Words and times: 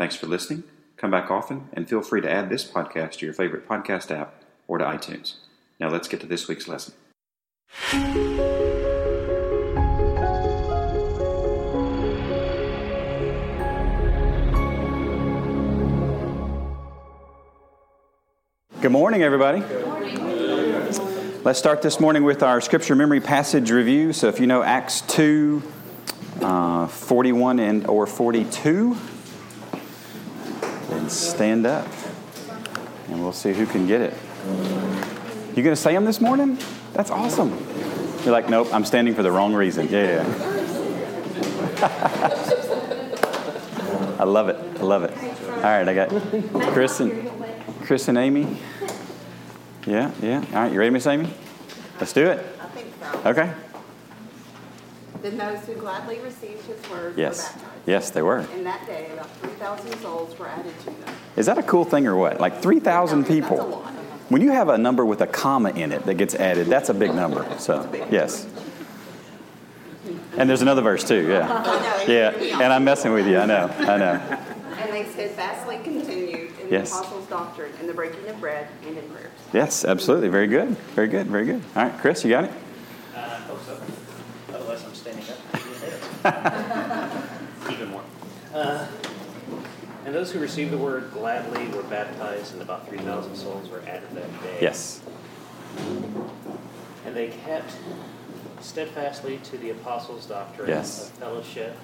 Thanks 0.00 0.16
for 0.16 0.28
listening. 0.28 0.62
Come 0.96 1.10
back 1.10 1.30
often 1.30 1.68
and 1.74 1.86
feel 1.86 2.00
free 2.00 2.22
to 2.22 2.30
add 2.30 2.48
this 2.48 2.64
podcast 2.64 3.18
to 3.18 3.26
your 3.26 3.34
favorite 3.34 3.68
podcast 3.68 4.10
app 4.10 4.32
or 4.66 4.78
to 4.78 4.84
iTunes. 4.86 5.34
Now 5.78 5.90
let's 5.90 6.08
get 6.08 6.20
to 6.20 6.26
this 6.26 6.48
week's 6.48 6.66
lesson. 6.66 6.94
Good 18.80 18.90
morning, 18.90 19.22
everybody. 19.22 19.60
Let's 21.44 21.58
start 21.58 21.82
this 21.82 22.00
morning 22.00 22.24
with 22.24 22.42
our 22.42 22.62
scripture 22.62 22.96
memory 22.96 23.20
passage 23.20 23.70
review. 23.70 24.14
So, 24.14 24.28
if 24.28 24.40
you 24.40 24.46
know 24.46 24.62
Acts 24.62 25.02
2, 25.02 25.62
uh, 26.40 26.86
41 26.86 27.58
and 27.58 27.86
or 27.86 28.06
42, 28.06 28.94
then 28.94 29.19
stand 31.10 31.66
up 31.66 31.86
and 33.08 33.22
we'll 33.22 33.32
see 33.32 33.52
who 33.52 33.66
can 33.66 33.86
get 33.86 34.00
it. 34.00 34.14
You 35.56 35.62
to 35.62 35.76
say 35.76 35.92
them 35.92 36.04
this 36.04 36.20
morning? 36.20 36.58
That's 36.92 37.10
awesome. 37.10 37.50
You're 38.24 38.32
like, 38.32 38.48
nope, 38.48 38.68
I'm 38.72 38.84
standing 38.84 39.14
for 39.14 39.22
the 39.22 39.30
wrong 39.30 39.54
reason. 39.54 39.88
Yeah, 39.88 40.22
yeah. 40.22 40.56
I 44.20 44.24
love 44.24 44.48
it. 44.48 44.56
I 44.78 44.82
love 44.82 45.04
it. 45.04 45.16
All 45.50 45.62
right, 45.62 45.88
I 45.88 45.94
got 45.94 46.10
Chris 46.72 47.00
and 47.00 47.30
Chris 47.82 48.08
and 48.08 48.18
Amy. 48.18 48.56
Yeah, 49.86 50.10
yeah. 50.22 50.44
All 50.52 50.62
right, 50.62 50.72
you 50.72 50.78
ready, 50.78 50.90
Miss 50.90 51.06
Amy? 51.06 51.32
Let's 51.98 52.12
do 52.12 52.26
it. 52.26 52.44
I 52.60 52.66
think 52.68 52.92
so. 53.00 53.30
Okay. 53.30 53.52
Then 55.22 55.36
those 55.36 55.58
who 55.66 55.74
gladly 55.74 56.18
received 56.20 56.64
his 56.66 56.78
word 56.90 57.14
were 57.14 57.20
Yes. 57.20 57.52
baptized. 57.52 57.66
Yes, 57.86 58.10
they 58.10 58.22
were. 58.22 58.38
In 58.54 58.64
that 58.64 58.86
day, 58.86 59.10
about 59.12 59.28
3,000 59.42 59.98
souls 60.00 60.38
were 60.38 60.48
added 60.48 60.72
to 60.80 60.86
them. 60.86 61.14
Is 61.36 61.46
that 61.46 61.58
a 61.58 61.62
cool 61.62 61.84
thing 61.84 62.06
or 62.06 62.16
what? 62.16 62.40
Like 62.40 62.60
3,000 62.62 63.20
That's 63.22 63.30
a 63.30 63.34
people. 63.34 63.56
lot. 63.66 63.92
When 64.30 64.40
you 64.42 64.50
have 64.52 64.68
a 64.68 64.78
number 64.78 65.04
with 65.04 65.20
a 65.20 65.26
comma 65.26 65.70
in 65.70 65.92
it 65.92 66.06
that 66.06 66.14
gets 66.14 66.34
added, 66.34 66.68
that's 66.68 66.88
a 66.88 66.94
big 66.94 67.14
number. 67.14 67.44
So, 67.58 67.86
yes. 68.10 68.46
And 70.36 70.48
there's 70.48 70.62
another 70.62 70.82
verse 70.82 71.04
too, 71.04 71.26
yeah. 71.28 71.48
Yeah, 72.06 72.30
it 72.30 72.34
threw 72.36 72.46
me 72.46 72.52
and. 72.52 72.72
I'm 72.72 72.84
messing 72.84 73.12
with 73.12 73.26
you, 73.26 73.38
I 73.38 73.46
know, 73.46 73.70
I 73.80 73.96
know. 73.98 74.20
And 74.78 74.92
they 74.92 75.04
steadfastly 75.04 75.80
continued 75.84 76.52
in 76.62 76.68
Yes. 76.70 76.92
the 76.92 76.98
apostles' 77.00 77.26
doctrine, 77.26 77.72
in 77.80 77.86
the 77.86 77.92
breaking 77.92 78.26
of 78.28 78.40
bread, 78.40 78.68
and 78.86 78.96
in 78.96 79.04
prayers. 79.10 79.30
Yes, 79.52 79.84
absolutely. 79.84 80.28
Very 80.28 80.46
good. 80.46 80.68
Very 80.94 81.08
good. 81.08 81.26
Very 81.26 81.44
good. 81.44 81.60
All 81.76 81.82
right, 81.82 81.98
Chris, 82.00 82.24
you 82.24 82.30
got 82.30 82.44
it? 82.44 82.50
Uh, 83.14 83.18
I 83.18 83.22
hope 83.22 83.58
so. 83.66 83.76
Otherwise, 84.54 84.84
I'm 84.84 84.94
standing 84.94 85.24
up. 85.24 86.00
Even 87.70 87.88
more. 87.90 88.02
Uh, 88.54 88.86
and 90.04 90.14
those 90.14 90.32
who 90.32 90.38
received 90.38 90.70
the 90.70 90.78
word 90.78 91.12
gladly 91.12 91.68
were 91.68 91.82
baptized, 91.84 92.52
and 92.54 92.62
about 92.62 92.88
3,000 92.88 93.34
souls 93.36 93.68
were 93.68 93.80
added 93.86 94.08
that 94.14 94.42
day. 94.42 94.58
Yes. 94.60 95.00
And 97.04 97.14
they 97.16 97.28
kept 97.28 97.74
steadfastly 98.60 99.38
to 99.44 99.58
the 99.58 99.70
apostles' 99.70 100.26
doctrine 100.26 100.68
Yes. 100.68 101.08
of 101.08 101.14
fellowship, 101.16 101.76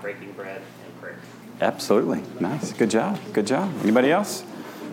breaking 0.00 0.32
bread, 0.32 0.62
and 0.84 1.00
prayer. 1.00 1.18
Absolutely. 1.60 2.22
Nice. 2.40 2.72
Good 2.72 2.90
job. 2.90 3.18
Good 3.32 3.46
job. 3.46 3.70
Anybody 3.82 4.10
else? 4.10 4.44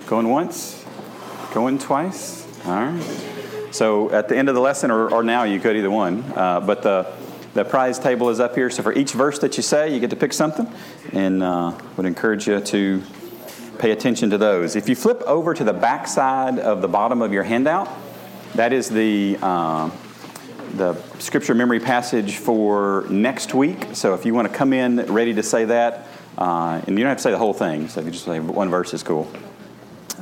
Going 0.08 0.30
once? 0.30 0.84
Going 1.54 1.80
twice? 1.80 2.46
All 2.66 2.74
right. 2.74 3.04
So 3.72 4.12
at 4.12 4.28
the 4.28 4.38
end 4.38 4.50
of 4.50 4.56
the 4.56 4.62
lesson, 4.62 4.92
or, 4.92 5.09
or 5.14 5.24
now, 5.24 5.44
you 5.44 5.59
could 5.59 5.76
either 5.78 5.92
one. 5.92 6.24
Uh, 6.36 6.59
but 6.59 6.82
the, 6.82 7.06
the 7.54 7.66
prize 7.66 8.00
table 8.00 8.30
is 8.30 8.40
up 8.40 8.56
here. 8.56 8.70
So 8.70 8.84
for 8.84 8.94
each 8.94 9.14
verse 9.14 9.40
that 9.40 9.58
you 9.58 9.64
say, 9.64 9.94
you 9.94 10.00
get 10.00 10.10
to 10.12 10.16
pick 10.16 10.34
something. 10.34 10.68
And 11.14 11.44
uh, 11.44 11.78
would 11.98 12.06
encourage 12.06 12.48
you 12.48 12.60
to 12.60 13.04
pay 13.78 13.92
attention 13.92 14.30
to 14.32 14.38
those. 14.38 14.76
If 14.76 14.90
you 14.90 14.96
flip 14.96 15.22
over 15.22 15.54
to 15.54 15.64
the 15.64 15.74
back 15.74 16.08
side 16.08 16.59
of 16.59 16.82
the 16.82 16.88
bottom 16.88 17.22
of 17.22 17.34
your 17.34 17.44
handout, 17.44 17.90
that 18.56 18.74
is 18.74 18.90
the. 18.90 19.38
Uh, 19.42 19.90
the 20.76 20.94
scripture 21.18 21.56
memory 21.56 21.80
passage 21.80 22.38
for 22.38 23.06
next 23.09 23.54
week. 23.56 23.88
So 23.94 24.14
if 24.14 24.26
you 24.26 24.34
want 24.34 24.48
to 24.48 24.54
come 24.54 24.72
in 24.72 24.98
ready 25.12 25.34
to 25.34 25.44
say 25.44 25.66
that, 25.66 26.08
uh, 26.38 26.82
and 26.86 26.98
you 26.98 27.04
don't 27.04 27.09
have 27.09 27.18
to 27.18 27.24
say 27.24 27.32
the 27.32 27.38
whole 27.38 27.54
thing, 27.54 27.88
so 27.88 28.00
if 28.00 28.06
you 28.06 28.12
just 28.12 28.26
say 28.26 28.40
one 28.40 28.70
verse 28.70 28.94
is 28.94 29.04
cool. 29.04 29.32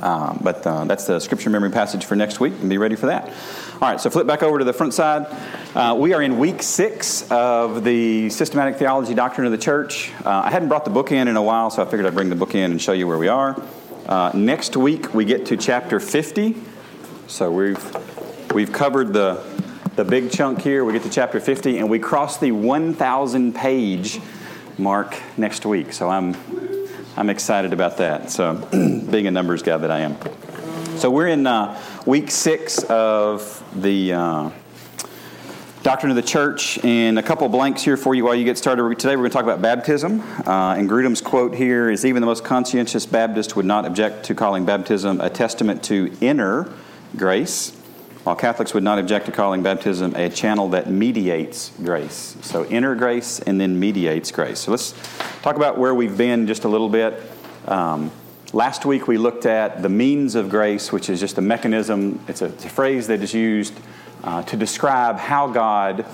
Um, 0.02 0.40
but 0.42 0.66
uh, 0.66 0.84
that's 0.84 1.06
the 1.06 1.20
scripture 1.20 1.50
memory 1.50 1.70
passage 1.70 2.04
for 2.04 2.16
next 2.16 2.40
week, 2.40 2.54
and 2.60 2.68
be 2.68 2.78
ready 2.78 2.96
for 2.96 3.06
that. 3.06 3.28
All 3.74 3.88
right, 3.88 4.00
so 4.00 4.10
flip 4.10 4.26
back 4.26 4.42
over 4.42 4.58
to 4.58 4.64
the 4.64 4.72
front 4.72 4.94
side. 4.94 5.26
Uh, 5.74 5.96
we 5.98 6.12
are 6.14 6.22
in 6.22 6.38
week 6.38 6.62
six 6.62 7.30
of 7.30 7.84
the 7.84 8.30
systematic 8.30 8.76
theology 8.76 9.14
doctrine 9.14 9.46
of 9.46 9.52
the 9.52 9.58
church. 9.58 10.12
Uh, 10.24 10.42
I 10.44 10.50
hadn't 10.50 10.68
brought 10.68 10.84
the 10.84 10.90
book 10.90 11.12
in 11.12 11.28
in 11.28 11.36
a 11.36 11.42
while, 11.42 11.70
so 11.70 11.82
I 11.82 11.84
figured 11.84 12.06
I'd 12.06 12.14
bring 12.14 12.30
the 12.30 12.36
book 12.36 12.54
in 12.54 12.70
and 12.70 12.80
show 12.80 12.92
you 12.92 13.06
where 13.06 13.18
we 13.18 13.28
are. 13.28 13.60
Uh, 14.06 14.30
next 14.34 14.76
week 14.76 15.12
we 15.14 15.24
get 15.24 15.46
to 15.46 15.56
chapter 15.56 16.00
50. 16.00 16.56
So 17.26 17.50
we've 17.52 18.52
we've 18.52 18.72
covered 18.72 19.12
the 19.12 19.44
the 19.96 20.04
big 20.04 20.30
chunk 20.30 20.62
here. 20.62 20.84
We 20.84 20.92
get 20.92 21.02
to 21.02 21.10
chapter 21.10 21.40
50, 21.40 21.78
and 21.78 21.90
we 21.90 21.98
cross 21.98 22.38
the 22.38 22.52
1,000 22.52 23.52
page 23.52 24.20
mark 24.78 25.16
next 25.36 25.66
week. 25.66 25.92
So 25.92 26.08
I'm 26.08 26.34
I'm 27.18 27.30
excited 27.30 27.72
about 27.72 27.96
that. 27.96 28.30
So 28.30 28.54
being 29.10 29.26
a 29.26 29.32
numbers 29.32 29.64
guy 29.64 29.76
that 29.76 29.90
I 29.90 30.00
am. 30.00 30.16
So 30.98 31.10
we're 31.10 31.26
in 31.26 31.48
uh, 31.48 31.76
week 32.06 32.30
six 32.30 32.84
of 32.84 33.64
the. 33.74 34.12
Uh, 34.12 34.50
Doctrine 35.84 36.10
of 36.10 36.16
the 36.16 36.22
Church, 36.22 36.84
and 36.84 37.20
a 37.20 37.22
couple 37.22 37.48
blanks 37.48 37.82
here 37.82 37.96
for 37.96 38.12
you 38.14 38.24
while 38.24 38.34
you 38.34 38.44
get 38.44 38.58
started. 38.58 38.82
Today 38.98 39.14
we're 39.14 39.22
going 39.22 39.30
to 39.30 39.34
talk 39.34 39.44
about 39.44 39.62
baptism. 39.62 40.20
Uh, 40.20 40.74
and 40.74 40.90
Grudem's 40.90 41.20
quote 41.20 41.54
here 41.54 41.88
is 41.88 42.04
Even 42.04 42.20
the 42.20 42.26
most 42.26 42.44
conscientious 42.44 43.06
Baptist 43.06 43.54
would 43.54 43.64
not 43.64 43.86
object 43.86 44.24
to 44.24 44.34
calling 44.34 44.66
baptism 44.66 45.20
a 45.20 45.30
testament 45.30 45.84
to 45.84 46.14
inner 46.20 46.70
grace, 47.16 47.77
while 48.28 48.36
Catholics 48.36 48.74
would 48.74 48.82
not 48.82 48.98
object 48.98 49.24
to 49.24 49.32
calling 49.32 49.62
baptism 49.62 50.14
a 50.14 50.28
channel 50.28 50.68
that 50.68 50.90
mediates 50.90 51.72
grace. 51.82 52.36
So, 52.42 52.66
inner 52.66 52.94
grace 52.94 53.40
and 53.40 53.58
then 53.58 53.80
mediates 53.80 54.30
grace. 54.30 54.58
So, 54.58 54.70
let's 54.70 54.92
talk 55.40 55.56
about 55.56 55.78
where 55.78 55.94
we've 55.94 56.18
been 56.18 56.46
just 56.46 56.64
a 56.64 56.68
little 56.68 56.90
bit. 56.90 57.22
Um, 57.66 58.12
last 58.52 58.84
week 58.84 59.08
we 59.08 59.16
looked 59.16 59.46
at 59.46 59.80
the 59.80 59.88
means 59.88 60.34
of 60.34 60.50
grace, 60.50 60.92
which 60.92 61.08
is 61.08 61.20
just 61.20 61.38
a 61.38 61.40
mechanism, 61.40 62.20
it's 62.28 62.42
a, 62.42 62.48
it's 62.48 62.66
a 62.66 62.68
phrase 62.68 63.06
that 63.06 63.22
is 63.22 63.32
used 63.32 63.72
uh, 64.22 64.42
to 64.42 64.58
describe 64.58 65.16
how 65.16 65.46
God 65.48 66.04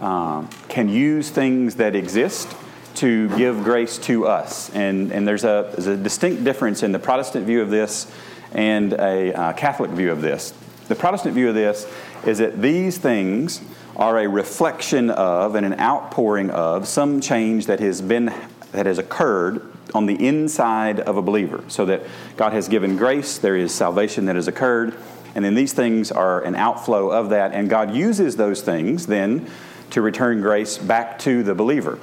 um, 0.00 0.50
can 0.68 0.88
use 0.88 1.30
things 1.30 1.76
that 1.76 1.94
exist 1.94 2.52
to 2.96 3.28
give 3.38 3.62
grace 3.62 3.96
to 3.98 4.26
us. 4.26 4.70
And, 4.70 5.12
and 5.12 5.24
there's, 5.24 5.44
a, 5.44 5.70
there's 5.70 5.86
a 5.86 5.96
distinct 5.96 6.42
difference 6.42 6.82
in 6.82 6.90
the 6.90 6.98
Protestant 6.98 7.46
view 7.46 7.62
of 7.62 7.70
this 7.70 8.12
and 8.50 8.92
a 8.94 9.32
uh, 9.32 9.52
Catholic 9.52 9.92
view 9.92 10.10
of 10.10 10.20
this. 10.20 10.52
The 10.90 10.96
Protestant 10.96 11.36
view 11.36 11.48
of 11.48 11.54
this 11.54 11.86
is 12.26 12.38
that 12.38 12.60
these 12.60 12.98
things 12.98 13.60
are 13.94 14.18
a 14.18 14.28
reflection 14.28 15.08
of 15.08 15.54
and 15.54 15.64
an 15.64 15.78
outpouring 15.78 16.50
of 16.50 16.88
some 16.88 17.20
change 17.20 17.66
that 17.66 17.78
has 17.78 18.02
been 18.02 18.34
that 18.72 18.86
has 18.86 18.98
occurred 18.98 19.62
on 19.94 20.06
the 20.06 20.26
inside 20.26 20.98
of 20.98 21.16
a 21.16 21.22
believer. 21.22 21.62
So 21.68 21.84
that 21.84 22.02
God 22.36 22.52
has 22.54 22.66
given 22.66 22.96
grace, 22.96 23.38
there 23.38 23.54
is 23.54 23.72
salvation 23.72 24.24
that 24.24 24.34
has 24.34 24.48
occurred, 24.48 24.96
and 25.36 25.44
then 25.44 25.54
these 25.54 25.72
things 25.72 26.10
are 26.10 26.42
an 26.42 26.56
outflow 26.56 27.10
of 27.10 27.30
that, 27.30 27.52
and 27.52 27.70
God 27.70 27.94
uses 27.94 28.34
those 28.34 28.60
things 28.60 29.06
then 29.06 29.48
to 29.90 30.02
return 30.02 30.40
grace 30.40 30.76
back 30.76 31.20
to 31.20 31.44
the 31.44 31.54
believer. 31.54 32.00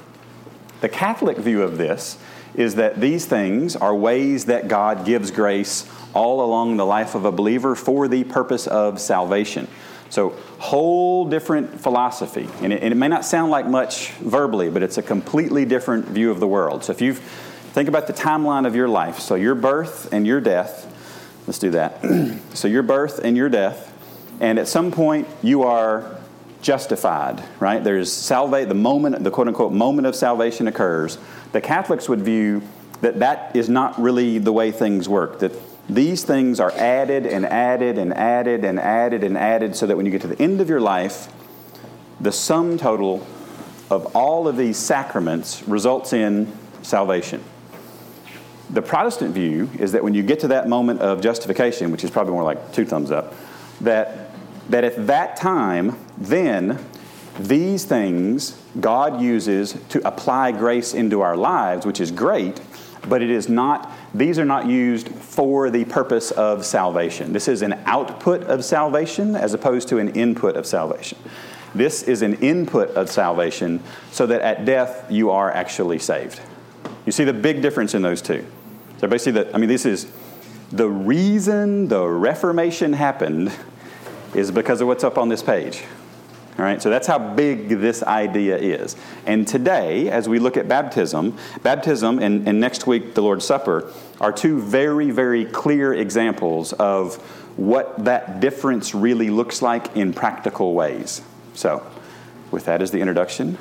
The 0.79 0.88
Catholic 0.88 1.35
view 1.35 1.62
of 1.62 1.77
this 1.77 2.17
is 2.55 2.75
that 2.75 2.99
these 2.99 3.25
things 3.25 3.75
are 3.75 3.95
ways 3.95 4.45
that 4.45 4.67
God 4.67 5.05
gives 5.05 5.31
grace 5.31 5.89
all 6.13 6.44
along 6.44 6.77
the 6.77 6.85
life 6.85 7.15
of 7.15 7.25
a 7.25 7.31
believer 7.31 7.75
for 7.75 8.07
the 8.07 8.23
purpose 8.23 8.67
of 8.67 8.99
salvation. 8.99 9.67
So, 10.09 10.29
whole 10.59 11.25
different 11.25 11.81
philosophy. 11.81 12.47
And 12.61 12.71
it, 12.71 12.81
and 12.81 12.94
it, 12.94 12.95
may 12.95 13.09
not 13.09 13.25
sound 13.25 13.51
like 13.51 13.67
much 13.67 14.11
verbally, 14.13 14.69
but 14.69 14.81
it's 14.81 14.97
a 14.97 15.03
completely 15.03 15.65
different 15.65 16.05
view 16.05 16.31
of 16.31 16.39
the 16.39 16.47
world. 16.47 16.83
So, 16.83 16.94
if 16.94 17.01
you 17.01 17.13
think 17.13 17.89
about 17.89 18.07
the 18.07 18.13
timeline 18.13 18.65
of 18.65 18.75
your 18.75 18.88
life, 18.88 19.19
so 19.19 19.35
your 19.35 19.55
birth 19.55 20.11
and 20.13 20.25
your 20.25 20.39
death, 20.39 20.85
let's 21.45 21.59
do 21.59 21.71
that. 21.71 22.01
so, 22.53 22.67
your 22.67 22.83
birth 22.83 23.19
and 23.19 23.35
your 23.35 23.50
death, 23.50 23.93
and 24.39 24.57
at 24.57 24.67
some 24.67 24.91
point 24.91 25.27
you 25.43 25.63
are 25.63 26.17
justified, 26.61 27.43
right? 27.59 27.83
There's 27.83 28.11
salvation, 28.11 28.69
the 28.69 28.75
moment, 28.75 29.23
the 29.23 29.31
quote 29.31 29.47
unquote 29.47 29.73
moment 29.73 30.07
of 30.07 30.15
salvation 30.15 30.67
occurs. 30.67 31.17
The 31.51 31.61
Catholics 31.61 32.09
would 32.09 32.21
view 32.21 32.61
that 33.01 33.19
that 33.19 33.55
is 33.55 33.69
not 33.69 33.99
really 33.99 34.38
the 34.38 34.51
way 34.51 34.71
things 34.71 35.07
work. 35.07 35.39
That 35.39 35.51
these 35.89 36.23
things 36.23 36.59
are 36.59 36.71
added 36.71 37.25
and 37.25 37.45
added 37.45 37.97
and 37.97 38.13
added 38.13 38.65
and 38.65 38.79
added 38.79 39.23
and 39.23 39.38
added 39.38 39.75
so 39.75 39.88
that 39.88 39.95
when 39.95 40.05
you 40.05 40.11
get 40.11 40.21
to 40.21 40.27
the 40.27 40.41
end 40.41 40.59
of 40.59 40.69
your 40.69 40.81
life, 40.81 41.31
the 42.19 42.31
sum 42.31 42.77
total 42.77 43.25
of 43.89 44.15
all 44.15 44.47
of 44.47 44.57
these 44.57 44.77
sacraments 44.77 45.65
results 45.67 46.11
in 46.11 46.51
salvation. 46.81 47.44
The 48.69 48.81
Protestant 48.81 49.33
view 49.33 49.69
is 49.79 49.93
that 49.93 50.03
when 50.03 50.13
you 50.13 50.23
get 50.23 50.41
to 50.41 50.50
that 50.50 50.67
moment 50.67 51.00
of 51.00 51.21
justification, 51.21 51.91
which 51.91 52.03
is 52.03 52.11
probably 52.11 52.33
more 52.33 52.43
like 52.43 52.73
two 52.73 52.85
thumbs 52.85 53.11
up, 53.11 53.33
that, 53.81 54.31
that 54.69 54.83
at 54.83 55.07
that 55.07 55.38
time, 55.38 55.97
then 56.17 56.83
these 57.39 57.86
things 57.86 58.60
God 58.80 59.22
uses 59.22 59.74
to 59.89 60.06
apply 60.07 60.51
grace 60.51 60.94
into 60.94 61.22
our 61.22 61.38
lives, 61.38 61.86
which 61.86 62.00
is 62.00 62.12
great, 62.12 62.60
but 63.07 63.22
it 63.22 63.30
is 63.30 63.48
not, 63.48 63.92
these 64.13 64.39
are 64.39 64.45
not 64.45 64.66
used 64.66 65.10
for 65.10 65.69
the 65.69 65.86
purpose 65.86 66.31
of 66.31 66.66
salvation. 66.66 67.34
This 67.34 67.48
is 67.48 67.62
an 67.62 67.74
output 67.86 68.44
of 68.44 68.66
salvation 68.66 69.36
as 69.36 69.54
opposed 69.54 69.88
to 69.89 69.98
an 69.98 70.10
input 70.10 70.56
of 70.56 70.66
salvation. 70.66 71.18
This 71.75 72.04
is 72.04 72.22
an 72.22 72.36
input 72.36 72.89
of 72.92 73.10
salvation 73.10 73.81
so 74.12 74.25
that 74.25 74.42
at 74.42 74.66
death 74.66 75.12
you 75.12 75.30
are 75.30 75.51
actually 75.51 76.00
saved. 76.00 76.42
You 77.06 77.12
see 77.12 77.24
the 77.24 77.34
big 77.34 77.62
difference 77.62 77.94
in 77.94 78.01
those 78.01 78.22
two. 78.22 78.45
So 78.98 79.07
basically, 79.07 79.44
that 79.44 79.56
I 79.56 79.60
mean, 79.60 79.69
this 79.69 79.86
is 79.86 80.12
the 80.72 80.89
reason 80.89 81.88
the 81.88 82.06
Reformation 82.06 82.94
happened 82.94 83.51
is 84.34 84.51
because 84.51 84.81
of 84.81 84.88
what's 84.88 85.04
up 85.04 85.18
on 85.18 85.30
this 85.30 85.44
page. 85.44 85.84
All 86.57 86.65
right, 86.65 86.81
so 86.81 86.89
that's 86.89 87.06
how 87.06 87.19
big 87.19 87.69
this 87.69 88.01
idea 88.01 88.57
is. 88.57 88.95
And 89.27 89.48
today, 89.48 90.09
as 90.09 90.27
we 90.27 90.39
look 90.39 90.57
at 90.57 90.68
baptism, 90.68 91.38
baptism 91.62 92.18
and, 92.18 92.48
and 92.48 92.59
next 92.59 92.88
week 92.88 93.13
the 93.13 93.21
Lord's 93.21 93.45
Supper 93.45 93.94
are 94.19 94.31
two 94.31 94.59
very, 94.59 95.12
very 95.12 95.45
clear 95.45 95.94
examples 95.94 96.74
of 96.74 97.18
what 97.57 98.06
that 98.06 98.39
difference 98.39 98.95
really 98.95 99.30
looks 99.30 99.62
like 99.62 99.95
in 99.95 100.13
practical 100.13 100.74
ways. 100.74 101.21
So, 101.54 101.86
with 102.50 102.65
that 102.65 102.81
as 102.81 102.89
the 102.89 103.01
introduction, 103.01 103.60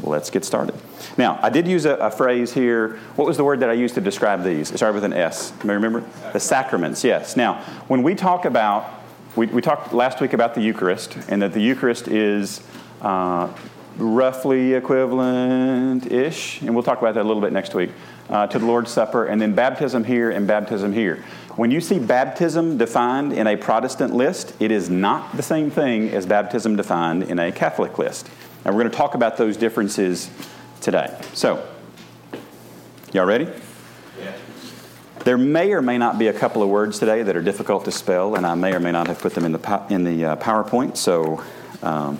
let's 0.00 0.30
get 0.30 0.44
started. 0.44 0.76
Now, 1.16 1.40
I 1.42 1.50
did 1.50 1.66
use 1.66 1.84
a, 1.84 1.96
a, 1.96 2.10
phrase 2.12 2.52
here. 2.52 2.98
What 3.16 3.26
was 3.26 3.38
the 3.38 3.44
word 3.44 3.60
that 3.60 3.70
I 3.70 3.72
used 3.72 3.96
to 3.96 4.00
describe 4.00 4.44
these? 4.44 4.70
It 4.70 4.76
started 4.76 4.94
with 4.94 5.04
an 5.04 5.12
S. 5.12 5.52
Remember? 5.64 6.04
The 6.32 6.40
sacraments, 6.40 7.02
yes. 7.02 7.36
Now, 7.36 7.62
when 7.88 8.02
we 8.02 8.14
talk 8.14 8.44
about, 8.44 8.99
we, 9.36 9.46
we 9.46 9.62
talked 9.62 9.92
last 9.92 10.20
week 10.20 10.32
about 10.32 10.54
the 10.54 10.60
Eucharist, 10.60 11.16
and 11.28 11.42
that 11.42 11.52
the 11.52 11.60
Eucharist 11.60 12.08
is 12.08 12.62
uh, 13.00 13.48
roughly 13.96 14.74
equivalent 14.74 16.10
ish, 16.10 16.60
and 16.62 16.74
we'll 16.74 16.82
talk 16.82 17.00
about 17.00 17.14
that 17.14 17.22
a 17.22 17.28
little 17.28 17.42
bit 17.42 17.52
next 17.52 17.74
week, 17.74 17.90
uh, 18.28 18.46
to 18.46 18.58
the 18.58 18.66
Lord's 18.66 18.90
Supper, 18.90 19.26
and 19.26 19.40
then 19.40 19.54
baptism 19.54 20.04
here 20.04 20.30
and 20.30 20.46
baptism 20.46 20.92
here. 20.92 21.24
When 21.56 21.70
you 21.70 21.80
see 21.80 21.98
baptism 21.98 22.78
defined 22.78 23.32
in 23.32 23.46
a 23.46 23.56
Protestant 23.56 24.14
list, 24.14 24.54
it 24.60 24.70
is 24.70 24.88
not 24.88 25.36
the 25.36 25.42
same 25.42 25.70
thing 25.70 26.08
as 26.10 26.26
baptism 26.26 26.76
defined 26.76 27.24
in 27.24 27.38
a 27.38 27.52
Catholic 27.52 27.98
list. 27.98 28.28
And 28.64 28.74
we're 28.74 28.82
going 28.82 28.90
to 28.90 28.96
talk 28.96 29.14
about 29.14 29.36
those 29.36 29.56
differences 29.56 30.30
today. 30.80 31.16
So, 31.34 31.66
y'all 33.12 33.26
ready? 33.26 33.48
There 35.24 35.36
may 35.36 35.72
or 35.72 35.82
may 35.82 35.98
not 35.98 36.18
be 36.18 36.28
a 36.28 36.32
couple 36.32 36.62
of 36.62 36.70
words 36.70 36.98
today 36.98 37.22
that 37.22 37.36
are 37.36 37.42
difficult 37.42 37.84
to 37.84 37.90
spell, 37.90 38.36
and 38.36 38.46
I 38.46 38.54
may 38.54 38.72
or 38.72 38.80
may 38.80 38.90
not 38.90 39.06
have 39.08 39.18
put 39.18 39.34
them 39.34 39.44
in 39.44 39.52
the, 39.52 39.86
in 39.90 40.02
the 40.02 40.24
uh, 40.24 40.36
PowerPoint. 40.36 40.96
So, 40.96 41.44
um, 41.82 42.18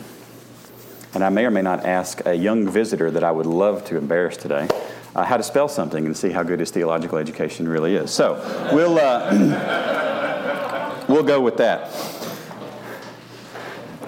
and 1.15 1.25
I 1.25 1.31
may 1.31 1.47
or 1.47 1.51
may 1.51 1.63
not 1.63 1.87
ask 1.87 2.27
a 2.27 2.35
young 2.35 2.69
visitor 2.69 3.11
that 3.11 3.25
I 3.25 3.31
would 3.31 3.47
love 3.47 3.87
to 3.87 3.97
embarrass 3.97 4.37
today 4.37 4.69
uh, 5.15 5.25
how 5.25 5.39
to 5.39 5.43
spell 5.43 5.67
something 5.67 6.05
and 6.05 6.15
see 6.15 6.29
how 6.29 6.43
good 6.43 6.61
his 6.61 6.71
theological 6.71 7.17
education 7.17 7.67
really 7.67 7.97
is. 7.97 8.11
So 8.11 8.35
we'll, 8.71 8.99
uh, 8.99 11.05
we'll 11.09 11.23
go 11.23 11.41
with 11.41 11.57
that. 11.57 12.20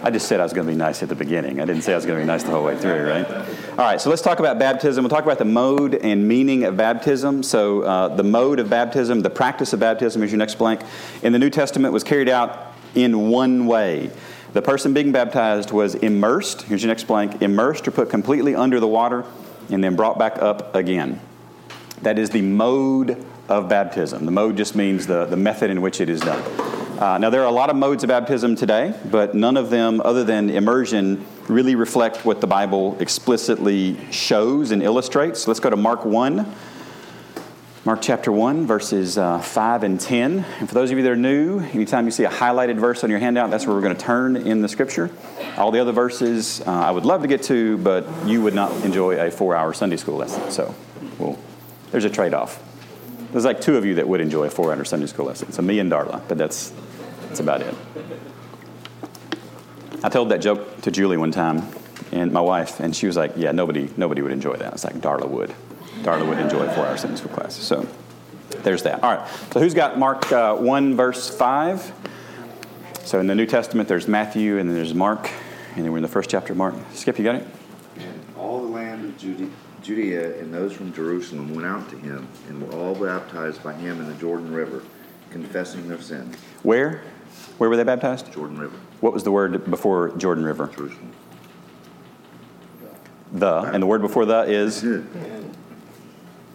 I 0.04 0.10
just 0.10 0.26
said 0.26 0.40
I 0.40 0.42
was 0.42 0.52
going 0.52 0.66
to 0.66 0.72
be 0.72 0.76
nice 0.76 1.00
at 1.04 1.08
the 1.08 1.14
beginning. 1.14 1.60
I 1.60 1.64
didn't 1.64 1.82
say 1.82 1.92
I 1.92 1.96
was 1.96 2.04
going 2.04 2.18
to 2.18 2.22
be 2.24 2.26
nice 2.26 2.42
the 2.42 2.50
whole 2.50 2.64
way 2.64 2.76
through, 2.76 3.08
right? 3.08 3.30
All 3.30 3.76
right, 3.76 4.00
so 4.00 4.10
let's 4.10 4.22
talk 4.22 4.40
about 4.40 4.58
baptism. 4.58 5.04
We'll 5.04 5.10
talk 5.10 5.22
about 5.24 5.38
the 5.38 5.44
mode 5.44 5.94
and 5.94 6.26
meaning 6.26 6.64
of 6.64 6.76
baptism. 6.76 7.44
So, 7.44 7.82
uh, 7.82 8.08
the 8.08 8.24
mode 8.24 8.58
of 8.58 8.68
baptism, 8.68 9.20
the 9.20 9.30
practice 9.30 9.72
of 9.72 9.78
baptism 9.78 10.24
is 10.24 10.32
your 10.32 10.38
next 10.38 10.56
blank. 10.56 10.80
In 11.22 11.32
the 11.32 11.38
New 11.38 11.50
Testament, 11.50 11.92
was 11.92 12.02
carried 12.02 12.28
out 12.28 12.74
in 12.96 13.30
one 13.30 13.66
way. 13.66 14.10
The 14.54 14.62
person 14.62 14.92
being 14.92 15.12
baptized 15.12 15.70
was 15.70 15.94
immersed. 15.94 16.62
Here's 16.62 16.82
your 16.82 16.88
next 16.88 17.04
blank 17.04 17.40
immersed 17.40 17.86
or 17.86 17.92
put 17.92 18.10
completely 18.10 18.56
under 18.56 18.80
the 18.80 18.88
water 18.88 19.24
and 19.70 19.82
then 19.82 19.94
brought 19.94 20.18
back 20.18 20.36
up 20.42 20.74
again. 20.74 21.20
That 22.02 22.18
is 22.18 22.30
the 22.30 22.42
mode 22.42 23.24
of 23.48 23.68
baptism. 23.68 24.24
The 24.26 24.32
mode 24.32 24.56
just 24.56 24.74
means 24.74 25.06
the, 25.06 25.26
the 25.26 25.36
method 25.36 25.70
in 25.70 25.80
which 25.80 26.00
it 26.00 26.08
is 26.08 26.20
done. 26.20 26.71
Uh, 27.02 27.18
now, 27.18 27.30
there 27.30 27.42
are 27.42 27.48
a 27.48 27.50
lot 27.50 27.68
of 27.68 27.74
modes 27.74 28.04
of 28.04 28.08
baptism 28.08 28.54
today, 28.54 28.94
but 29.10 29.34
none 29.34 29.56
of 29.56 29.70
them, 29.70 30.00
other 30.04 30.22
than 30.22 30.48
immersion, 30.48 31.26
really 31.48 31.74
reflect 31.74 32.24
what 32.24 32.40
the 32.40 32.46
Bible 32.46 32.96
explicitly 33.00 33.98
shows 34.12 34.70
and 34.70 34.84
illustrates. 34.84 35.48
Let's 35.48 35.58
go 35.58 35.68
to 35.68 35.74
Mark 35.74 36.04
1. 36.04 36.54
Mark 37.84 38.00
chapter 38.00 38.30
1, 38.30 38.68
verses 38.68 39.18
uh, 39.18 39.40
5 39.40 39.82
and 39.82 40.00
10. 40.00 40.46
And 40.60 40.68
for 40.68 40.76
those 40.76 40.92
of 40.92 40.96
you 40.96 41.02
that 41.02 41.10
are 41.10 41.16
new, 41.16 41.58
anytime 41.58 42.04
you 42.04 42.12
see 42.12 42.22
a 42.22 42.30
highlighted 42.30 42.76
verse 42.76 43.02
on 43.02 43.10
your 43.10 43.18
handout, 43.18 43.50
that's 43.50 43.66
where 43.66 43.74
we're 43.74 43.82
going 43.82 43.96
to 43.96 44.00
turn 44.00 44.36
in 44.36 44.62
the 44.62 44.68
scripture. 44.68 45.10
All 45.56 45.72
the 45.72 45.80
other 45.80 45.90
verses 45.90 46.60
uh, 46.60 46.70
I 46.70 46.92
would 46.92 47.04
love 47.04 47.22
to 47.22 47.26
get 47.26 47.42
to, 47.44 47.78
but 47.78 48.06
you 48.28 48.42
would 48.42 48.54
not 48.54 48.70
enjoy 48.84 49.16
a 49.16 49.28
four 49.28 49.56
hour 49.56 49.72
Sunday 49.72 49.96
school 49.96 50.18
lesson. 50.18 50.52
So 50.52 50.72
well, 51.18 51.36
there's 51.90 52.04
a 52.04 52.10
trade 52.10 52.32
off. 52.32 52.62
There's 53.32 53.46
like 53.46 53.62
two 53.62 53.78
of 53.78 53.86
you 53.86 53.94
that 53.94 54.06
would 54.06 54.20
enjoy 54.20 54.44
a 54.44 54.50
four 54.50 54.72
hour 54.72 54.84
Sunday 54.84 55.06
school 55.06 55.24
lesson. 55.24 55.52
So 55.52 55.62
me 55.62 55.78
and 55.78 55.90
Darla, 55.90 56.22
but 56.28 56.36
that's, 56.36 56.70
that's 57.32 57.40
about 57.40 57.62
it. 57.62 57.74
I 60.04 60.10
told 60.10 60.28
that 60.30 60.42
joke 60.42 60.82
to 60.82 60.90
Julie 60.90 61.16
one 61.16 61.30
time, 61.30 61.62
and 62.10 62.30
my 62.30 62.42
wife, 62.42 62.78
and 62.78 62.94
she 62.94 63.06
was 63.06 63.16
like, 63.16 63.32
Yeah, 63.36 63.52
nobody, 63.52 63.88
nobody 63.96 64.20
would 64.20 64.32
enjoy 64.32 64.56
that. 64.56 64.74
It's 64.74 64.84
like, 64.84 64.96
Darla 64.96 65.26
would. 65.26 65.54
Darla 66.02 66.28
would 66.28 66.38
enjoy 66.38 66.68
four 66.74 66.84
hour 66.84 66.98
Sunday 66.98 67.16
school 67.16 67.30
class. 67.30 67.56
So 67.56 67.88
there's 68.62 68.82
that. 68.82 69.02
All 69.02 69.16
right. 69.16 69.28
So 69.52 69.60
who's 69.60 69.72
got 69.72 69.98
Mark 69.98 70.30
uh, 70.30 70.56
1, 70.56 70.94
verse 70.94 71.34
5? 71.34 71.92
So 73.04 73.18
in 73.18 73.28
the 73.28 73.34
New 73.34 73.46
Testament, 73.46 73.88
there's 73.88 74.06
Matthew 74.06 74.58
and 74.58 74.68
then 74.68 74.76
there's 74.76 74.92
Mark. 74.92 75.30
And 75.74 75.84
then 75.86 75.92
we're 75.92 75.98
in 75.98 76.02
the 76.02 76.08
first 76.08 76.28
chapter 76.28 76.52
of 76.52 76.58
Mark. 76.58 76.74
Skip, 76.92 77.18
you 77.18 77.24
got 77.24 77.36
it? 77.36 77.46
And 77.96 78.24
all 78.36 78.60
the 78.60 78.68
land 78.68 79.06
of 79.06 79.16
Judea, 79.16 79.48
Judea 79.82 80.38
and 80.38 80.52
those 80.52 80.74
from 80.74 80.92
Jerusalem 80.92 81.54
went 81.54 81.66
out 81.66 81.88
to 81.90 81.96
him 81.96 82.28
and 82.48 82.62
were 82.62 82.76
all 82.78 82.94
baptized 82.94 83.62
by 83.62 83.72
him 83.72 84.00
in 84.00 84.06
the 84.06 84.14
Jordan 84.14 84.52
River, 84.52 84.82
confessing 85.30 85.88
their 85.88 86.00
sins. 86.00 86.36
Where? 86.62 87.02
Where 87.58 87.70
were 87.70 87.76
they 87.76 87.84
baptized? 87.84 88.32
Jordan 88.32 88.58
River. 88.58 88.76
What 89.00 89.12
was 89.12 89.24
the 89.24 89.30
word 89.30 89.70
before 89.70 90.10
Jordan 90.16 90.44
River? 90.44 90.68
Jerusalem. 90.74 91.12
The. 93.32 93.60
And 93.60 93.82
the 93.82 93.86
word 93.86 94.02
before 94.02 94.24
the 94.24 94.42
is? 94.42 94.82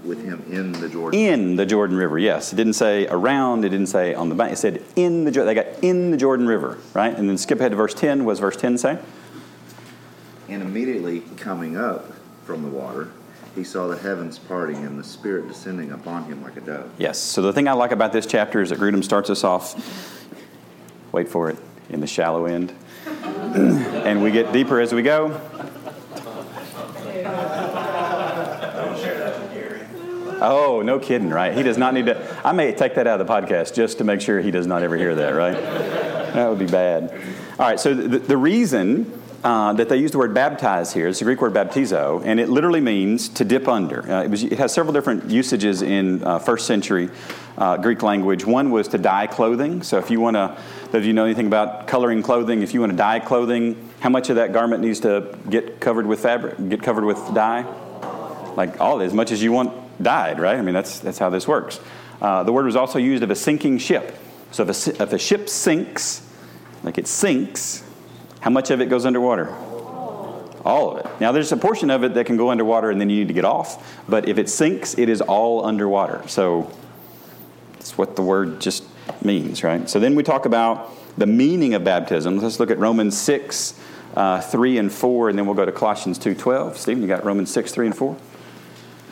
with 0.07 0.23
him 0.23 0.43
in 0.49 0.71
the 0.71 0.89
Jordan. 0.89 1.19
In 1.19 1.55
the 1.55 1.65
Jordan 1.65 1.97
River, 1.97 2.17
yes. 2.17 2.53
It 2.53 2.55
didn't 2.55 2.73
say 2.73 3.07
around. 3.07 3.65
It 3.65 3.69
didn't 3.69 3.87
say 3.87 4.13
on 4.13 4.29
the 4.29 4.35
bank. 4.35 4.53
It 4.53 4.57
said 4.57 4.83
in 4.95 5.25
the. 5.25 5.31
Jordan. 5.31 5.53
They 5.53 5.61
got 5.61 5.83
in 5.83 6.11
the 6.11 6.17
Jordan 6.17 6.47
River, 6.47 6.77
right? 6.93 7.15
And 7.15 7.29
then 7.29 7.37
skip 7.37 7.59
ahead 7.59 7.71
to 7.71 7.77
verse 7.77 7.93
ten. 7.93 8.25
What 8.25 8.33
does 8.33 8.39
verse 8.39 8.57
ten 8.57 8.77
say? 8.77 8.97
And 10.49 10.61
immediately 10.61 11.21
coming 11.35 11.75
up 11.75 12.11
from 12.45 12.63
the 12.63 12.69
water, 12.69 13.09
he 13.53 13.63
saw 13.63 13.87
the 13.87 13.97
heavens 13.97 14.39
parting 14.39 14.77
and 14.77 14.97
the 14.97 15.03
Spirit 15.03 15.47
descending 15.49 15.91
upon 15.91 16.23
him 16.23 16.41
like 16.41 16.55
a 16.55 16.61
dove. 16.61 16.89
Yes. 16.97 17.19
So 17.19 17.41
the 17.41 17.51
thing 17.51 17.67
I 17.67 17.73
like 17.73 17.91
about 17.91 18.13
this 18.13 18.25
chapter 18.25 18.61
is 18.61 18.69
that 18.69 18.79
Grudem 18.79 19.03
starts 19.03 19.29
us 19.29 19.43
off. 19.43 20.16
Wait 21.17 21.27
for 21.27 21.49
it 21.49 21.57
in 21.89 21.99
the 21.99 22.05
shallow 22.05 22.45
end, 22.45 22.71
and 23.07 24.21
we 24.21 24.29
get 24.29 24.53
deeper 24.53 24.79
as 24.79 24.93
we 24.93 25.01
go. 25.01 25.29
Oh, 30.39 30.83
no 30.85 30.99
kidding, 30.99 31.31
right? 31.31 31.55
He 31.55 31.63
does 31.63 31.79
not 31.79 31.95
need 31.95 32.05
to. 32.05 32.41
I 32.45 32.51
may 32.51 32.71
take 32.71 32.93
that 32.93 33.07
out 33.07 33.19
of 33.19 33.25
the 33.25 33.33
podcast 33.33 33.73
just 33.73 33.97
to 33.97 34.03
make 34.03 34.21
sure 34.21 34.41
he 34.41 34.51
does 34.51 34.67
not 34.67 34.83
ever 34.83 34.95
hear 34.95 35.15
that, 35.15 35.31
right? 35.31 35.55
That 35.55 36.49
would 36.49 36.59
be 36.59 36.67
bad. 36.67 37.11
All 37.57 37.67
right, 37.67 37.79
so 37.79 37.95
the, 37.95 38.19
the 38.19 38.37
reason 38.37 39.16
uh, 39.43 39.73
that 39.73 39.89
they 39.89 39.97
use 39.97 40.11
the 40.11 40.17
word 40.17 40.33
baptize 40.33 40.93
here. 40.93 41.07
It's 41.07 41.19
the 41.19 41.25
Greek 41.25 41.41
word 41.41 41.53
baptizo, 41.53 42.23
and 42.25 42.39
it 42.39 42.49
literally 42.49 42.81
means 42.81 43.29
to 43.29 43.45
dip 43.45 43.67
under. 43.67 44.09
Uh, 44.09 44.23
it, 44.23 44.29
was, 44.29 44.43
it, 44.43 44.57
has 44.57 44.73
several 44.73 44.93
different 44.93 45.29
usages 45.29 45.81
in 45.81 46.23
uh, 46.23 46.39
first 46.39 46.65
century 46.65 47.09
uh, 47.57 47.77
Greek 47.77 48.01
language. 48.01 48.45
One 48.45 48.71
was 48.71 48.87
to 48.89 48.97
dye 48.97 49.27
clothing. 49.27 49.83
So 49.83 49.97
if 49.99 50.09
you 50.09 50.19
want 50.19 50.35
to, 50.35 50.57
if 50.93 51.05
you 51.05 51.13
know 51.13 51.25
anything 51.25 51.47
about 51.47 51.87
coloring 51.87 52.23
clothing, 52.23 52.63
if 52.63 52.73
you 52.73 52.79
want 52.79 52.91
to 52.91 52.97
dye 52.97 53.19
clothing, 53.19 53.89
how 53.99 54.09
much 54.09 54.29
of 54.29 54.37
that 54.37 54.53
garment 54.53 54.81
needs 54.81 54.99
to 55.01 55.37
get 55.49 55.79
covered 55.79 56.07
with 56.07 56.19
fabric, 56.19 56.69
get 56.69 56.81
covered 56.81 57.05
with 57.05 57.17
dye? 57.33 57.63
Like 58.55 58.81
all, 58.81 59.01
as 59.01 59.13
much 59.13 59.31
as 59.31 59.41
you 59.43 59.51
want 59.51 59.71
died, 60.01 60.39
right? 60.39 60.57
I 60.57 60.61
mean, 60.61 60.73
that's, 60.73 60.99
that's 60.99 61.19
how 61.19 61.29
this 61.29 61.47
works. 61.47 61.79
Uh, 62.21 62.43
the 62.43 62.51
word 62.51 62.65
was 62.65 62.75
also 62.75 62.97
used 62.97 63.23
of 63.23 63.29
a 63.29 63.35
sinking 63.35 63.77
ship. 63.77 64.17
So 64.51 64.63
if 64.67 64.87
a, 64.87 65.03
if 65.03 65.13
a 65.13 65.19
ship 65.19 65.49
sinks, 65.49 66.27
like 66.83 66.97
it 66.97 67.07
sinks, 67.07 67.83
how 68.47 68.51
much 68.51 68.71
of 68.71 68.79
it 68.79 68.85
goes 68.85 69.05
underwater? 69.05 69.49
All 70.63 70.91
of 70.91 71.05
it. 71.05 71.11
Now, 71.19 71.33
there's 71.33 71.51
a 71.51 71.57
portion 71.57 71.89
of 71.89 72.05
it 72.05 72.13
that 72.13 72.27
can 72.27 72.37
go 72.37 72.49
underwater 72.49 72.89
and 72.89 73.01
then 73.01 73.09
you 73.09 73.17
need 73.17 73.27
to 73.27 73.33
get 73.33 73.43
off, 73.43 74.01
but 74.07 74.29
if 74.29 74.37
it 74.37 74.47
sinks, 74.47 74.97
it 74.97 75.09
is 75.09 75.19
all 75.19 75.65
underwater. 75.65 76.25
So 76.29 76.71
that's 77.73 77.97
what 77.97 78.15
the 78.15 78.21
word 78.21 78.61
just 78.61 78.85
means, 79.21 79.65
right? 79.65 79.89
So 79.89 79.99
then 79.99 80.15
we 80.15 80.23
talk 80.23 80.45
about 80.45 80.89
the 81.17 81.25
meaning 81.25 81.73
of 81.73 81.83
baptism. 81.83 82.37
Let's 82.37 82.57
look 82.57 82.71
at 82.71 82.79
Romans 82.79 83.17
6, 83.17 83.77
uh, 84.15 84.39
3 84.39 84.77
and 84.77 84.93
4, 84.93 85.27
and 85.27 85.37
then 85.37 85.45
we'll 85.45 85.53
go 85.53 85.65
to 85.65 85.71
Colossians 85.73 86.17
2.12. 86.17 86.77
Stephen, 86.77 87.01
you 87.01 87.09
got 87.09 87.25
Romans 87.25 87.51
6, 87.51 87.73
3 87.73 87.87
and 87.87 87.97
4? 87.97 88.15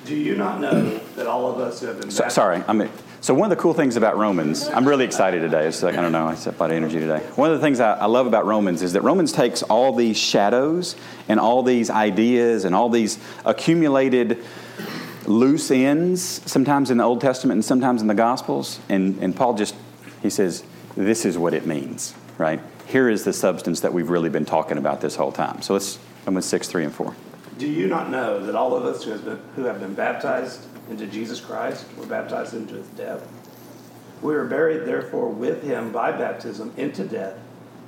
Do 0.05 0.15
you 0.15 0.37
not 0.37 0.61
know 0.61 0.97
that 1.17 1.27
all 1.27 1.51
of 1.51 1.59
us 1.59 1.81
who 1.81 1.87
have 1.87 1.99
been 1.99 2.09
So, 2.09 2.29
sorry, 2.29 2.63
I'm, 2.69 2.89
so 3.25 3.33
one 3.33 3.51
of 3.51 3.57
the 3.57 3.59
cool 3.59 3.73
things 3.73 3.95
about 3.95 4.17
Romans, 4.17 4.67
I'm 4.67 4.87
really 4.87 5.03
excited 5.03 5.39
today. 5.39 5.65
It's 5.65 5.81
like, 5.81 5.95
I 5.95 6.01
don't 6.01 6.11
know, 6.11 6.27
I 6.27 6.35
set 6.35 6.53
a 6.53 6.57
lot 6.59 6.69
of 6.69 6.77
energy 6.77 6.99
today. 6.99 7.21
One 7.33 7.49
of 7.49 7.59
the 7.59 7.65
things 7.65 7.79
I, 7.79 7.93
I 7.93 8.05
love 8.05 8.27
about 8.27 8.45
Romans 8.45 8.83
is 8.83 8.93
that 8.93 9.01
Romans 9.01 9.31
takes 9.31 9.63
all 9.63 9.95
these 9.95 10.15
shadows 10.15 10.95
and 11.27 11.39
all 11.39 11.63
these 11.63 11.89
ideas 11.89 12.65
and 12.65 12.75
all 12.75 12.87
these 12.87 13.17
accumulated 13.43 14.43
loose 15.25 15.71
ends, 15.71 16.21
sometimes 16.21 16.91
in 16.91 16.97
the 16.99 17.03
Old 17.03 17.19
Testament 17.19 17.55
and 17.55 17.65
sometimes 17.65 18.03
in 18.03 18.07
the 18.07 18.13
Gospels, 18.13 18.79
and, 18.89 19.17
and 19.23 19.35
Paul 19.35 19.55
just, 19.55 19.73
he 20.21 20.29
says, 20.29 20.63
this 20.95 21.25
is 21.25 21.35
what 21.35 21.55
it 21.55 21.65
means, 21.65 22.13
right? 22.37 22.59
Here 22.85 23.09
is 23.09 23.23
the 23.23 23.33
substance 23.33 23.79
that 23.79 23.91
we've 23.91 24.11
really 24.11 24.29
been 24.29 24.45
talking 24.45 24.77
about 24.77 25.01
this 25.01 25.15
whole 25.15 25.31
time. 25.31 25.63
So 25.63 25.73
let's, 25.73 25.97
Romans 26.27 26.45
6, 26.45 26.67
3 26.67 26.83
and 26.83 26.93
4. 26.93 27.15
Do 27.57 27.65
you 27.65 27.87
not 27.87 28.11
know 28.11 28.45
that 28.45 28.53
all 28.53 28.75
of 28.75 28.85
us 28.85 29.03
who, 29.03 29.17
been, 29.17 29.39
who 29.55 29.63
have 29.63 29.79
been 29.79 29.95
baptized 29.95 30.61
into 30.89 31.07
Jesus 31.07 31.39
Christ 31.39 31.85
were 31.97 32.05
baptized 32.05 32.53
into 32.53 32.75
his 32.75 32.87
death? 32.89 33.27
We 34.21 34.33
were 34.33 34.45
buried, 34.45 34.85
therefore, 34.85 35.29
with 35.29 35.63
him 35.63 35.91
by 35.91 36.11
baptism 36.11 36.73
into 36.77 37.05
death, 37.05 37.37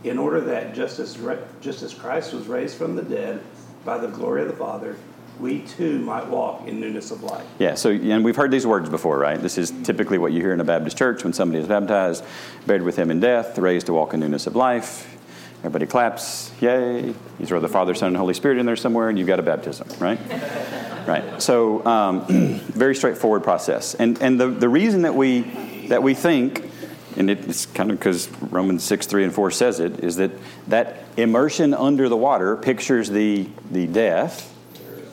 in 0.03 0.17
order 0.17 0.41
that 0.41 0.75
just 0.75 0.99
as, 0.99 1.17
just 1.61 1.81
as 1.81 1.93
Christ 1.93 2.33
was 2.33 2.47
raised 2.47 2.77
from 2.77 2.95
the 2.95 3.01
dead 3.03 3.41
by 3.85 3.97
the 3.97 4.07
glory 4.07 4.41
of 4.41 4.47
the 4.47 4.55
Father, 4.55 4.95
we 5.39 5.59
too 5.59 5.99
might 5.99 6.27
walk 6.27 6.67
in 6.67 6.79
newness 6.79 7.11
of 7.11 7.23
life. 7.23 7.45
Yeah, 7.59 7.75
so, 7.75 7.91
and 7.91 8.23
we've 8.23 8.35
heard 8.35 8.51
these 8.51 8.65
words 8.65 8.89
before, 8.89 9.17
right? 9.19 9.39
This 9.39 9.57
is 9.57 9.71
typically 9.83 10.17
what 10.17 10.31
you 10.31 10.41
hear 10.41 10.53
in 10.53 10.59
a 10.59 10.63
Baptist 10.63 10.97
church 10.97 11.23
when 11.23 11.33
somebody 11.33 11.61
is 11.61 11.67
baptized, 11.67 12.23
buried 12.65 12.81
with 12.81 12.95
him 12.95 13.11
in 13.11 13.19
death, 13.19 13.57
raised 13.57 13.85
to 13.87 13.93
walk 13.93 14.13
in 14.13 14.19
newness 14.19 14.47
of 14.47 14.55
life. 14.55 15.15
Everybody 15.59 15.85
claps, 15.85 16.51
yay. 16.59 17.07
You 17.39 17.45
throw 17.45 17.59
the 17.59 17.67
Father, 17.67 17.95
Son, 17.95 18.09
and 18.09 18.17
Holy 18.17 18.33
Spirit 18.33 18.57
in 18.57 18.65
there 18.65 18.75
somewhere, 18.75 19.09
and 19.09 19.17
you've 19.17 19.27
got 19.27 19.39
a 19.39 19.43
baptism, 19.43 19.87
right? 19.99 20.19
right. 21.07 21.41
So, 21.41 21.85
um, 21.85 22.25
very 22.59 22.95
straightforward 22.95 23.43
process. 23.43 23.95
And, 23.95 24.21
and 24.21 24.39
the, 24.39 24.47
the 24.47 24.69
reason 24.69 25.03
that 25.03 25.15
we, 25.15 25.41
that 25.87 26.03
we 26.03 26.13
think, 26.13 26.69
and 27.15 27.29
it's 27.29 27.65
kind 27.65 27.89
of 27.91 27.97
because 27.97 28.29
Romans 28.41 28.83
6, 28.83 29.07
3, 29.07 29.23
and 29.23 29.33
4 29.33 29.51
says 29.51 29.79
it, 29.79 30.03
is 30.03 30.17
that 30.17 30.31
that 30.67 31.03
immersion 31.15 31.73
under 31.73 32.09
the 32.09 32.17
water 32.17 32.55
pictures 32.55 33.09
the, 33.09 33.47
the 33.71 33.87
death, 33.87 34.53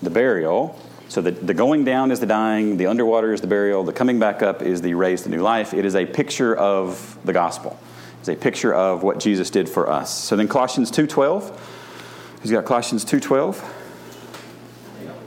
the 0.03 0.11
burial. 0.11 0.79
So 1.09 1.21
the, 1.21 1.31
the 1.31 1.55
going 1.55 1.85
down 1.85 2.11
is 2.11 2.21
the 2.21 2.27
dying, 2.27 2.77
the 2.77 2.87
underwater 2.87 3.33
is 3.33 3.41
the 3.41 3.47
burial, 3.47 3.85
the 3.85 3.93
coming 3.93 4.19
back 4.19 4.43
up 4.43 4.63
is 4.63 4.83
the 4.83 4.95
raised 4.95 5.25
to 5.25 5.31
new 5.31 5.41
life. 5.41 5.73
It 5.73 5.85
is 5.85 5.95
a 5.95 6.05
picture 6.05 6.55
of 6.55 7.19
the 7.25 7.33
gospel 7.33 7.79
It's 8.21 8.29
a 8.29 8.35
picture 8.35 8.75
of 8.75 9.03
what 9.03 9.21
Jesus 9.21 9.49
did 9.49 9.69
for 9.69 9.89
us. 9.89 10.13
So 10.13 10.35
then 10.37 10.49
Colossians 10.49 10.91
2.12. 10.91 11.57
Who's 12.41 12.51
got 12.51 12.65
Colossians 12.65 13.05
2.12? 13.05 13.65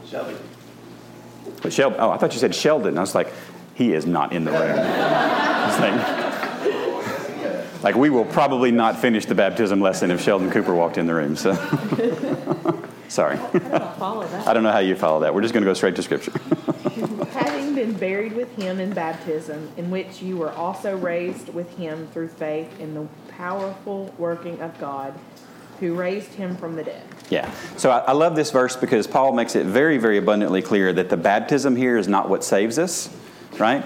Shelby. 0.07 0.35
But 1.67 1.73
Sheldon, 1.73 1.99
oh, 1.99 2.11
I 2.11 2.17
thought 2.17 2.31
you 2.31 2.39
said 2.39 2.55
Sheldon. 2.55 2.97
I 2.97 3.01
was 3.01 3.13
like, 3.13 3.33
he 3.75 3.91
is 3.91 4.05
not 4.05 4.31
in 4.31 4.45
the 4.45 4.51
room. 4.51 4.77
like, 7.73 7.83
like, 7.83 7.95
we 7.95 8.09
will 8.09 8.23
probably 8.23 8.71
not 8.71 8.97
finish 8.97 9.25
the 9.25 9.35
baptism 9.35 9.81
lesson 9.81 10.09
if 10.09 10.21
Sheldon 10.21 10.49
Cooper 10.49 10.73
walked 10.73 10.97
in 10.97 11.07
the 11.07 11.13
room. 11.13 11.35
So, 11.35 11.55
sorry. 13.09 13.37
I 13.37 14.53
don't 14.53 14.63
know 14.63 14.71
how 14.71 14.79
you 14.79 14.95
follow 14.95 15.19
that. 15.19 15.35
We're 15.35 15.41
just 15.41 15.53
going 15.53 15.65
to 15.65 15.69
go 15.69 15.73
straight 15.73 15.97
to 15.97 16.03
Scripture. 16.03 16.31
Having 17.31 17.75
been 17.75 17.91
buried 17.91 18.31
with 18.31 18.55
him 18.55 18.79
in 18.79 18.93
baptism, 18.93 19.69
in 19.75 19.91
which 19.91 20.21
you 20.21 20.37
were 20.37 20.53
also 20.53 20.95
raised 20.95 21.49
with 21.49 21.69
him 21.77 22.07
through 22.13 22.29
faith 22.29 22.79
in 22.79 22.93
the 22.93 23.09
powerful 23.27 24.15
working 24.17 24.61
of 24.61 24.79
God 24.79 25.13
who 25.79 25.93
raised 25.93 26.33
him 26.33 26.55
from 26.57 26.75
the 26.75 26.83
dead. 26.83 27.03
Yeah. 27.29 27.51
So 27.75 27.91
I, 27.91 27.99
I, 27.99 28.11
love 28.13 28.35
this 28.35 28.51
verse 28.51 28.75
because 28.75 29.05
Paul 29.05 29.33
makes 29.33 29.55
it 29.55 29.65
very, 29.65 29.97
very 29.97 30.17
abundantly 30.17 30.61
clear 30.61 30.93
that 30.93 31.09
the 31.09 31.17
baptism 31.17 31.75
here 31.75 31.97
is 31.97 32.07
not 32.07 32.29
what 32.29 32.43
saves 32.43 32.79
us, 32.79 33.09
right? 33.59 33.83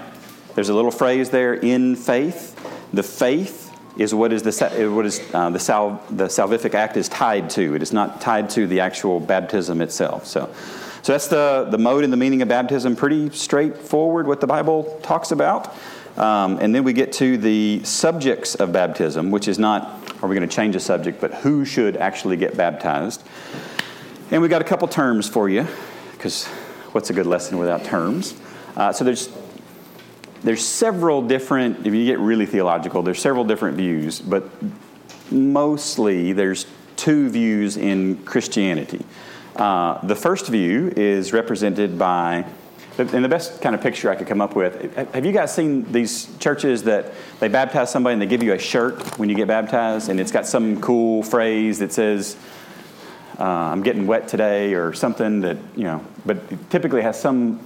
There's 0.54 0.68
a 0.68 0.74
little 0.74 0.90
phrase 0.90 1.30
there, 1.30 1.54
in 1.54 1.96
faith. 1.96 2.58
The 2.92 3.02
faith 3.02 3.70
is 3.98 4.14
what 4.14 4.32
is 4.32 4.42
the 4.42 4.90
what 4.90 5.06
is 5.06 5.20
uh, 5.34 5.50
the 5.50 5.58
sal, 5.58 6.02
the 6.10 6.24
salvific 6.24 6.74
act 6.74 6.96
is 6.96 7.08
tied 7.08 7.50
to. 7.50 7.74
It 7.74 7.82
is 7.82 7.92
not 7.92 8.20
tied 8.20 8.48
to 8.50 8.66
the 8.66 8.80
actual 8.80 9.20
baptism 9.20 9.80
itself. 9.80 10.26
So. 10.26 10.52
So 11.02 11.10
that's 11.10 11.26
the, 11.26 11.66
the 11.68 11.78
mode 11.78 12.04
and 12.04 12.12
the 12.12 12.16
meaning 12.16 12.42
of 12.42 12.48
baptism. 12.48 12.94
Pretty 12.94 13.28
straightforward 13.30 14.28
what 14.28 14.40
the 14.40 14.46
Bible 14.46 15.00
talks 15.02 15.32
about. 15.32 15.74
Um, 16.16 16.58
and 16.58 16.74
then 16.74 16.84
we 16.84 16.92
get 16.92 17.12
to 17.14 17.36
the 17.38 17.82
subjects 17.84 18.54
of 18.54 18.72
baptism, 18.72 19.30
which 19.30 19.48
is 19.48 19.58
not, 19.58 19.82
are 20.22 20.28
we 20.28 20.36
going 20.36 20.48
to 20.48 20.54
change 20.54 20.74
the 20.74 20.80
subject, 20.80 21.20
but 21.20 21.34
who 21.34 21.64
should 21.64 21.96
actually 21.96 22.36
get 22.36 22.56
baptized. 22.56 23.22
And 24.30 24.42
we've 24.42 24.50
got 24.50 24.60
a 24.60 24.64
couple 24.64 24.88
terms 24.88 25.28
for 25.28 25.48
you, 25.48 25.66
because 26.12 26.46
what's 26.92 27.10
a 27.10 27.12
good 27.12 27.26
lesson 27.26 27.58
without 27.58 27.84
terms? 27.84 28.34
Uh, 28.76 28.92
so 28.92 29.04
there's 29.04 29.28
there's 30.42 30.64
several 30.64 31.22
different 31.22 31.86
if 31.86 31.94
you 31.94 32.04
get 32.04 32.18
really 32.18 32.46
theological 32.46 33.00
there's 33.00 33.20
several 33.20 33.44
different 33.44 33.76
views 33.76 34.20
but 34.20 34.50
mostly 35.30 36.32
there's 36.32 36.66
two 36.96 37.30
views 37.30 37.76
in 37.76 38.16
christianity 38.24 39.04
uh, 39.56 40.04
the 40.06 40.16
first 40.16 40.48
view 40.48 40.92
is 40.96 41.32
represented 41.32 41.98
by, 41.98 42.46
and 42.98 43.24
the 43.24 43.28
best 43.28 43.60
kind 43.62 43.74
of 43.74 43.80
picture 43.80 44.10
I 44.10 44.14
could 44.14 44.26
come 44.26 44.40
up 44.40 44.54
with. 44.54 44.94
Have 45.14 45.24
you 45.24 45.32
guys 45.32 45.54
seen 45.54 45.90
these 45.92 46.28
churches 46.38 46.82
that 46.84 47.12
they 47.40 47.48
baptize 47.48 47.90
somebody 47.90 48.12
and 48.14 48.22
they 48.22 48.26
give 48.26 48.42
you 48.42 48.52
a 48.52 48.58
shirt 48.58 49.18
when 49.18 49.28
you 49.28 49.34
get 49.34 49.48
baptized, 49.48 50.08
and 50.08 50.20
it's 50.20 50.32
got 50.32 50.46
some 50.46 50.80
cool 50.80 51.22
phrase 51.22 51.78
that 51.78 51.92
says, 51.92 52.36
uh, 53.38 53.44
"I'm 53.44 53.82
getting 53.82 54.06
wet 54.06 54.28
today" 54.28 54.74
or 54.74 54.92
something 54.92 55.40
that 55.40 55.56
you 55.74 55.84
know, 55.84 56.04
but 56.26 56.70
typically 56.70 57.02
has 57.02 57.18
some 57.18 57.60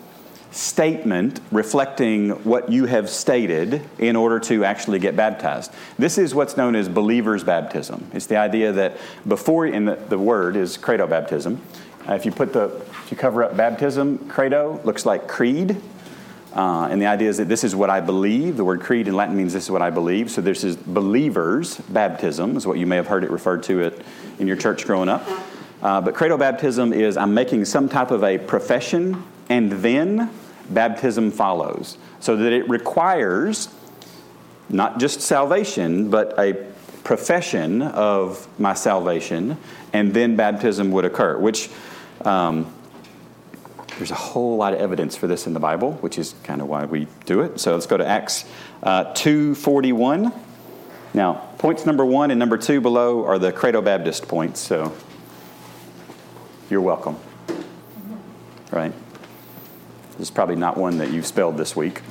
statement 0.52 1.40
reflecting 1.50 2.30
what 2.44 2.70
you 2.70 2.86
have 2.86 3.10
stated 3.10 3.82
in 3.98 4.16
order 4.16 4.40
to 4.40 4.64
actually 4.64 4.98
get 4.98 5.14
baptized. 5.14 5.72
This 5.98 6.18
is 6.18 6.34
what's 6.34 6.56
known 6.56 6.74
as 6.74 6.88
believer's 6.88 7.44
baptism. 7.44 8.10
It's 8.14 8.26
the 8.26 8.36
idea 8.36 8.72
that 8.72 8.96
before, 9.26 9.66
in 9.66 9.84
the, 9.84 9.96
the 9.96 10.18
word 10.18 10.56
is 10.56 10.76
credo 10.76 11.06
baptism. 11.06 11.60
Uh, 12.08 12.14
if 12.14 12.24
you 12.24 12.30
put 12.30 12.52
the, 12.52 12.64
if 13.04 13.08
you 13.10 13.16
cover 13.16 13.42
up 13.42 13.56
baptism, 13.56 14.28
credo 14.28 14.80
looks 14.84 15.04
like 15.04 15.26
creed. 15.26 15.76
Uh, 16.54 16.88
and 16.90 17.02
the 17.02 17.06
idea 17.06 17.28
is 17.28 17.36
that 17.36 17.48
this 17.48 17.64
is 17.64 17.74
what 17.74 17.90
I 17.90 18.00
believe. 18.00 18.56
The 18.56 18.64
word 18.64 18.80
creed 18.80 19.08
in 19.08 19.14
Latin 19.14 19.36
means 19.36 19.52
this 19.52 19.64
is 19.64 19.70
what 19.70 19.82
I 19.82 19.90
believe. 19.90 20.30
So 20.30 20.40
this 20.40 20.64
is 20.64 20.76
believer's 20.76 21.76
baptism, 21.76 22.56
is 22.56 22.66
what 22.66 22.78
you 22.78 22.86
may 22.86 22.96
have 22.96 23.08
heard 23.08 23.24
it 23.24 23.30
referred 23.30 23.62
to 23.64 23.80
it 23.80 24.00
in 24.38 24.46
your 24.46 24.56
church 24.56 24.86
growing 24.86 25.08
up. 25.08 25.26
Uh, 25.82 26.00
but 26.00 26.14
credo 26.14 26.38
baptism 26.38 26.92
is 26.92 27.16
I'm 27.16 27.34
making 27.34 27.64
some 27.66 27.88
type 27.88 28.10
of 28.10 28.24
a 28.24 28.38
profession 28.38 29.22
and 29.48 29.70
then 29.72 30.30
baptism 30.70 31.30
follows. 31.30 31.98
So 32.20 32.36
that 32.36 32.52
it 32.52 32.68
requires 32.68 33.68
not 34.68 34.98
just 34.98 35.20
salvation, 35.20 36.10
but 36.10 36.38
a 36.38 36.54
profession 37.04 37.82
of 37.82 38.48
my 38.58 38.74
salvation, 38.74 39.56
and 39.92 40.12
then 40.12 40.34
baptism 40.34 40.90
would 40.90 41.04
occur, 41.04 41.38
which 41.38 41.70
um, 42.24 42.72
there's 43.98 44.10
a 44.10 44.14
whole 44.14 44.56
lot 44.56 44.74
of 44.74 44.80
evidence 44.80 45.16
for 45.16 45.26
this 45.26 45.46
in 45.46 45.54
the 45.54 45.60
Bible, 45.60 45.92
which 45.94 46.18
is 46.18 46.34
kind 46.44 46.60
of 46.60 46.68
why 46.68 46.84
we 46.84 47.06
do 47.24 47.40
it. 47.40 47.58
So 47.60 47.72
let's 47.72 47.86
go 47.86 47.96
to 47.96 48.06
Acts 48.06 48.44
uh, 48.82 49.04
2.41. 49.14 50.32
Now, 51.14 51.34
points 51.58 51.86
number 51.86 52.04
one 52.04 52.30
and 52.30 52.38
number 52.38 52.58
two 52.58 52.80
below 52.80 53.24
are 53.24 53.38
the 53.38 53.52
Credo 53.52 53.80
Baptist 53.80 54.28
points, 54.28 54.60
so 54.60 54.94
you're 56.68 56.82
welcome. 56.82 57.16
Right? 58.70 58.92
This 60.12 60.28
is 60.28 60.30
probably 60.30 60.56
not 60.56 60.76
one 60.76 60.98
that 60.98 61.10
you've 61.10 61.26
spelled 61.26 61.56
this 61.56 61.74
week. 61.74 62.02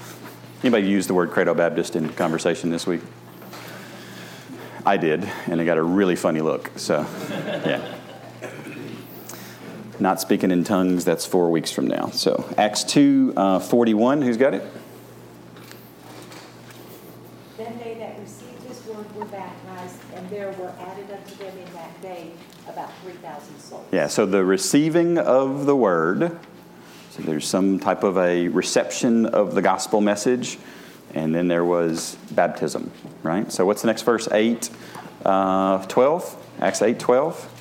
Anybody 0.61 0.87
use 0.87 1.05
the 1.05 1.13
word 1.13 1.29
Credo 1.29 1.53
Baptist 1.53 1.95
in 1.95 2.09
conversation 2.09 2.71
this 2.71 2.87
week? 2.87 3.01
I 4.83 4.97
did, 4.97 5.23
and 5.47 5.61
I 5.61 5.65
got 5.65 5.77
a 5.77 5.83
really 5.83 6.15
funny 6.15 6.41
look. 6.41 6.71
So, 6.77 7.05
yeah. 7.29 7.95
Not 9.99 10.19
speaking 10.19 10.51
in 10.51 10.63
tongues, 10.63 11.05
that's 11.05 11.25
four 11.25 11.49
weeks 11.49 11.71
from 11.71 11.87
now. 11.87 12.07
So, 12.07 12.45
Acts 12.57 12.83
2 12.83 13.33
uh, 13.37 13.59
41, 13.59 14.21
who's 14.21 14.37
got 14.37 14.53
it? 14.53 14.63
Then 17.57 17.79
they 17.79 17.95
that 17.95 18.19
received 18.19 18.63
his 18.63 18.85
word 18.85 19.13
were 19.15 19.25
baptized, 19.25 19.97
and 20.15 20.29
there 20.29 20.51
were 20.53 20.73
added 20.79 21.09
unto 21.11 21.35
them 21.35 21.57
in 21.57 21.73
that 21.73 22.01
day 22.01 22.31
about 22.67 22.91
3,000 23.03 23.59
souls. 23.59 23.85
Yeah, 23.91 24.07
so 24.07 24.25
the 24.25 24.43
receiving 24.43 25.17
of 25.17 25.65
the 25.65 25.75
word 25.75 26.37
so 27.15 27.23
there's 27.23 27.47
some 27.47 27.79
type 27.79 28.03
of 28.03 28.17
a 28.17 28.49
reception 28.49 29.25
of 29.25 29.55
the 29.55 29.61
gospel 29.61 30.01
message, 30.01 30.57
and 31.13 31.33
then 31.33 31.47
there 31.47 31.63
was 31.63 32.17
baptism, 32.31 32.91
right? 33.23 33.49
So 33.49 33.65
what's 33.65 33.81
the 33.81 33.87
next 33.87 34.01
verse? 34.01 34.27
8, 34.29 34.69
uh, 35.23 35.85
12? 35.85 36.47
Acts 36.59 36.81
8, 36.81 36.99
12? 36.99 37.51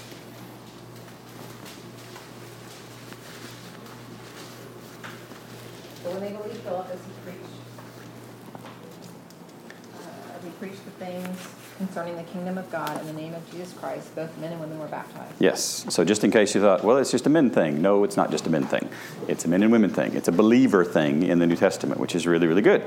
preached 10.60 10.84
the 10.84 11.04
things 11.04 11.48
concerning 11.76 12.16
the 12.16 12.22
kingdom 12.44 12.62
of 12.62 12.70
God 12.70 13.00
in 13.00 13.06
the 13.06 13.14
name 13.14 13.32
of 13.32 13.50
Jesus 13.50 13.72
Christ, 13.72 14.14
both 14.14 14.36
men 14.36 14.52
and 14.52 14.60
women 14.60 14.78
were 14.78 14.86
baptized. 14.86 15.32
Yes. 15.38 15.86
So 15.88 16.04
just 16.04 16.24
in 16.24 16.30
case 16.30 16.54
you 16.54 16.60
thought, 16.60 16.84
well, 16.84 16.98
it's 16.98 17.10
just 17.10 17.24
a 17.24 17.30
men 17.30 17.48
thing. 17.48 17.80
No, 17.80 18.04
it's 18.04 18.18
not 18.18 18.30
just 18.30 18.46
a 18.46 18.50
men 18.50 18.66
thing. 18.66 18.86
It's 19.28 19.46
a 19.46 19.48
men 19.48 19.62
and 19.62 19.72
women 19.72 19.88
thing. 19.88 20.14
It's 20.14 20.28
a 20.28 20.32
believer 20.32 20.84
thing 20.84 21.22
in 21.22 21.38
the 21.38 21.46
New 21.46 21.56
Testament, 21.56 21.98
which 21.98 22.14
is 22.14 22.26
really, 22.26 22.46
really 22.46 22.60
good. 22.60 22.84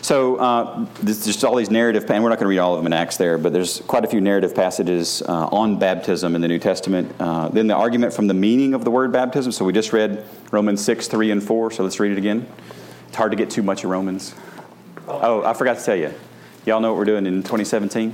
So 0.00 0.34
uh, 0.34 0.86
there's 1.00 1.24
just 1.24 1.44
all 1.44 1.54
these 1.54 1.70
narrative, 1.70 2.10
and 2.10 2.24
we're 2.24 2.30
not 2.30 2.40
going 2.40 2.46
to 2.46 2.48
read 2.48 2.58
all 2.58 2.74
of 2.74 2.80
them 2.80 2.86
in 2.86 2.92
Acts 2.92 3.18
there, 3.18 3.38
but 3.38 3.52
there's 3.52 3.82
quite 3.82 4.04
a 4.04 4.08
few 4.08 4.20
narrative 4.20 4.52
passages 4.52 5.22
uh, 5.22 5.46
on 5.52 5.78
baptism 5.78 6.34
in 6.34 6.40
the 6.40 6.48
New 6.48 6.58
Testament. 6.58 7.14
Uh, 7.20 7.46
then 7.50 7.68
the 7.68 7.76
argument 7.76 8.12
from 8.12 8.26
the 8.26 8.34
meaning 8.34 8.74
of 8.74 8.82
the 8.84 8.90
word 8.90 9.12
baptism. 9.12 9.52
So 9.52 9.64
we 9.64 9.72
just 9.72 9.92
read 9.92 10.26
Romans 10.50 10.84
6, 10.84 11.06
3, 11.06 11.30
and 11.30 11.40
4. 11.40 11.70
So 11.70 11.84
let's 11.84 12.00
read 12.00 12.10
it 12.10 12.18
again. 12.18 12.48
It's 13.06 13.16
hard 13.16 13.30
to 13.30 13.36
get 13.36 13.48
too 13.48 13.62
much 13.62 13.84
of 13.84 13.90
Romans. 13.90 14.34
Oh, 15.06 15.44
I 15.44 15.54
forgot 15.54 15.78
to 15.78 15.84
tell 15.84 15.94
you. 15.94 16.12
Y'all 16.66 16.80
know 16.80 16.90
what 16.90 16.98
we're 16.98 17.04
doing 17.04 17.26
in 17.26 17.44
2017? 17.44 18.12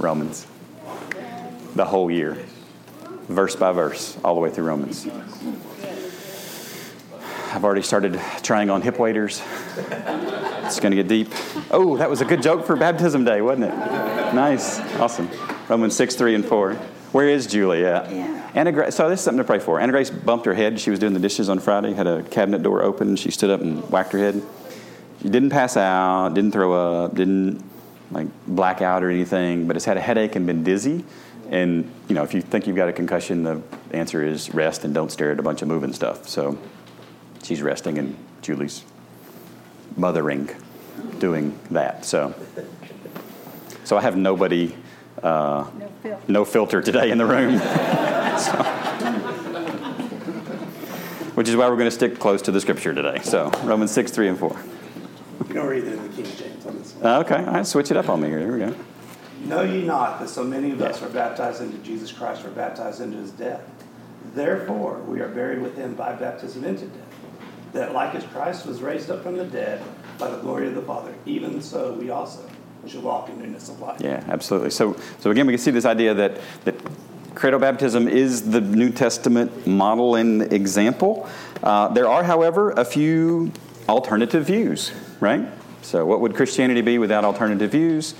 Romans. 0.00 0.46
The 1.74 1.84
whole 1.84 2.10
year. 2.10 2.36
Verse 3.28 3.54
by 3.54 3.72
verse, 3.72 4.18
all 4.24 4.34
the 4.34 4.40
way 4.40 4.50
through 4.50 4.64
Romans. 4.64 5.06
I've 7.52 7.64
already 7.64 7.82
started 7.82 8.20
trying 8.42 8.70
on 8.70 8.82
hip 8.82 8.98
waders. 8.98 9.42
It's 9.76 10.80
going 10.80 10.90
to 10.92 10.96
get 10.96 11.08
deep. 11.08 11.28
Oh, 11.70 11.96
that 11.96 12.08
was 12.08 12.20
a 12.20 12.24
good 12.24 12.42
joke 12.42 12.64
for 12.64 12.76
baptism 12.76 13.24
day, 13.24 13.40
wasn't 13.40 13.72
it? 13.72 13.76
Nice. 14.34 14.80
Awesome. 15.00 15.28
Romans 15.68 15.96
6, 15.96 16.14
3, 16.14 16.36
and 16.36 16.44
4. 16.44 16.74
Where 17.12 17.28
is 17.28 17.46
Julie 17.46 17.84
at? 17.84 18.10
Yeah. 18.10 18.50
Anna 18.54 18.72
Grace, 18.72 18.94
so 18.94 19.08
this 19.08 19.20
is 19.20 19.24
something 19.24 19.38
to 19.38 19.44
pray 19.44 19.58
for. 19.58 19.80
Anna 19.80 19.92
Grace 19.92 20.10
bumped 20.10 20.46
her 20.46 20.54
head. 20.54 20.80
She 20.80 20.90
was 20.90 20.98
doing 20.98 21.12
the 21.12 21.20
dishes 21.20 21.48
on 21.48 21.58
Friday, 21.58 21.92
had 21.92 22.06
a 22.06 22.22
cabinet 22.24 22.62
door 22.62 22.82
open. 22.82 23.16
She 23.16 23.30
stood 23.30 23.50
up 23.50 23.60
and 23.60 23.88
whacked 23.90 24.12
her 24.12 24.18
head. 24.18 24.42
She 25.22 25.28
didn't 25.28 25.50
pass 25.50 25.76
out, 25.76 26.34
didn't 26.34 26.52
throw 26.52 26.72
up, 26.72 27.14
didn't 27.14 27.64
like 28.10 28.26
blackout 28.46 29.02
or 29.04 29.10
anything, 29.10 29.66
but 29.66 29.76
has 29.76 29.84
had 29.84 29.96
a 29.96 30.00
headache 30.00 30.36
and 30.36 30.46
been 30.46 30.64
dizzy. 30.64 31.04
And, 31.50 31.90
you 32.08 32.14
know, 32.14 32.22
if 32.22 32.32
you 32.34 32.40
think 32.40 32.66
you've 32.66 32.76
got 32.76 32.88
a 32.88 32.92
concussion, 32.92 33.42
the 33.42 33.62
answer 33.92 34.24
is 34.24 34.52
rest 34.54 34.84
and 34.84 34.94
don't 34.94 35.10
stare 35.10 35.32
at 35.32 35.38
a 35.38 35.42
bunch 35.42 35.62
of 35.62 35.68
moving 35.68 35.92
stuff. 35.92 36.28
So 36.28 36.58
she's 37.42 37.60
resting, 37.62 37.98
and 37.98 38.16
Julie's 38.42 38.84
mothering, 39.96 40.48
doing 41.18 41.58
that. 41.70 42.04
So, 42.04 42.34
so 43.84 43.96
I 43.96 44.00
have 44.02 44.16
nobody, 44.16 44.74
uh, 45.22 45.66
No 45.78 45.88
filth. 46.02 46.28
no 46.28 46.44
filter 46.44 46.80
today 46.82 47.10
in 47.10 47.18
the 47.18 47.26
room. 47.26 47.60
So- 48.40 48.76
which 51.34 51.48
is 51.48 51.56
why 51.56 51.68
we're 51.68 51.76
going 51.76 51.86
to 51.86 51.90
stick 51.90 52.18
close 52.18 52.42
to 52.42 52.50
the 52.50 52.60
scripture 52.60 52.92
today. 52.92 53.20
So, 53.22 53.50
Romans 53.64 53.90
6, 53.92 54.10
3, 54.10 54.28
and 54.28 54.38
4. 54.38 54.56
You 55.48 55.54
don't 55.54 55.66
read 55.66 55.84
it 55.84 55.94
in 55.94 56.02
the 56.02 56.22
King 56.22 56.36
James 56.36 56.66
on 56.66 56.78
this 56.78 56.94
one. 56.94 57.06
Uh, 57.06 57.20
okay, 57.20 57.36
all 57.36 57.54
right, 57.54 57.66
switch 57.66 57.90
it 57.90 57.96
up 57.96 58.08
on 58.08 58.20
me 58.20 58.28
here. 58.28 58.38
Here 58.38 58.52
we 58.52 58.58
go. 58.58 58.74
Know 59.44 59.62
ye 59.62 59.82
not 59.82 60.20
that 60.20 60.28
so 60.28 60.44
many 60.44 60.70
of 60.70 60.82
us 60.82 61.02
are 61.02 61.08
baptized 61.08 61.62
into 61.62 61.78
Jesus 61.78 62.12
Christ, 62.12 62.44
are 62.44 62.50
baptized 62.50 63.00
into 63.00 63.16
his 63.16 63.30
death? 63.30 63.62
Therefore, 64.34 65.00
we 65.00 65.20
are 65.20 65.28
buried 65.28 65.62
with 65.62 65.76
him 65.76 65.94
by 65.94 66.12
baptism 66.12 66.64
into 66.64 66.86
death, 66.86 67.14
that 67.72 67.92
like 67.94 68.14
as 68.14 68.24
Christ 68.24 68.66
was 68.66 68.82
raised 68.82 69.10
up 69.10 69.22
from 69.22 69.36
the 69.36 69.46
dead 69.46 69.82
by 70.18 70.30
the 70.30 70.36
glory 70.38 70.68
of 70.68 70.74
the 70.74 70.82
Father, 70.82 71.14
even 71.24 71.62
so 71.62 71.94
we 71.94 72.10
also 72.10 72.48
should 72.86 73.02
walk 73.02 73.28
in 73.28 73.38
newness 73.38 73.68
of 73.70 73.80
life. 73.80 74.00
Yeah, 74.00 74.22
absolutely. 74.28 74.70
So, 74.70 74.94
so 75.18 75.30
again, 75.30 75.46
we 75.46 75.54
can 75.54 75.58
see 75.58 75.70
this 75.70 75.84
idea 75.86 76.14
that, 76.14 76.38
that 76.64 76.76
credo 77.34 77.58
baptism 77.58 78.08
is 78.08 78.50
the 78.50 78.60
New 78.60 78.90
Testament 78.90 79.66
model 79.66 80.16
and 80.16 80.52
example. 80.52 81.28
Uh, 81.62 81.88
there 81.88 82.08
are, 82.08 82.22
however, 82.22 82.72
a 82.72 82.84
few 82.84 83.52
alternative 83.88 84.46
views, 84.46 84.92
right? 85.20 85.46
So, 85.82 86.04
what 86.04 86.20
would 86.20 86.34
Christianity 86.34 86.80
be 86.80 86.98
without 86.98 87.24
alternative 87.24 87.70
views? 87.70 88.14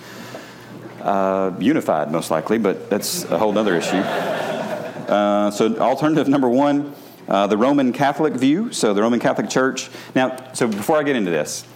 Uh, 1.01 1.53
unified, 1.59 2.11
most 2.11 2.31
likely, 2.31 2.59
but 2.59 2.91
that's 2.91 3.25
a 3.25 3.39
whole 3.39 3.57
other 3.57 3.77
issue. 3.77 3.97
Uh, 3.97 5.51
so, 5.51 5.77
alternative 5.79 6.29
number 6.29 6.49
one, 6.49 6.95
uh, 7.29 7.47
the 7.47 7.57
Roman 7.57 7.93
Catholic 7.93 8.35
view. 8.35 8.73
So, 8.73 8.95
the 8.95 9.03
Roman 9.03 9.21
Catholic 9.21 9.51
Church. 9.51 9.91
Now, 10.15 10.53
so 10.53 10.69
before 10.69 10.99
I 10.99 11.03
get 11.03 11.17
into 11.17 11.31
this, 11.31 11.67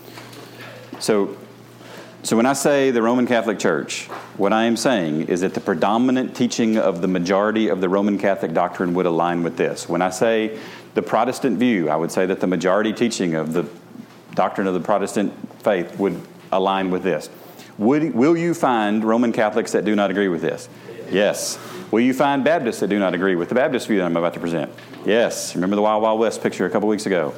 so 1.01 1.37
so 2.25 2.39
when 2.39 2.47
I 2.47 2.55
say 2.55 2.91
the 2.91 3.03
Roman 3.03 3.27
Catholic 3.27 3.59
Church, 3.59 4.07
what 4.39 4.55
I 4.55 4.65
am 4.65 4.79
saying 4.79 5.29
is 5.29 5.43
that 5.43 5.53
the 5.53 5.61
predominant 5.61 6.35
teaching 6.35 6.79
of 6.79 7.03
the 7.03 7.07
majority 7.07 7.69
of 7.69 7.83
the 7.83 7.89
Roman 7.91 8.19
Catholic 8.19 8.55
doctrine 8.55 8.95
would 8.95 9.05
align 9.05 9.43
with 9.43 9.59
this. 9.59 9.91
When 9.91 10.01
I 10.01 10.09
say 10.09 10.59
the 10.95 11.03
Protestant 11.03 11.59
view, 11.59 11.91
I 11.91 11.97
would 11.97 12.11
say 12.11 12.25
that 12.25 12.41
the 12.41 12.47
majority 12.47 12.95
teaching 12.95 13.35
of 13.35 13.53
the 13.53 13.69
doctrine 14.35 14.67
of 14.67 14.75
the 14.75 14.81
Protestant 14.81 15.33
faith 15.63 15.99
would 15.99 16.21
align 16.53 16.91
with 16.91 17.03
this. 17.03 17.31
Would, 17.79 18.15
will 18.15 18.37
you 18.37 18.55
find 18.55 19.05
Roman 19.05 19.33
Catholics 19.33 19.73
that 19.73 19.85
do 19.85 19.97
not 19.97 20.11
agree 20.11 20.29
with 20.29 20.43
this? 20.43 20.69
Yes. 21.11 21.59
Will 21.91 22.01
you 22.01 22.15
find 22.15 22.45
Baptists 22.45 22.81
that 22.81 22.89
do 22.89 22.99
not 22.99 23.15
agree 23.15 23.37
with 23.37 23.49
the 23.49 23.55
Baptist 23.55 23.89
view 23.89 23.99
that 23.99 24.05
I'm 24.05 24.17
about 24.17 24.35
to 24.35 24.41
present? 24.41 24.73
Yes. 25.05 25.55
Remember 25.55 25.77
the 25.77 25.83
Wild 25.83 26.03
Wild 26.03 26.21
West 26.21 26.43
picture 26.43 26.67
a 26.67 26.71
couple 26.71 26.89
weeks 26.89 27.07
ago? 27.07 27.35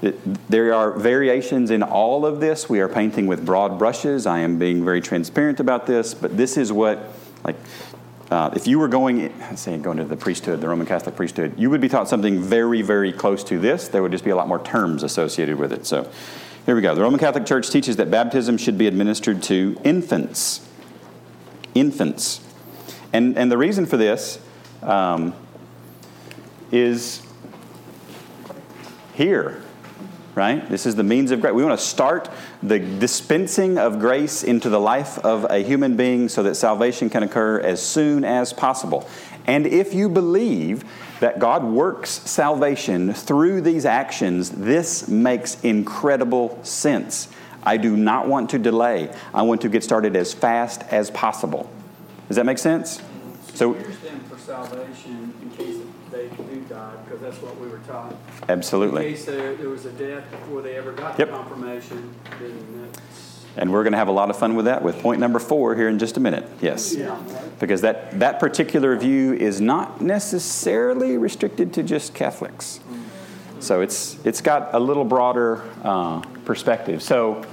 It, 0.00 0.48
there 0.48 0.72
are 0.74 0.92
variations 0.92 1.70
in 1.70 1.82
all 1.82 2.24
of 2.24 2.38
this. 2.38 2.68
We 2.68 2.80
are 2.80 2.88
painting 2.88 3.26
with 3.26 3.44
broad 3.44 3.78
brushes. 3.78 4.26
I 4.26 4.40
am 4.40 4.58
being 4.58 4.84
very 4.84 5.00
transparent 5.00 5.58
about 5.58 5.86
this, 5.86 6.14
but 6.14 6.36
this 6.36 6.56
is 6.56 6.72
what, 6.72 7.12
like, 7.42 7.56
uh, 8.30 8.50
if 8.54 8.66
you 8.66 8.78
were 8.78 8.88
going, 8.88 9.32
say, 9.56 9.78
going 9.78 9.96
to 9.96 10.04
the 10.04 10.16
priesthood, 10.16 10.60
the 10.60 10.68
Roman 10.68 10.86
Catholic 10.86 11.16
priesthood, 11.16 11.58
you 11.58 11.70
would 11.70 11.80
be 11.80 11.88
taught 11.88 12.08
something 12.08 12.40
very, 12.40 12.82
very 12.82 13.12
close 13.12 13.42
to 13.44 13.58
this. 13.58 13.88
There 13.88 14.02
would 14.02 14.12
just 14.12 14.24
be 14.24 14.30
a 14.30 14.36
lot 14.36 14.48
more 14.48 14.62
terms 14.62 15.02
associated 15.02 15.58
with 15.58 15.72
it. 15.72 15.86
So, 15.86 16.10
here 16.66 16.74
we 16.74 16.82
go. 16.82 16.94
The 16.94 17.00
Roman 17.00 17.18
Catholic 17.18 17.46
Church 17.46 17.70
teaches 17.70 17.96
that 17.96 18.10
baptism 18.10 18.58
should 18.58 18.76
be 18.76 18.86
administered 18.86 19.42
to 19.44 19.80
infants. 19.84 20.68
Infants. 21.74 22.40
And, 23.12 23.38
and 23.38 23.50
the 23.50 23.56
reason 23.56 23.86
for 23.86 23.96
this 23.96 24.38
um, 24.82 25.34
is 26.70 27.22
here 29.14 29.62
right? 30.38 30.66
This 30.70 30.86
is 30.86 30.94
the 30.94 31.02
means 31.02 31.32
of 31.32 31.40
grace. 31.40 31.52
We 31.52 31.64
want 31.64 31.78
to 31.78 31.84
start 31.84 32.30
the 32.62 32.78
dispensing 32.78 33.76
of 33.76 33.98
grace 33.98 34.44
into 34.44 34.70
the 34.70 34.78
life 34.78 35.18
of 35.18 35.44
a 35.50 35.58
human 35.58 35.96
being 35.96 36.28
so 36.28 36.44
that 36.44 36.54
salvation 36.54 37.10
can 37.10 37.24
occur 37.24 37.58
as 37.58 37.84
soon 37.84 38.24
as 38.24 38.52
possible. 38.52 39.08
And 39.48 39.66
if 39.66 39.92
you 39.92 40.08
believe 40.08 40.84
that 41.18 41.40
God 41.40 41.64
works 41.64 42.10
salvation 42.10 43.12
through 43.12 43.62
these 43.62 43.84
actions, 43.84 44.50
this 44.50 45.08
makes 45.08 45.60
incredible 45.64 46.62
sense. 46.62 47.26
I 47.64 47.76
do 47.76 47.96
not 47.96 48.28
want 48.28 48.50
to 48.50 48.58
delay. 48.60 49.12
I 49.34 49.42
want 49.42 49.62
to 49.62 49.68
get 49.68 49.82
started 49.82 50.14
as 50.14 50.32
fast 50.32 50.84
as 50.92 51.10
possible. 51.10 51.68
Does 52.28 52.36
that 52.36 52.46
make 52.46 52.58
sense? 52.58 53.02
So, 53.54 53.74
for 53.74 54.38
salvation 54.38 55.34
because 57.18 57.34
that's 57.34 57.42
what 57.42 57.58
we 57.60 57.68
were 57.68 57.78
taught. 57.86 58.14
absolutely. 58.48 59.06
In 59.06 59.12
case 59.14 59.24
there, 59.24 59.54
there 59.54 59.68
was 59.68 59.84
a 59.84 59.92
death 59.92 60.30
before 60.30 60.62
they 60.62 60.76
ever 60.76 60.92
got 60.92 61.18
Yep. 61.18 61.28
the 61.28 61.34
confirmation, 61.34 62.14
then 62.38 62.90
that's. 62.92 63.44
And 63.56 63.72
we're 63.72 63.82
going 63.82 63.92
to 63.92 63.98
have 63.98 64.08
a 64.08 64.12
lot 64.12 64.30
of 64.30 64.38
fun 64.38 64.54
with 64.54 64.66
that 64.66 64.82
with 64.82 65.00
point 65.00 65.18
number 65.18 65.40
four 65.40 65.74
here 65.74 65.88
in 65.88 65.98
just 65.98 66.16
a 66.16 66.20
minute. 66.20 66.48
Yes. 66.60 66.94
yeah, 66.94 67.18
Because 67.58 67.80
that, 67.80 68.16
that 68.20 68.38
particular 68.38 68.94
view 68.96 69.32
is 69.34 69.60
not 69.60 70.00
necessarily 70.00 71.16
restricted 71.16 71.72
to 71.74 71.82
just 71.82 72.14
Catholics. 72.14 72.78
So 73.58 73.80
it's, 73.80 74.16
it's 74.24 74.40
got 74.40 74.74
a 74.74 74.78
little 74.78 75.04
broader 75.04 75.64
uh, 75.82 76.20
perspective. 76.44 77.02
So, 77.02 77.44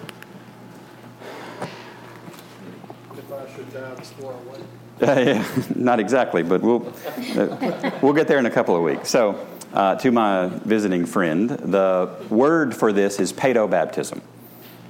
If 3.18 3.32
I 3.32 3.56
should 3.56 3.74
die 3.74 3.96
before 3.96 4.34
I 4.36 4.52
wake. 4.52 4.62
yeah, 5.02 5.44
not 5.76 6.00
exactly, 6.00 6.44
but 6.44 6.62
we'll, 6.62 6.88
uh, 7.36 7.92
we'll 8.04 8.14
get 8.14 8.28
there 8.28 8.38
in 8.38 8.46
a 8.46 8.52
couple 8.52 8.76
of 8.76 8.84
weeks. 8.84 9.10
So, 9.10 9.46
uh, 9.76 9.96
to 9.96 10.12
my 10.12 10.48
visiting 10.48 11.06
friend, 11.06 11.50
the 11.50 12.10
word 12.30 12.76
for 12.76 12.92
this 12.92 13.20
is 13.20 13.34
paedobaptism. 13.34 14.22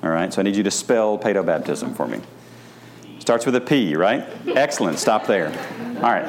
All 0.03 0.09
right, 0.09 0.31
so 0.31 0.41
I 0.41 0.43
need 0.43 0.55
you 0.55 0.63
to 0.63 0.71
spell 0.71 1.17
paedobaptism 1.17 1.95
for 1.97 2.07
me. 2.07 2.21
Starts 3.19 3.45
with 3.47 3.55
a 3.55 3.61
P, 3.61 3.95
right? 3.95 4.23
Excellent. 4.45 4.99
Stop 4.99 5.25
there. 5.25 5.47
All 5.95 6.11
right. 6.11 6.25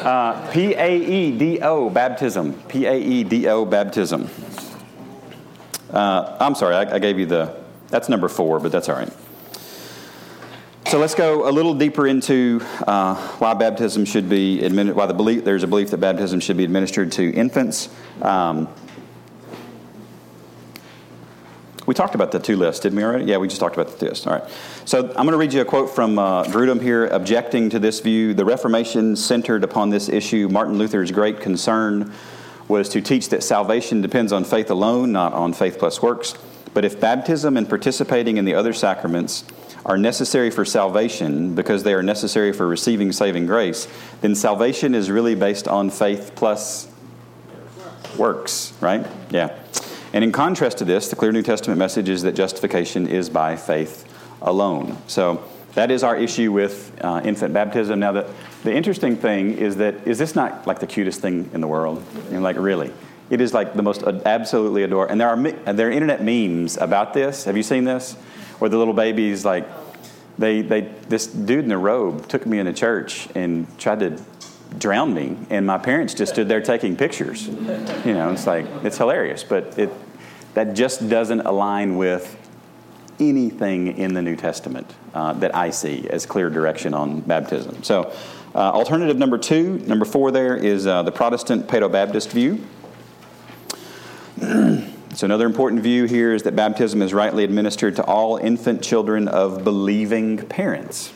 Uh, 0.00 0.48
P 0.52 0.74
A 0.74 0.96
E 0.96 1.36
D 1.36 1.60
O, 1.60 1.90
baptism. 1.90 2.52
P 2.68 2.86
A 2.86 2.96
E 2.96 3.24
D 3.24 3.48
O, 3.48 3.64
baptism. 3.64 4.28
Uh, 5.90 6.36
I'm 6.38 6.54
sorry, 6.54 6.76
I, 6.76 6.94
I 6.94 6.98
gave 7.00 7.18
you 7.18 7.26
the, 7.26 7.56
that's 7.88 8.08
number 8.08 8.28
four, 8.28 8.60
but 8.60 8.70
that's 8.70 8.88
all 8.88 8.94
right. 8.94 9.12
So 10.88 11.00
let's 11.00 11.16
go 11.16 11.48
a 11.48 11.50
little 11.50 11.74
deeper 11.74 12.06
into 12.06 12.60
uh, 12.86 13.16
why 13.38 13.54
baptism 13.54 14.04
should 14.04 14.28
be 14.28 14.62
admitted. 14.62 14.94
Why 14.94 15.06
the 15.06 15.14
belief 15.14 15.44
there's 15.44 15.64
a 15.64 15.66
belief 15.66 15.90
that 15.90 15.98
baptism 15.98 16.38
should 16.38 16.56
be 16.56 16.62
administered 16.62 17.10
to 17.12 17.28
infants. 17.34 17.88
Um, 18.22 18.68
we 21.86 21.94
talked 21.94 22.14
about 22.14 22.30
the 22.30 22.38
two 22.38 22.56
lists, 22.56 22.80
didn't 22.82 22.98
we 22.98 23.02
already? 23.02 23.24
Yeah, 23.24 23.38
we 23.38 23.48
just 23.48 23.58
talked 23.58 23.74
about 23.74 23.88
the 23.88 23.98
two 23.98 24.06
lists. 24.10 24.28
All 24.28 24.34
right. 24.34 24.48
So 24.84 25.08
I'm 25.08 25.26
going 25.26 25.32
to 25.32 25.38
read 25.38 25.52
you 25.52 25.60
a 25.60 25.64
quote 25.64 25.90
from 25.90 26.20
uh, 26.20 26.44
Grudem 26.44 26.80
here, 26.80 27.08
objecting 27.08 27.68
to 27.70 27.80
this 27.80 27.98
view. 27.98 28.32
The 28.32 28.44
Reformation 28.44 29.16
centered 29.16 29.64
upon 29.64 29.90
this 29.90 30.08
issue. 30.08 30.48
Martin 30.48 30.78
Luther's 30.78 31.10
great 31.10 31.40
concern 31.40 32.12
was 32.68 32.88
to 32.90 33.00
teach 33.00 33.30
that 33.30 33.42
salvation 33.42 34.02
depends 34.02 34.32
on 34.32 34.44
faith 34.44 34.70
alone, 34.70 35.10
not 35.10 35.32
on 35.32 35.52
faith 35.52 35.80
plus 35.80 36.00
works. 36.00 36.34
But 36.74 36.84
if 36.84 37.00
baptism 37.00 37.56
and 37.56 37.68
participating 37.68 38.36
in 38.36 38.44
the 38.44 38.54
other 38.54 38.72
sacraments 38.72 39.42
are 39.86 39.96
necessary 39.96 40.50
for 40.50 40.64
salvation 40.64 41.54
because 41.54 41.84
they 41.84 41.94
are 41.94 42.02
necessary 42.02 42.52
for 42.52 42.66
receiving 42.66 43.12
saving 43.12 43.46
grace, 43.46 43.86
then 44.20 44.34
salvation 44.34 44.94
is 44.96 45.10
really 45.10 45.36
based 45.36 45.68
on 45.68 45.88
faith 45.88 46.32
plus 46.34 46.88
works, 48.18 48.72
right? 48.80 49.06
Yeah. 49.30 49.56
And 50.12 50.24
in 50.24 50.32
contrast 50.32 50.78
to 50.78 50.84
this, 50.84 51.08
the 51.08 51.14
clear 51.14 51.30
New 51.30 51.42
Testament 51.42 51.78
message 51.78 52.08
is 52.08 52.22
that 52.22 52.34
justification 52.34 53.06
is 53.06 53.30
by 53.30 53.54
faith 53.54 54.12
alone. 54.42 54.98
So 55.06 55.44
that 55.74 55.92
is 55.92 56.02
our 56.02 56.16
issue 56.16 56.50
with 56.50 56.92
uh, 57.00 57.20
infant 57.24 57.54
baptism. 57.54 58.00
Now, 58.00 58.10
the, 58.10 58.30
the 58.64 58.74
interesting 58.74 59.16
thing 59.16 59.56
is 59.56 59.76
that 59.76 60.06
is 60.06 60.18
this 60.18 60.34
not 60.34 60.66
like 60.66 60.80
the 60.80 60.86
cutest 60.86 61.20
thing 61.20 61.48
in 61.54 61.60
the 61.60 61.68
world? 61.68 62.02
Mean, 62.30 62.42
like 62.42 62.56
really, 62.56 62.92
it 63.30 63.40
is 63.40 63.54
like 63.54 63.74
the 63.74 63.82
most 63.82 64.02
absolutely 64.02 64.82
adorable. 64.82 65.12
And 65.12 65.20
there 65.20 65.28
are 65.28 65.72
there 65.74 65.88
are 65.88 65.92
internet 65.92 66.24
memes 66.24 66.76
about 66.76 67.14
this. 67.14 67.44
Have 67.44 67.56
you 67.56 67.62
seen 67.62 67.84
this? 67.84 68.16
Where 68.58 68.70
the 68.70 68.78
little 68.78 68.94
babies 68.94 69.44
like 69.44 69.66
they 70.38 70.62
they 70.62 70.82
this 71.08 71.26
dude 71.26 71.64
in 71.64 71.72
a 71.72 71.78
robe 71.78 72.28
took 72.28 72.46
me 72.46 72.58
into 72.58 72.72
church 72.72 73.28
and 73.34 73.66
tried 73.78 74.00
to 74.00 74.22
drown 74.78 75.14
me, 75.14 75.36
and 75.50 75.66
my 75.66 75.78
parents 75.78 76.14
just 76.14 76.32
stood 76.32 76.48
there 76.48 76.60
taking 76.60 76.96
pictures. 76.96 77.46
You 77.48 78.14
know, 78.14 78.30
it's 78.32 78.46
like 78.46 78.66
it's 78.82 78.98
hilarious, 78.98 79.44
but 79.44 79.78
it 79.78 79.90
that 80.54 80.74
just 80.74 81.08
doesn't 81.08 81.42
align 81.42 81.96
with 81.96 82.36
anything 83.20 83.96
in 83.98 84.14
the 84.14 84.22
New 84.22 84.36
Testament 84.36 84.94
uh, 85.14 85.32
that 85.34 85.54
I 85.54 85.70
see 85.70 86.08
as 86.08 86.26
clear 86.26 86.50
direction 86.50 86.94
on 86.94 87.20
baptism. 87.20 87.82
So, 87.82 88.12
uh, 88.54 88.58
alternative 88.58 89.16
number 89.16 89.38
two, 89.38 89.78
number 89.80 90.04
four, 90.04 90.30
there 90.30 90.56
is 90.56 90.86
uh, 90.86 91.02
the 91.02 91.12
Protestant 91.12 91.66
Paedo-Baptist 91.66 92.30
view. 92.30 92.64
so, 95.16 95.24
another 95.24 95.46
important 95.46 95.80
view 95.80 96.04
here 96.04 96.34
is 96.34 96.42
that 96.42 96.54
baptism 96.54 97.00
is 97.00 97.14
rightly 97.14 97.42
administered 97.42 97.96
to 97.96 98.04
all 98.04 98.36
infant 98.36 98.82
children 98.82 99.28
of 99.28 99.64
believing 99.64 100.36
parents. 100.36 101.10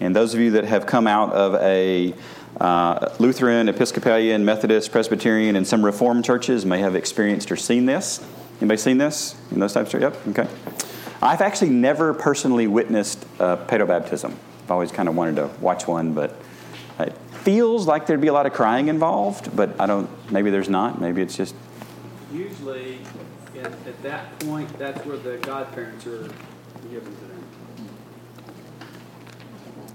And 0.00 0.16
those 0.16 0.32
of 0.32 0.40
you 0.40 0.52
that 0.52 0.64
have 0.64 0.86
come 0.86 1.06
out 1.06 1.34
of 1.34 1.54
a 1.56 2.14
uh, 2.58 3.14
Lutheran, 3.18 3.68
Episcopalian, 3.68 4.46
Methodist, 4.46 4.92
Presbyterian, 4.92 5.56
and 5.56 5.66
some 5.66 5.84
Reformed 5.84 6.24
churches 6.24 6.64
may 6.64 6.78
have 6.78 6.96
experienced 6.96 7.52
or 7.52 7.56
seen 7.56 7.84
this. 7.84 8.26
Anybody 8.62 8.78
seen 8.78 8.96
this 8.96 9.36
in 9.50 9.60
those 9.60 9.74
types 9.74 9.92
of? 9.92 10.00
Churches? 10.00 10.18
Yep. 10.26 10.38
Okay. 10.38 10.50
I've 11.20 11.42
actually 11.42 11.68
never 11.68 12.14
personally 12.14 12.66
witnessed 12.66 13.26
a 13.38 13.58
paedobaptism. 13.58 14.32
I've 14.62 14.70
always 14.70 14.90
kind 14.90 15.06
of 15.06 15.14
wanted 15.14 15.36
to 15.36 15.50
watch 15.60 15.86
one, 15.86 16.14
but 16.14 16.34
it 16.98 17.12
feels 17.42 17.86
like 17.86 18.06
there'd 18.06 18.22
be 18.22 18.28
a 18.28 18.32
lot 18.32 18.46
of 18.46 18.54
crying 18.54 18.88
involved. 18.88 19.54
But 19.54 19.78
I 19.78 19.84
don't. 19.84 20.08
Maybe 20.32 20.48
there's 20.48 20.70
not. 20.70 20.98
Maybe 20.98 21.20
it's 21.20 21.36
just. 21.36 21.54
Usually, 22.32 22.98
at, 23.58 23.66
at 23.66 24.02
that 24.02 24.38
point, 24.40 24.78
that's 24.78 25.04
where 25.06 25.16
the 25.16 25.38
godparents 25.38 26.06
are 26.06 26.28
given 26.90 27.14
to 27.14 27.24
them. 27.24 27.44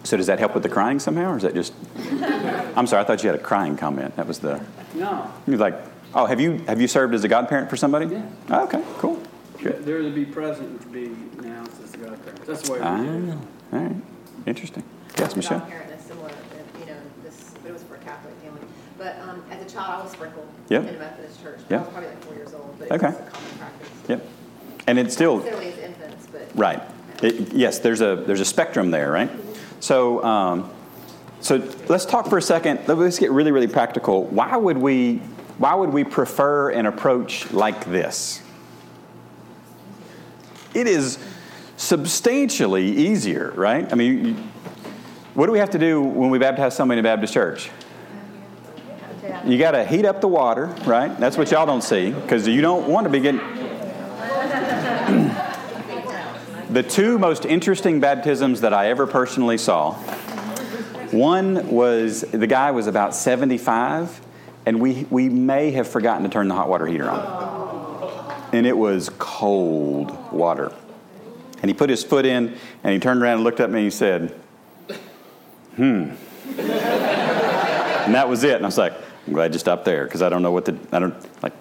So 0.03 0.17
does 0.17 0.27
that 0.27 0.39
help 0.39 0.53
with 0.53 0.63
the 0.63 0.69
crying 0.69 0.99
somehow, 0.99 1.31
or 1.31 1.37
is 1.37 1.43
that 1.43 1.53
just? 1.53 1.73
I'm 2.75 2.87
sorry. 2.87 3.03
I 3.03 3.05
thought 3.05 3.23
you 3.23 3.29
had 3.29 3.39
a 3.39 3.43
crying 3.43 3.77
comment. 3.77 4.15
That 4.15 4.27
was 4.27 4.39
the. 4.39 4.61
No, 4.95 5.31
You're 5.47 5.57
like, 5.57 5.79
oh, 6.13 6.25
have 6.25 6.41
you 6.41 6.57
have 6.67 6.81
you 6.81 6.87
served 6.87 7.13
as 7.13 7.23
a 7.23 7.27
godparent 7.27 7.69
for 7.69 7.77
somebody? 7.77 8.07
Yeah. 8.07 8.25
Oh, 8.49 8.63
okay. 8.65 8.83
Cool. 8.97 9.21
Good. 9.61 9.85
they're 9.85 10.01
to 10.01 10.11
be 10.11 10.25
present 10.25 10.69
and 10.69 10.81
to 10.81 10.87
be 10.87 11.05
announced 11.39 11.81
as 11.81 11.91
the 11.91 11.99
godparents. 11.99 12.45
That's 12.45 12.61
the 12.67 12.73
way 12.73 12.79
Ah, 12.81 13.01
we 13.01 13.31
all 13.31 13.39
right. 13.71 13.95
Interesting. 14.45 14.83
Yes, 15.17 15.37
Michelle. 15.37 15.59
Godparent 15.59 15.91
is 15.93 16.05
similar, 16.05 16.29
uh, 16.29 16.79
you 16.79 16.85
know, 16.87 16.97
this, 17.23 17.53
but 17.61 17.69
it 17.69 17.73
was 17.73 17.83
for 17.83 17.95
a 17.95 17.99
Catholic 17.99 18.35
family. 18.41 18.59
But 18.97 19.19
um, 19.21 19.43
as 19.51 19.65
a 19.65 19.75
child, 19.75 19.99
I 19.99 20.03
was 20.03 20.11
sprinkled 20.11 20.47
in 20.69 20.77
a 20.77 20.81
Methodist 20.93 21.41
church. 21.41 21.59
I 21.69 21.77
was 21.77 21.87
probably 21.89 22.09
like 22.09 22.23
four 22.23 22.35
years 22.35 22.53
old, 22.53 22.75
but 22.79 22.91
Okay. 22.91 23.07
common 23.11 23.57
practice. 23.57 23.89
Yep. 24.07 24.27
And 24.87 24.99
it's 24.99 25.13
still 25.13 25.37
Necessarily 25.37 25.71
as 25.73 25.77
infants, 25.79 26.27
but. 26.31 26.49
right. 26.55 26.81
It, 27.21 27.53
yes, 27.53 27.79
there's 27.79 28.01
a 28.01 28.17
there's 28.27 28.41
a 28.41 28.45
spectrum 28.45 28.91
there, 28.91 29.09
right? 29.11 29.31
So 29.79 30.23
um, 30.23 30.69
so 31.39 31.57
let's 31.87 32.05
talk 32.05 32.27
for 32.27 32.37
a 32.37 32.41
second. 32.41 32.81
Let's 32.87 33.17
get 33.19 33.31
really 33.31 33.51
really 33.51 33.67
practical. 33.67 34.25
Why 34.25 34.57
would 34.57 34.77
we 34.77 35.17
why 35.57 35.73
would 35.73 35.91
we 35.91 36.03
prefer 36.03 36.71
an 36.71 36.85
approach 36.85 37.51
like 37.53 37.85
this? 37.85 38.41
It 40.73 40.87
is 40.87 41.17
substantially 41.77 42.85
easier, 42.85 43.51
right? 43.55 43.91
I 43.91 43.95
mean, 43.95 44.25
you, 44.25 44.33
what 45.33 45.45
do 45.45 45.51
we 45.51 45.59
have 45.59 45.69
to 45.71 45.79
do 45.79 46.01
when 46.01 46.29
we 46.29 46.39
baptize 46.39 46.75
somebody 46.75 46.99
in 46.99 47.05
a 47.05 47.07
Baptist 47.09 47.33
church? 47.33 47.69
You 49.45 49.57
got 49.57 49.71
to 49.71 49.83
heat 49.83 50.05
up 50.05 50.21
the 50.21 50.29
water, 50.29 50.67
right? 50.85 51.19
That's 51.19 51.37
what 51.37 51.51
y'all 51.51 51.65
don't 51.65 51.83
see 51.83 52.11
because 52.11 52.47
you 52.47 52.61
don't 52.61 52.87
want 52.87 53.03
to 53.03 53.09
be 53.09 53.19
getting. 53.19 53.39
the 56.69 56.81
two 56.81 57.19
most 57.19 57.45
interesting 57.45 57.99
baptisms 57.99 58.61
that 58.61 58.73
I 58.73 58.89
ever 58.89 59.05
personally 59.05 59.57
saw. 59.57 59.95
One 61.11 61.69
was 61.69 62.21
the 62.21 62.47
guy 62.47 62.71
was 62.71 62.87
about 62.87 63.15
75, 63.15 64.21
and 64.65 64.79
we, 64.79 65.05
we 65.09 65.27
may 65.27 65.71
have 65.71 65.89
forgotten 65.89 66.23
to 66.23 66.29
turn 66.29 66.47
the 66.47 66.55
hot 66.55 66.69
water 66.69 66.87
heater 66.87 67.09
on. 67.09 68.47
And 68.53 68.65
it 68.65 68.77
was 68.77 69.09
cold 69.19 70.31
water. 70.31 70.71
And 71.61 71.69
he 71.69 71.73
put 71.73 71.89
his 71.89 72.03
foot 72.03 72.25
in, 72.25 72.55
and 72.83 72.93
he 72.93 72.99
turned 72.99 73.21
around 73.21 73.35
and 73.35 73.43
looked 73.43 73.59
at 73.59 73.69
me 73.69 73.79
and 73.79 73.85
he 73.85 73.91
said, 73.91 74.33
hmm. 75.75 76.11
and 76.57 78.15
that 78.15 78.29
was 78.29 78.45
it. 78.45 78.55
And 78.55 78.63
I 78.63 78.67
was 78.67 78.77
like, 78.77 78.93
I'm 79.27 79.33
glad 79.33 79.53
you 79.53 79.59
stopped 79.59 79.85
there 79.85 80.03
because 80.05 80.21
I 80.21 80.29
don't 80.29 80.41
know 80.41 80.51
what 80.51 80.65
the 80.65 80.77
I 80.91 80.99
don't, 80.99 81.15
like, 81.43 81.53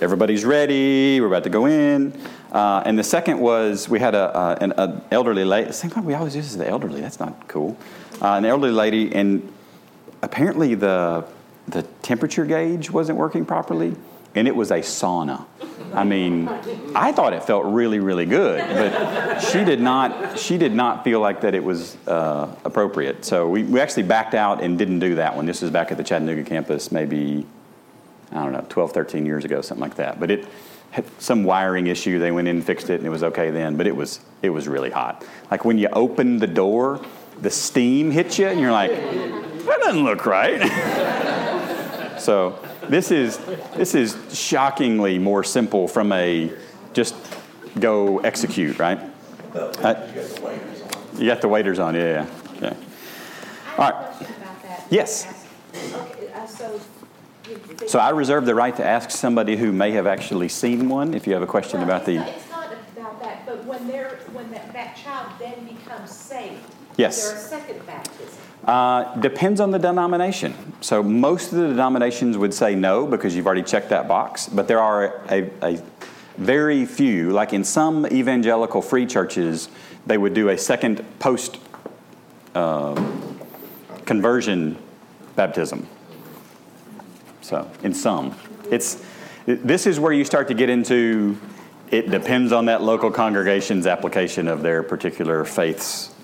everybody's 0.00 0.44
ready, 0.44 1.20
we're 1.20 1.28
about 1.28 1.44
to 1.44 1.50
go 1.50 1.66
in. 1.66 2.12
Uh, 2.52 2.82
and 2.84 2.98
the 2.98 3.04
second 3.04 3.38
was 3.38 3.88
we 3.88 3.98
had 3.98 4.14
a, 4.14 4.58
an 4.60 4.72
a 4.76 5.02
elderly 5.10 5.44
lady, 5.44 5.68
the 5.68 5.72
same 5.72 5.90
time 5.90 6.04
we 6.04 6.14
always 6.14 6.36
use 6.36 6.56
the 6.56 6.68
elderly, 6.68 7.00
that's 7.00 7.20
not 7.20 7.48
cool. 7.48 7.78
Uh, 8.20 8.34
an 8.34 8.44
elderly 8.44 8.72
lady, 8.72 9.14
and 9.14 9.50
apparently 10.22 10.74
the, 10.74 11.24
the 11.68 11.82
temperature 12.02 12.44
gauge 12.44 12.90
wasn't 12.90 13.16
working 13.16 13.46
properly, 13.46 13.96
and 14.34 14.46
it 14.48 14.54
was 14.54 14.70
a 14.70 14.78
sauna. 14.78 15.46
I 15.92 16.04
mean, 16.04 16.48
I 16.94 17.10
thought 17.10 17.32
it 17.32 17.42
felt 17.42 17.64
really, 17.64 17.98
really 17.98 18.26
good, 18.26 18.60
but 18.60 19.40
she 19.40 19.64
did 19.64 19.80
not. 19.80 20.38
She 20.38 20.56
did 20.56 20.72
not 20.72 21.02
feel 21.02 21.20
like 21.20 21.40
that 21.40 21.54
it 21.54 21.64
was 21.64 21.96
uh, 22.06 22.54
appropriate. 22.64 23.24
So 23.24 23.48
we, 23.48 23.64
we 23.64 23.80
actually 23.80 24.04
backed 24.04 24.34
out 24.34 24.62
and 24.62 24.78
didn't 24.78 25.00
do 25.00 25.16
that 25.16 25.34
one. 25.34 25.46
This 25.46 25.62
was 25.62 25.70
back 25.70 25.90
at 25.90 25.96
the 25.96 26.04
Chattanooga 26.04 26.44
campus, 26.44 26.92
maybe 26.92 27.44
I 28.30 28.44
don't 28.44 28.52
know, 28.52 28.64
12, 28.68 28.92
13 28.92 29.26
years 29.26 29.44
ago, 29.44 29.60
something 29.60 29.82
like 29.82 29.96
that. 29.96 30.20
But 30.20 30.30
it 30.30 30.46
had 30.92 31.04
some 31.20 31.42
wiring 31.42 31.88
issue. 31.88 32.18
They 32.18 32.30
went 32.30 32.46
in 32.46 32.56
and 32.56 32.64
fixed 32.64 32.90
it, 32.90 32.94
and 32.94 33.06
it 33.06 33.10
was 33.10 33.24
okay 33.24 33.50
then. 33.50 33.76
But 33.76 33.86
it 33.86 33.96
was 33.96 34.20
it 34.42 34.50
was 34.50 34.68
really 34.68 34.90
hot. 34.90 35.24
Like 35.50 35.64
when 35.64 35.78
you 35.78 35.88
open 35.92 36.38
the 36.38 36.46
door, 36.46 37.04
the 37.40 37.50
steam 37.50 38.10
hits 38.10 38.38
you, 38.38 38.46
and 38.46 38.60
you're 38.60 38.72
like, 38.72 38.90
that 38.90 39.80
doesn't 39.80 40.04
look 40.04 40.26
right. 40.26 40.60
so 42.20 42.58
this 42.88 43.10
is 43.10 43.38
this 43.76 43.94
is 43.94 44.16
shockingly 44.32 45.18
more 45.18 45.44
simple 45.44 45.88
from 45.88 46.12
a 46.12 46.52
just 46.92 47.14
go 47.78 48.18
execute, 48.18 48.78
right? 48.78 48.98
Uh, 49.54 50.06
you 51.16 51.26
got 51.26 51.40
the 51.40 51.48
waiters 51.48 51.78
on, 51.78 51.94
yeah, 51.94 52.02
yeah. 52.02 52.26
yeah. 52.60 52.74
Have 53.64 53.78
right. 53.78 53.94
a 53.94 54.06
question 54.06 54.34
about 54.36 54.62
that. 54.62 54.86
Yes. 54.90 55.26
Uh, 55.26 56.46
so. 56.46 57.98
I 57.98 58.10
reserve 58.10 58.46
the 58.46 58.54
right 58.54 58.76
to 58.76 58.84
ask 58.84 59.10
somebody 59.10 59.56
who 59.56 59.72
may 59.72 59.90
have 59.92 60.06
actually 60.06 60.48
seen 60.48 60.88
one 60.88 61.14
if 61.14 61.26
you 61.26 61.32
have 61.32 61.42
a 61.42 61.46
question 61.46 61.82
about 61.82 62.06
the. 62.06 62.18
It's 62.18 62.50
not 62.50 62.72
about 62.96 63.20
that, 63.22 63.44
but 63.46 63.64
when 63.64 63.88
they're, 63.88 64.18
when 64.32 64.50
that, 64.52 64.72
that 64.72 64.96
child 64.96 65.32
then 65.38 65.64
becomes 65.64 66.10
saved. 66.10 66.62
Yes. 66.96 67.18
Is 67.18 67.30
there 67.30 67.38
a 67.38 67.62
second 67.62 67.86
baptism? 67.86 68.42
Uh, 68.64 69.14
depends 69.16 69.60
on 69.60 69.70
the 69.70 69.78
denomination. 69.78 70.54
So 70.82 71.02
most 71.02 71.52
of 71.52 71.58
the 71.58 71.68
denominations 71.68 72.36
would 72.36 72.52
say 72.52 72.74
no 72.74 73.06
because 73.06 73.34
you've 73.34 73.46
already 73.46 73.62
checked 73.62 73.88
that 73.88 74.06
box. 74.06 74.48
But 74.48 74.68
there 74.68 74.80
are 74.80 75.22
a, 75.30 75.50
a 75.62 75.82
very 76.36 76.84
few, 76.84 77.30
like 77.30 77.52
in 77.52 77.64
some 77.64 78.06
evangelical 78.06 78.82
free 78.82 79.06
churches, 79.06 79.68
they 80.06 80.18
would 80.18 80.34
do 80.34 80.50
a 80.50 80.58
second 80.58 81.04
post 81.18 81.58
uh, 82.54 82.94
conversion 84.04 84.76
baptism. 85.36 85.86
So 87.40 87.70
in 87.82 87.94
some, 87.94 88.36
it's 88.70 89.02
this 89.46 89.86
is 89.86 89.98
where 89.98 90.12
you 90.12 90.24
start 90.24 90.48
to 90.48 90.54
get 90.54 90.68
into. 90.68 91.38
It 91.90 92.10
depends 92.10 92.52
on 92.52 92.66
that 92.66 92.82
local 92.82 93.10
congregation's 93.10 93.86
application 93.86 94.48
of 94.48 94.62
their 94.62 94.82
particular 94.82 95.44
faith's 95.44 96.14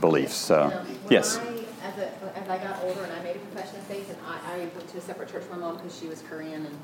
beliefs. 0.00 0.34
So 0.34 0.84
When 1.04 1.12
yes. 1.12 1.38
I, 1.38 1.42
as, 1.84 1.98
a, 1.98 2.38
as 2.38 2.48
I 2.48 2.58
got 2.58 2.82
older 2.84 3.02
and 3.02 3.12
I 3.12 3.22
made 3.22 3.36
a 3.36 3.38
profession 3.40 3.76
of 3.76 3.82
faith, 3.84 4.08
and 4.08 4.18
I, 4.26 4.54
I 4.54 4.58
went 4.58 4.88
to 4.88 4.98
a 4.98 5.00
separate 5.00 5.30
church 5.30 5.42
for 5.44 5.56
my 5.56 5.58
mom 5.58 5.76
because 5.76 5.98
she 5.98 6.06
was 6.06 6.22
Korean, 6.22 6.64
and 6.64 6.78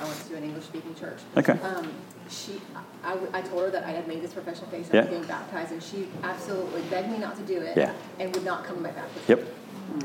I 0.00 0.04
went 0.04 0.28
to 0.28 0.36
an 0.36 0.44
English-speaking 0.44 0.94
church. 0.94 1.18
Okay. 1.36 1.52
Um, 1.60 1.90
she, 2.30 2.60
I, 3.04 3.18
I 3.32 3.42
told 3.42 3.62
her 3.62 3.70
that 3.70 3.84
I 3.84 3.90
had 3.90 4.06
made 4.06 4.22
this 4.22 4.32
profession 4.32 4.64
of 4.64 4.70
faith, 4.70 4.90
and 4.90 5.00
I 5.00 5.02
was 5.02 5.06
Yeah. 5.06 5.18
getting 5.18 5.28
baptized, 5.28 5.72
and 5.72 5.82
she 5.82 6.08
absolutely 6.22 6.82
begged 6.82 7.10
me 7.10 7.18
not 7.18 7.36
to 7.36 7.42
do 7.42 7.60
it. 7.60 7.76
Yeah. 7.76 7.92
And 8.20 8.34
would 8.34 8.44
not 8.44 8.64
come 8.64 8.76
to 8.76 8.82
my 8.82 8.90
baptism. 8.90 9.22
Yep. 9.28 9.54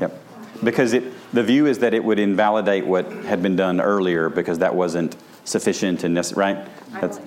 Yep. 0.00 0.22
Because 0.64 0.92
it, 0.92 1.04
the 1.32 1.42
view 1.42 1.66
is 1.66 1.78
that 1.78 1.94
it 1.94 2.02
would 2.02 2.18
invalidate 2.18 2.84
what 2.84 3.10
had 3.24 3.42
been 3.42 3.56
done 3.56 3.80
earlier 3.80 4.28
because 4.28 4.58
that 4.58 4.74
wasn't 4.74 5.16
sufficient 5.44 6.04
and 6.04 6.14
necessary, 6.14 6.54
right? 6.54 6.68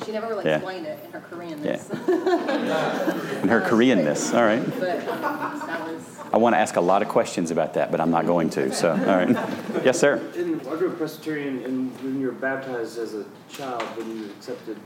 She 0.06 0.12
never 0.12 0.28
really 0.28 0.46
yeah. 0.46 0.58
explained 0.58 0.86
it 0.86 1.00
in 1.06 1.12
her 1.12 1.24
Koreanness. 1.32 1.90
Yeah. 2.08 3.42
In 3.44 3.50
her 3.50 3.62
Koreanness, 3.62 4.34
all 4.34 4.44
right. 4.44 4.64
But 4.80 5.08
um, 5.08 5.60
I 6.34 6.38
want 6.38 6.56
to 6.56 6.58
ask 6.60 6.76
a 6.78 6.82
lot 6.82 7.04
of 7.04 7.10
questions 7.10 7.52
about 7.52 7.76
that, 7.76 7.92
but 7.92 8.02
I'm 8.02 8.10
not 8.10 8.26
going 8.26 8.50
to, 8.52 8.74
so, 8.74 8.90
all 8.92 8.98
right. 8.98 9.30
Yes, 9.86 10.00
sir? 10.00 10.16
In, 10.36 10.60
I 10.62 10.76
grew 10.78 10.90
up 10.92 10.98
Presbyterian, 10.98 11.64
and 11.64 11.92
when 12.02 12.20
you 12.20 12.26
were 12.26 12.32
baptized 12.32 12.98
as 12.98 13.14
a 13.14 13.24
child, 13.52 13.84
when 13.98 14.18
you 14.18 14.26
accepted 14.32 14.78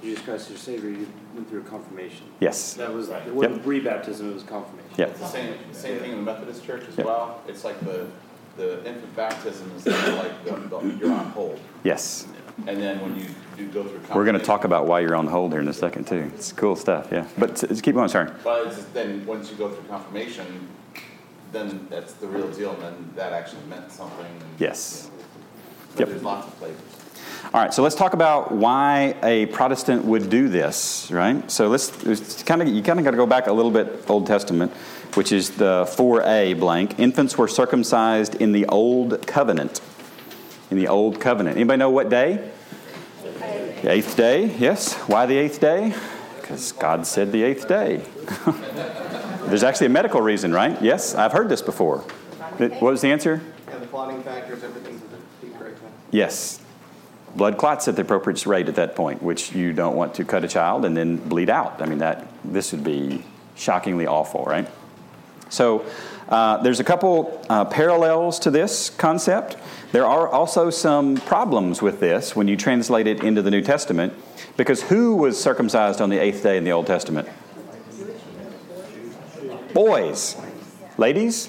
Jesus 0.00 0.22
Christ 0.22 0.44
as 0.44 0.50
your 0.50 0.58
Savior, 0.58 0.90
you 0.90 1.08
went 1.34 1.48
through 1.48 1.62
a 1.62 1.64
confirmation. 1.64 2.26
Yes. 2.38 2.74
That 2.74 2.92
was, 2.94 3.08
it 3.08 3.34
wasn't 3.34 3.64
rebaptism, 3.64 4.30
it 4.30 4.34
was 4.34 4.42
confirmation. 4.44 4.90
Yep. 4.96 5.08
It's 5.10 5.18
the 5.20 5.26
same, 5.26 5.54
same 5.72 5.98
thing 5.98 6.10
in 6.12 6.16
the 6.18 6.22
Methodist 6.22 6.64
Church 6.64 6.84
as 6.88 6.96
Yep. 6.96 7.06
well. 7.06 7.42
It's 7.48 7.64
like 7.64 7.80
the, 7.80 8.06
the 8.56 8.78
infant 8.86 9.16
baptism 9.16 9.72
is 9.76 9.86
like 9.86 10.44
the, 10.44 10.52
the, 10.52 10.96
you're 11.00 11.12
on 11.12 11.26
hold. 11.30 11.58
Yes. 11.82 12.28
And 12.68 12.80
then 12.80 13.00
when 13.00 13.16
you 13.18 13.26
do 13.56 13.66
go 13.72 13.82
through. 13.82 14.00
We're 14.14 14.24
going 14.26 14.38
to 14.38 14.44
talk 14.44 14.62
about 14.64 14.86
why 14.86 15.00
you're 15.00 15.16
on 15.16 15.26
hold 15.26 15.50
here 15.52 15.60
in 15.62 15.66
a 15.68 15.72
second, 15.72 16.06
too. 16.06 16.30
It's 16.34 16.52
cool 16.52 16.76
stuff, 16.76 17.08
yeah. 17.10 17.26
But 17.38 17.64
s- 17.64 17.80
keep 17.80 17.94
going, 17.96 18.08
sorry. 18.10 18.30
But 18.44 18.92
then, 18.92 19.24
once 19.26 19.50
you 19.50 19.56
go 19.56 19.68
through 19.70 19.88
confirmation, 19.88 20.68
then 21.52 21.86
that's 21.90 22.14
the 22.14 22.26
real 22.26 22.48
deal, 22.48 22.72
and 22.72 22.82
then 22.82 23.10
that 23.16 23.32
actually 23.32 23.62
meant 23.68 23.90
something. 23.92 24.24
and, 24.26 24.44
Yes. 24.58 25.10
you 25.10 25.10
know, 25.10 25.98
Yep. 26.00 26.08
there's 26.08 26.22
lots 26.22 26.46
of 26.48 26.54
flavors. 26.54 26.80
All 27.52 27.60
right, 27.60 27.74
so 27.74 27.82
let's 27.82 27.94
talk 27.96 28.14
about 28.14 28.52
why 28.52 29.14
a 29.22 29.46
Protestant 29.46 30.04
would 30.04 30.30
do 30.30 30.48
this, 30.48 31.10
right? 31.10 31.50
So 31.50 31.68
let's, 31.68 32.04
let's 32.04 32.42
kind 32.44 32.62
of 32.62 32.68
you 32.68 32.82
kind 32.82 32.98
of 32.98 33.04
got 33.04 33.10
to 33.10 33.16
go 33.16 33.26
back 33.26 33.46
a 33.48 33.52
little 33.52 33.70
bit 33.70 34.04
Old 34.08 34.26
Testament, 34.26 34.72
which 35.14 35.32
is 35.32 35.50
the 35.50 35.84
4a 35.96 36.54
blank. 36.58 36.98
Infants 36.98 37.36
were 37.36 37.48
circumcised 37.48 38.36
in 38.36 38.52
the 38.52 38.64
Old 38.66 39.26
Covenant. 39.26 39.80
In 40.70 40.78
the 40.78 40.88
Old 40.88 41.20
Covenant. 41.20 41.56
Anybody 41.56 41.78
know 41.78 41.90
what 41.90 42.08
day? 42.08 42.50
The 43.82 43.90
eighth 43.90 44.16
day. 44.16 44.46
Yes. 44.58 44.94
Why 45.08 45.26
the 45.26 45.36
eighth 45.36 45.60
day? 45.60 45.92
Because 46.40 46.72
God 46.72 47.06
said 47.06 47.32
the 47.32 47.42
eighth 47.42 47.66
day. 47.68 48.02
There's 49.44 49.62
actually 49.62 49.86
a 49.86 49.90
medical 49.90 50.20
reason, 50.20 50.52
right? 50.52 50.80
Yes, 50.82 51.14
I've 51.14 51.32
heard 51.32 51.48
this 51.48 51.62
before. 51.62 51.98
What 52.58 52.82
was 52.82 53.00
the 53.00 53.08
answer? 53.08 53.42
And 53.68 53.82
the 53.82 53.86
clotting 53.86 54.22
factors, 54.22 54.62
everything's 54.62 55.02
at 55.02 55.10
the 55.40 55.58
correct 55.58 55.80
time. 55.80 55.90
Yes. 56.10 56.60
Blood 57.34 57.56
clots 57.56 57.88
at 57.88 57.96
the 57.96 58.02
appropriate 58.02 58.44
rate 58.46 58.68
at 58.68 58.74
that 58.74 58.94
point, 58.94 59.22
which 59.22 59.52
you 59.52 59.72
don't 59.72 59.96
want 59.96 60.14
to 60.14 60.24
cut 60.24 60.44
a 60.44 60.48
child 60.48 60.84
and 60.84 60.96
then 60.96 61.16
bleed 61.16 61.50
out. 61.50 61.80
I 61.80 61.86
mean, 61.86 61.98
that 61.98 62.26
this 62.44 62.72
would 62.72 62.84
be 62.84 63.24
shockingly 63.56 64.06
awful, 64.06 64.44
right? 64.44 64.68
So 65.48 65.84
uh, 66.28 66.58
there's 66.62 66.80
a 66.80 66.84
couple 66.84 67.44
uh, 67.48 67.64
parallels 67.64 68.38
to 68.40 68.50
this 68.50 68.90
concept. 68.90 69.56
There 69.92 70.06
are 70.06 70.28
also 70.28 70.70
some 70.70 71.16
problems 71.16 71.82
with 71.82 72.00
this 72.00 72.36
when 72.36 72.48
you 72.48 72.56
translate 72.56 73.06
it 73.06 73.22
into 73.22 73.42
the 73.42 73.50
New 73.50 73.62
Testament, 73.62 74.12
because 74.56 74.82
who 74.82 75.16
was 75.16 75.42
circumcised 75.42 76.00
on 76.00 76.10
the 76.10 76.18
eighth 76.18 76.42
day 76.42 76.56
in 76.56 76.64
the 76.64 76.72
Old 76.72 76.86
Testament? 76.86 77.28
Boys. 79.74 80.36
Ladies? 80.98 81.48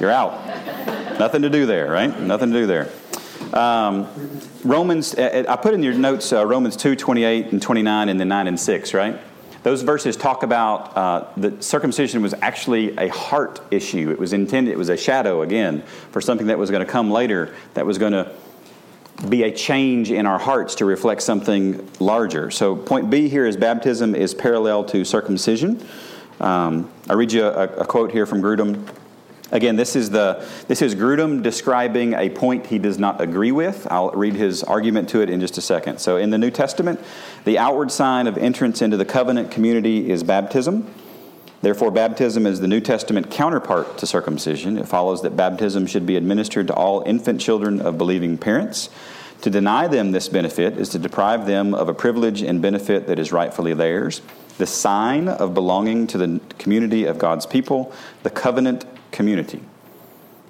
You're 0.00 0.10
out. 0.10 0.46
Nothing 1.18 1.42
to 1.42 1.50
do 1.50 1.66
there, 1.66 1.90
right? 1.90 2.18
Nothing 2.20 2.52
to 2.52 2.58
do 2.60 2.66
there. 2.66 2.90
Um, 3.52 4.08
Romans, 4.64 5.14
uh, 5.14 5.44
I 5.48 5.56
put 5.56 5.74
in 5.74 5.82
your 5.82 5.94
notes 5.94 6.32
uh, 6.32 6.44
Romans 6.44 6.76
2, 6.76 6.94
28 6.96 7.52
and 7.52 7.62
29, 7.62 8.08
and 8.08 8.20
then 8.20 8.28
9 8.28 8.46
and 8.48 8.60
6, 8.60 8.94
right? 8.94 9.18
Those 9.62 9.82
verses 9.82 10.16
talk 10.16 10.42
about 10.42 10.96
uh, 10.96 11.28
that 11.38 11.64
circumcision 11.64 12.22
was 12.22 12.34
actually 12.40 12.96
a 12.96 13.08
heart 13.08 13.60
issue. 13.70 14.10
It 14.10 14.18
was 14.18 14.32
intended, 14.32 14.72
it 14.72 14.78
was 14.78 14.88
a 14.88 14.96
shadow, 14.96 15.42
again, 15.42 15.82
for 16.10 16.20
something 16.20 16.48
that 16.48 16.58
was 16.58 16.70
going 16.70 16.84
to 16.84 16.90
come 16.90 17.10
later 17.10 17.54
that 17.74 17.86
was 17.86 17.98
going 17.98 18.12
to 18.12 18.32
be 19.26 19.42
a 19.42 19.50
change 19.50 20.10
in 20.10 20.26
our 20.26 20.38
hearts 20.38 20.76
to 20.76 20.84
reflect 20.84 21.22
something 21.22 21.88
larger. 21.98 22.50
So, 22.50 22.76
point 22.76 23.10
B 23.10 23.28
here 23.28 23.46
is 23.46 23.56
baptism 23.56 24.14
is 24.14 24.32
parallel 24.32 24.84
to 24.84 25.04
circumcision. 25.04 25.84
Um, 26.40 26.90
I 27.08 27.14
read 27.14 27.32
you 27.32 27.44
a, 27.44 27.64
a 27.64 27.84
quote 27.84 28.12
here 28.12 28.26
from 28.26 28.40
Grudem. 28.40 28.88
Again, 29.50 29.76
this 29.76 29.96
is 29.96 30.10
the 30.10 30.46
this 30.68 30.82
is 30.82 30.94
Grudem 30.94 31.42
describing 31.42 32.12
a 32.12 32.30
point 32.30 32.66
he 32.66 32.78
does 32.78 32.98
not 32.98 33.20
agree 33.20 33.50
with. 33.50 33.88
I'll 33.90 34.10
read 34.12 34.34
his 34.34 34.62
argument 34.62 35.08
to 35.10 35.20
it 35.20 35.30
in 35.30 35.40
just 35.40 35.58
a 35.58 35.62
second. 35.62 35.98
So, 35.98 36.16
in 36.16 36.30
the 36.30 36.38
New 36.38 36.50
Testament, 36.50 37.00
the 37.44 37.58
outward 37.58 37.90
sign 37.90 38.28
of 38.28 38.38
entrance 38.38 38.82
into 38.82 38.96
the 38.96 39.04
covenant 39.04 39.50
community 39.50 40.10
is 40.10 40.22
baptism. 40.22 40.88
Therefore, 41.60 41.90
baptism 41.90 42.46
is 42.46 42.60
the 42.60 42.68
New 42.68 42.80
Testament 42.80 43.30
counterpart 43.30 43.98
to 43.98 44.06
circumcision. 44.06 44.78
It 44.78 44.86
follows 44.86 45.22
that 45.22 45.36
baptism 45.36 45.86
should 45.86 46.06
be 46.06 46.16
administered 46.16 46.68
to 46.68 46.74
all 46.74 47.02
infant 47.02 47.40
children 47.40 47.80
of 47.80 47.98
believing 47.98 48.38
parents. 48.38 48.90
To 49.42 49.50
deny 49.50 49.88
them 49.88 50.12
this 50.12 50.28
benefit 50.28 50.78
is 50.78 50.88
to 50.90 50.98
deprive 50.98 51.46
them 51.46 51.74
of 51.74 51.88
a 51.88 51.94
privilege 51.94 52.42
and 52.42 52.62
benefit 52.62 53.06
that 53.08 53.18
is 53.18 53.32
rightfully 53.32 53.74
theirs. 53.74 54.22
The 54.58 54.66
sign 54.66 55.28
of 55.28 55.54
belonging 55.54 56.06
to 56.08 56.18
the 56.18 56.40
community 56.58 57.04
of 57.04 57.18
God's 57.18 57.46
people, 57.46 57.92
the 58.22 58.30
covenant 58.30 58.84
community. 59.10 59.60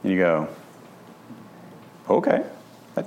And 0.03 0.13
you 0.13 0.19
go, 0.19 0.49
okay, 2.09 2.45
that 2.95 3.07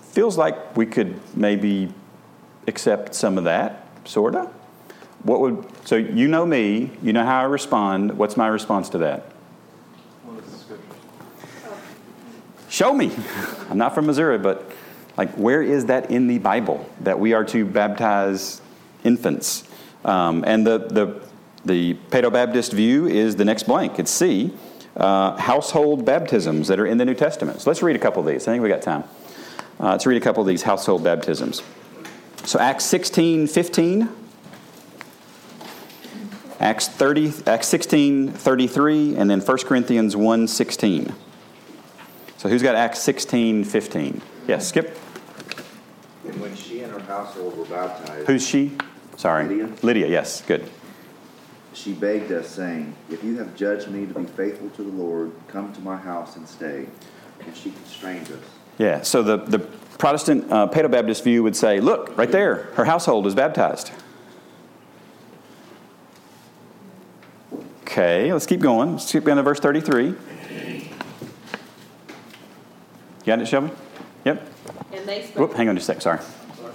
feels 0.00 0.36
like 0.38 0.76
we 0.76 0.86
could 0.86 1.18
maybe 1.36 1.92
accept 2.66 3.14
some 3.14 3.38
of 3.38 3.44
that, 3.44 3.86
sort 4.04 4.34
of. 4.34 4.54
What 5.22 5.40
would 5.40 5.66
so 5.86 5.96
you 5.96 6.28
know 6.28 6.46
me, 6.46 6.90
you 7.02 7.12
know 7.12 7.24
how 7.24 7.40
I 7.40 7.44
respond. 7.44 8.16
What's 8.16 8.36
my 8.36 8.46
response 8.46 8.88
to 8.90 8.98
that? 8.98 9.32
Show 12.68 12.94
me. 12.94 13.10
I'm 13.70 13.78
not 13.78 13.94
from 13.94 14.06
Missouri, 14.06 14.38
but 14.38 14.70
like, 15.16 15.32
where 15.32 15.62
is 15.62 15.86
that 15.86 16.10
in 16.10 16.28
the 16.28 16.38
Bible 16.38 16.88
that 17.00 17.18
we 17.18 17.32
are 17.32 17.44
to 17.46 17.64
baptize 17.64 18.60
infants? 19.02 19.68
Um, 20.04 20.44
and 20.46 20.66
the 20.66 20.78
the 20.78 21.28
the 21.64 21.94
Paedo 22.10 22.32
Baptist 22.32 22.72
view 22.72 23.06
is 23.06 23.36
the 23.36 23.44
next 23.44 23.64
blank. 23.64 23.98
It's 23.98 24.10
C. 24.10 24.52
Uh, 24.96 25.36
household 25.36 26.04
baptisms 26.04 26.68
that 26.68 26.80
are 26.80 26.86
in 26.86 26.98
the 26.98 27.04
New 27.04 27.14
Testament. 27.14 27.60
So 27.60 27.70
let's 27.70 27.82
read 27.82 27.96
a 27.96 27.98
couple 27.98 28.20
of 28.20 28.26
these. 28.26 28.48
I 28.48 28.52
think 28.52 28.62
we 28.62 28.68
got 28.68 28.82
time. 28.82 29.04
Uh, 29.80 29.90
let's 29.90 30.06
read 30.06 30.16
a 30.16 30.24
couple 30.24 30.40
of 30.40 30.48
these 30.48 30.62
household 30.62 31.04
baptisms. 31.04 31.62
So 32.44 32.58
Acts 32.58 32.84
16, 32.84 33.46
15. 33.46 34.08
Acts 36.60 36.88
30, 36.88 37.32
Acts 37.46 37.68
16, 37.68 38.32
33, 38.32 39.16
and 39.16 39.30
then 39.30 39.40
1 39.40 39.58
Corinthians 39.58 40.16
1, 40.16 40.48
16. 40.48 41.14
So 42.36 42.48
who's 42.48 42.62
got 42.62 42.74
Acts 42.74 43.00
16, 43.00 43.64
15? 43.64 44.20
Yes, 44.48 44.68
Skip. 44.68 44.96
And 46.24 46.40
when 46.40 46.54
she 46.56 46.82
and 46.82 46.92
her 46.92 47.00
household 47.00 47.56
were 47.56 47.64
baptized, 47.64 48.26
Who's 48.26 48.46
she? 48.46 48.76
Sorry. 49.16 49.46
Lydia. 49.46 49.72
Lydia, 49.82 50.06
yes, 50.08 50.42
good. 50.42 50.68
she 51.74 51.92
begged 51.92 52.32
us, 52.32 52.48
saying, 52.48 52.94
If 53.08 53.22
you 53.22 53.38
have 53.38 53.54
judged 53.56 53.88
me 53.88 54.06
to 54.06 54.14
be 54.14 54.24
faithful 54.24 54.68
to 54.70 54.82
the 54.82 54.90
Lord, 54.90 55.32
come 55.46 55.72
to 55.74 55.80
my 55.80 55.96
house 55.96 56.36
and 56.36 56.48
stay. 56.48 56.86
And 57.44 57.56
she 57.56 57.70
constrained 57.70 58.30
us. 58.32 58.42
Yeah, 58.78 59.02
so 59.02 59.22
the, 59.22 59.36
the 59.36 59.60
Protestant 59.60 60.50
uh, 60.50 60.66
Baptist 60.66 61.22
view 61.24 61.42
would 61.44 61.56
say, 61.56 61.80
look, 61.80 62.16
right 62.18 62.30
there, 62.30 62.64
her 62.74 62.84
household 62.84 63.26
is 63.28 63.34
baptized. 63.34 63.92
Okay, 67.98 68.32
let's 68.32 68.46
keep 68.46 68.60
going. 68.60 68.92
Let's 68.92 69.10
keep 69.10 69.24
going 69.24 69.38
to 69.38 69.42
verse 69.42 69.58
33. 69.58 70.14
Got 73.26 73.40
it, 73.40 73.48
Shelby? 73.48 73.70
Yep. 74.24 74.48
And 74.92 75.08
they 75.08 75.24
spoke. 75.24 75.48
Whoop, 75.50 75.54
hang 75.54 75.68
on 75.68 75.74
just 75.74 75.88
a 75.88 75.94
sec, 75.94 76.02
sorry. 76.02 76.20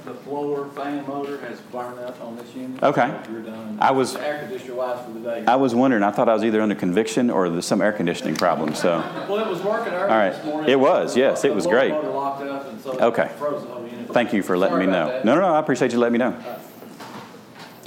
The 0.03 0.11
blower 0.11 0.67
fan 0.71 1.07
motor 1.07 1.37
has 1.39 1.61
burned 1.61 1.97
out 2.01 2.19
on 2.19 2.35
this 2.35 2.53
unit. 2.53 2.83
Okay. 2.83 3.07
You're 3.31 3.39
done. 3.41 3.77
I 3.79 3.91
was- 3.91 4.15
The 4.15 4.27
air 4.27 4.39
conditioner 4.39 4.75
wise 4.75 4.99
for 5.05 5.11
the 5.13 5.19
day. 5.21 5.45
I 5.47 5.55
was 5.55 5.73
wondering, 5.73 6.03
I 6.03 6.11
thought 6.11 6.27
I 6.27 6.33
was 6.33 6.43
either 6.43 6.59
under 6.61 6.75
conviction 6.75 7.29
or 7.29 7.47
there's 7.49 7.65
some 7.65 7.81
air 7.81 7.93
conditioning 7.93 8.35
problem, 8.35 8.75
so. 8.75 9.01
Well, 9.29 9.39
it 9.39 9.47
was 9.47 9.61
working 9.63 9.93
All 9.93 10.01
early 10.01 10.09
right. 10.13 10.33
this 10.33 10.43
morning. 10.45 10.69
It 10.69 10.77
was, 10.77 11.15
yes, 11.15 11.45
it 11.45 11.55
was 11.55 11.65
great. 11.65 11.93
motor 11.93 12.09
locked 12.09 12.43
up 12.43 12.67
and 12.69 12.81
so 12.81 12.91
it 12.91 13.01
Okay. 13.01 13.29
froze 13.39 13.63
the 13.63 13.69
unit. 13.95 14.11
Thank 14.11 14.33
you 14.33 14.43
for 14.43 14.57
letting 14.57 14.75
Sorry 14.75 14.87
me 14.87 14.91
know. 14.91 15.07
that. 15.07 15.23
No, 15.23 15.35
no, 15.35 15.41
no, 15.41 15.53
I 15.55 15.59
appreciate 15.59 15.93
you 15.93 15.99
letting 15.99 16.13
me 16.13 16.19
know. 16.19 16.35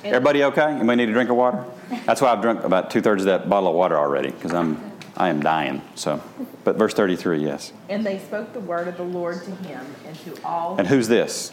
Everybody 0.04 0.44
okay? 0.44 0.62
Anybody 0.62 0.96
need 0.96 1.08
a 1.08 1.12
drink 1.12 1.30
of 1.30 1.36
water? 1.36 1.64
That's 2.04 2.20
why 2.20 2.32
I've 2.32 2.42
drunk 2.42 2.64
about 2.64 2.90
two 2.90 3.00
thirds 3.00 3.22
of 3.22 3.26
that 3.26 3.48
bottle 3.48 3.68
of 3.70 3.74
water 3.74 3.96
already, 3.96 4.30
because 4.30 4.52
I'm, 4.52 4.92
I 5.16 5.28
am 5.28 5.40
dying, 5.40 5.82
so. 5.94 6.22
But 6.64 6.76
verse 6.76 6.94
33, 6.94 7.42
yes. 7.42 7.72
And 7.88 8.04
they 8.04 8.18
spoke 8.18 8.52
the 8.52 8.60
word 8.60 8.88
of 8.88 8.96
the 8.96 9.04
Lord 9.04 9.42
to 9.44 9.50
him 9.50 9.84
and 10.06 10.16
to 10.20 10.36
all. 10.44 10.76
And 10.78 10.86
who's 10.86 11.08
this? 11.08 11.52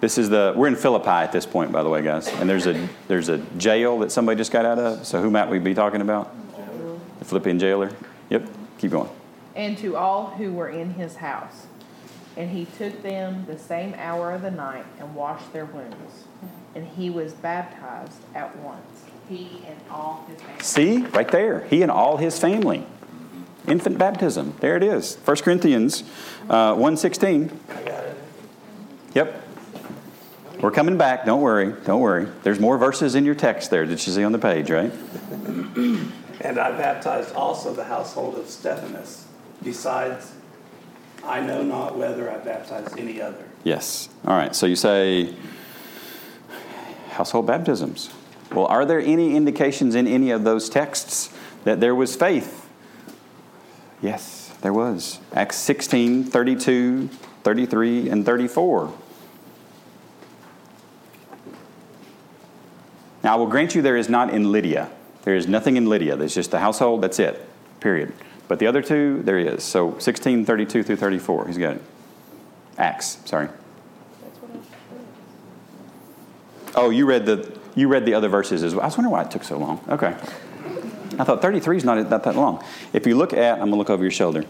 This 0.00 0.18
is 0.18 0.28
the, 0.28 0.52
we're 0.56 0.68
in 0.68 0.76
Philippi 0.76 1.08
at 1.08 1.32
this 1.32 1.46
point, 1.46 1.72
by 1.72 1.82
the 1.82 1.88
way, 1.88 2.02
guys. 2.02 2.28
And 2.28 2.48
there's 2.50 2.66
a, 2.66 2.88
there's 3.08 3.28
a 3.28 3.38
jail 3.58 3.98
that 4.00 4.10
somebody 4.12 4.36
just 4.36 4.52
got 4.52 4.64
out 4.64 4.78
of. 4.78 5.06
So 5.06 5.20
who 5.22 5.30
might 5.30 5.48
we 5.48 5.58
be 5.58 5.74
talking 5.74 6.00
about? 6.00 6.34
The 7.20 7.24
Philippian 7.24 7.58
jailer? 7.58 7.90
Yep, 8.30 8.48
keep 8.78 8.90
going. 8.90 9.10
and 9.54 9.78
to 9.78 9.96
all 9.96 10.30
who 10.30 10.52
were 10.52 10.68
in 10.68 10.94
his 10.94 11.16
house. 11.16 11.66
And 12.36 12.50
he 12.50 12.64
took 12.64 13.02
them 13.02 13.44
the 13.46 13.56
same 13.58 13.94
hour 13.96 14.32
of 14.32 14.42
the 14.42 14.50
night 14.50 14.84
and 14.98 15.14
washed 15.14 15.52
their 15.52 15.64
wounds. 15.64 16.24
And 16.74 16.86
he 16.86 17.10
was 17.10 17.32
baptized 17.32 18.18
at 18.34 18.56
once, 18.58 19.04
he 19.28 19.62
and 19.66 19.76
all 19.90 20.26
his 20.28 20.40
family. 20.40 20.62
See, 20.62 20.96
right 21.06 21.30
there. 21.30 21.64
He 21.70 21.82
and 21.82 21.90
all 21.90 22.16
his 22.16 22.38
family. 22.38 22.86
Infant 23.66 23.96
baptism. 23.96 24.54
There 24.60 24.76
it 24.76 24.82
is. 24.82 25.16
1 25.24 25.36
Corinthians 25.38 26.02
uh, 26.50 26.74
1.16. 26.74 27.50
I 27.70 27.82
got 27.82 28.04
it. 28.04 28.16
Yep. 29.14 29.42
We're 30.60 30.70
coming 30.70 30.98
back. 30.98 31.24
Don't 31.24 31.40
worry. 31.40 31.74
Don't 31.84 32.00
worry. 32.00 32.26
There's 32.42 32.60
more 32.60 32.76
verses 32.76 33.14
in 33.14 33.24
your 33.24 33.34
text 33.34 33.70
there 33.70 33.86
that 33.86 34.06
you 34.06 34.12
see 34.12 34.24
on 34.24 34.32
the 34.32 34.38
page, 34.38 34.70
right? 34.70 34.92
And 36.44 36.58
I 36.58 36.72
baptized 36.72 37.34
also 37.34 37.72
the 37.72 37.84
household 37.84 38.34
of 38.34 38.50
Stephanas. 38.50 39.26
Besides, 39.62 40.30
I 41.24 41.40
know 41.40 41.62
not 41.62 41.96
whether 41.96 42.30
I 42.30 42.36
baptized 42.36 42.98
any 42.98 43.20
other. 43.20 43.44
Yes. 43.62 44.10
All 44.26 44.36
right. 44.36 44.54
So 44.54 44.66
you 44.66 44.76
say 44.76 45.34
household 47.14 47.46
baptisms. 47.46 48.10
Well, 48.52 48.66
are 48.66 48.84
there 48.84 49.00
any 49.00 49.34
indications 49.34 49.94
in 49.94 50.06
any 50.06 50.30
of 50.30 50.44
those 50.44 50.68
texts 50.68 51.32
that 51.64 51.80
there 51.80 51.94
was 51.94 52.14
faith? 52.14 52.68
Yes, 54.00 54.54
there 54.60 54.72
was. 54.72 55.18
Acts 55.32 55.56
16, 55.56 56.24
32, 56.24 57.08
33, 57.42 58.10
and 58.10 58.24
34. 58.26 58.92
Now, 63.22 63.32
I 63.32 63.36
will 63.36 63.46
grant 63.46 63.74
you 63.74 63.80
there 63.80 63.96
is 63.96 64.10
not 64.10 64.30
in 64.30 64.52
Lydia. 64.52 64.90
There 65.22 65.34
is 65.34 65.48
nothing 65.48 65.76
in 65.76 65.88
Lydia. 65.88 66.16
There's 66.16 66.34
just 66.34 66.50
the 66.50 66.60
household, 66.60 67.00
that's 67.02 67.18
it, 67.18 67.48
period. 67.80 68.12
But 68.46 68.58
the 68.58 68.66
other 68.66 68.82
two, 68.82 69.22
there 69.22 69.38
is. 69.38 69.64
So 69.64 69.98
16, 69.98 70.44
32 70.44 70.82
through 70.82 70.96
34. 70.96 71.46
He's 71.46 71.56
got 71.56 71.76
it. 71.76 71.82
Acts, 72.76 73.18
sorry. 73.24 73.48
Oh, 76.74 76.90
you 76.90 77.06
read 77.06 77.26
the 77.26 77.58
you 77.74 77.88
read 77.88 78.04
the 78.04 78.14
other 78.14 78.28
verses 78.28 78.62
as 78.62 78.74
well. 78.74 78.82
I 78.82 78.86
was 78.86 78.96
wondering 78.96 79.12
why 79.12 79.22
it 79.22 79.30
took 79.30 79.44
so 79.44 79.58
long. 79.58 79.84
Okay. 79.88 80.16
I 81.18 81.24
thought 81.24 81.42
33 81.42 81.76
is 81.76 81.84
not, 81.84 82.10
not 82.10 82.24
that 82.24 82.36
long. 82.36 82.64
If 82.92 83.06
you 83.06 83.16
look 83.16 83.32
at, 83.32 83.54
I'm 83.54 83.58
going 83.58 83.72
to 83.72 83.76
look 83.76 83.90
over 83.90 84.02
your 84.02 84.10
shoulder. 84.10 84.44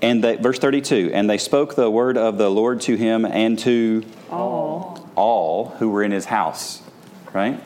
And 0.00 0.22
they, 0.22 0.36
verse 0.36 0.58
32, 0.58 1.10
and 1.12 1.28
they 1.28 1.38
spoke 1.38 1.74
the 1.76 1.90
word 1.90 2.16
of 2.16 2.38
the 2.38 2.50
Lord 2.50 2.80
to 2.82 2.96
him 2.96 3.24
and 3.24 3.58
to 3.60 4.04
All. 4.30 5.08
all 5.16 5.70
who 5.78 5.88
were 5.88 6.02
in 6.02 6.12
his 6.12 6.26
house. 6.26 6.82
Right? 7.32 7.60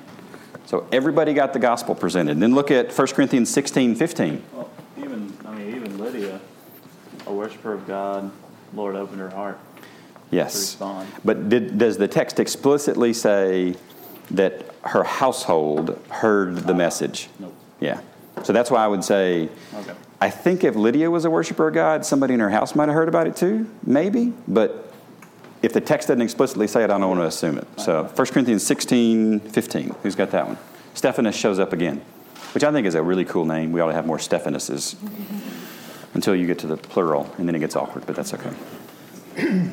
So 0.67 0.87
everybody 0.93 1.35
got 1.35 1.53
the 1.53 1.59
gospel 1.59 1.95
presented. 1.95 2.41
Then 2.41 2.55
look 2.55 2.71
at 2.71 2.97
1 2.97 3.07
Corinthians 3.09 3.51
16, 3.51 3.97
15. 3.97 4.45
Well, 4.53 4.71
even 4.99 5.37
I 5.45 5.55
mean, 5.55 5.75
even 5.75 5.99
Lydia, 5.99 6.41
a 7.27 7.33
worshiper 7.33 7.73
of 7.73 7.87
God, 7.87 8.31
Lord 8.75 8.95
opened 8.95 9.21
her 9.21 9.31
heart 9.31 9.59
to 9.59 9.67
Yes. 10.31 10.55
respond. 10.55 11.09
But 11.25 11.49
did, 11.49 11.79
does 11.79 11.97
the 11.99 12.09
text 12.09 12.38
explicitly 12.41 13.12
say 13.12 13.77
that 14.31 14.75
her 14.83 15.05
household 15.05 15.99
heard 16.11 16.57
the 16.57 16.75
message? 16.75 17.29
Nope. 17.38 17.55
Yeah. 17.81 18.01
So 18.45 18.53
that's 18.53 18.71
why 18.71 18.85
I 18.85 18.87
would 18.87 19.03
say, 19.05 19.49
Okay. 19.75 19.93
I 20.21 20.31
think 20.31 20.64
if 20.64 20.75
Lydia 20.75 21.11
was 21.11 21.25
a 21.25 21.31
worshiper 21.31 21.69
of 21.69 21.75
God, 21.75 22.05
somebody 22.05 22.35
in 22.35 22.41
her 22.41 22.51
house 22.51 22.75
might 22.75 22.88
have 22.88 22.95
heard 22.95 23.09
about 23.09 23.27
it 23.27 23.37
too, 23.37 23.69
maybe. 23.85 24.33
But 24.47 24.93
if 25.62 25.73
the 25.73 25.81
text 25.81 26.09
doesn't 26.09 26.23
explicitly 26.23 26.67
say 26.67 26.83
it, 26.85 26.91
I 26.91 26.99
don't 26.99 27.09
want 27.09 27.21
to 27.21 27.27
assume 27.27 27.59
it. 27.59 27.67
So 27.81 28.05
1 28.05 28.27
Corinthians 28.29 28.67
16, 28.67 29.41
15. 29.41 29.95
Who's 30.03 30.14
got 30.14 30.31
that 30.33 30.47
one? 30.47 30.59
Stephanas 30.95 31.37
shows 31.37 31.59
up 31.59 31.73
again, 31.73 32.01
which 32.53 32.64
I 32.64 32.73
think 32.73 32.87
is 32.87 32.95
a 32.97 33.03
really 33.03 33.25
cool 33.25 33.45
name. 33.45 33.73
We 33.73 33.81
ought 33.81 33.88
to 33.88 33.95
have 33.95 34.07
more 34.07 34.19
Stephanases 34.19 34.97
until 36.14 36.35
you 36.35 36.47
get 36.47 36.59
to 36.61 36.67
the 36.67 36.77
plural, 36.77 37.33
and 37.38 37.47
then 37.47 37.55
it 37.55 37.61
gets 37.61 37.77
awkward, 37.77 38.05
but 38.07 38.17
that's 38.17 38.35
okay. 38.35 38.51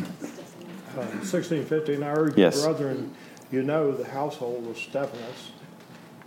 Uh, 0.97 1.23
sixteen 1.23 1.65
fifteen, 1.65 2.03
I 2.03 2.12
urge 2.12 2.38
Yes. 2.38 2.58
you, 2.58 2.63
brethren, 2.63 3.13
you 3.51 3.63
know 3.63 3.91
the 3.91 4.05
household 4.05 4.67
of 4.67 4.77
Stephanas, 4.77 5.51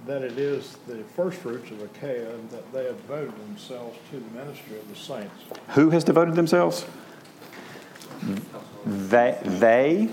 that 0.06 0.22
it 0.22 0.38
is 0.38 0.76
the 0.86 1.02
first 1.16 1.38
fruits 1.38 1.70
of 1.70 1.82
Achaia, 1.82 2.34
and 2.34 2.50
that 2.50 2.72
they 2.72 2.84
have 2.84 3.00
devoted 3.02 3.34
themselves 3.46 3.98
to 4.10 4.18
the 4.18 4.30
ministry 4.38 4.78
of 4.78 4.88
the 4.88 4.94
saints. 4.94 5.34
Who 5.70 5.90
has 5.90 6.04
devoted 6.04 6.34
themselves? 6.34 6.86
They, 8.84 9.38
they, 9.44 10.08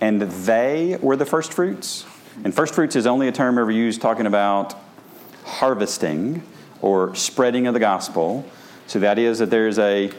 and 0.00 0.22
they 0.22 0.98
were 1.00 1.16
the 1.16 1.26
first 1.26 1.52
fruits. 1.52 2.06
And 2.44 2.54
first 2.54 2.74
fruits 2.74 2.94
is 2.96 3.06
only 3.06 3.28
a 3.28 3.32
term 3.32 3.58
ever 3.58 3.70
used 3.70 4.00
talking 4.00 4.26
about 4.26 4.74
harvesting 5.44 6.42
or 6.80 7.14
spreading 7.14 7.66
of 7.66 7.74
the 7.74 7.80
gospel. 7.80 8.44
So 8.86 9.00
that 9.00 9.18
is 9.18 9.40
that 9.40 9.50
there's 9.50 9.78
a 9.78 10.12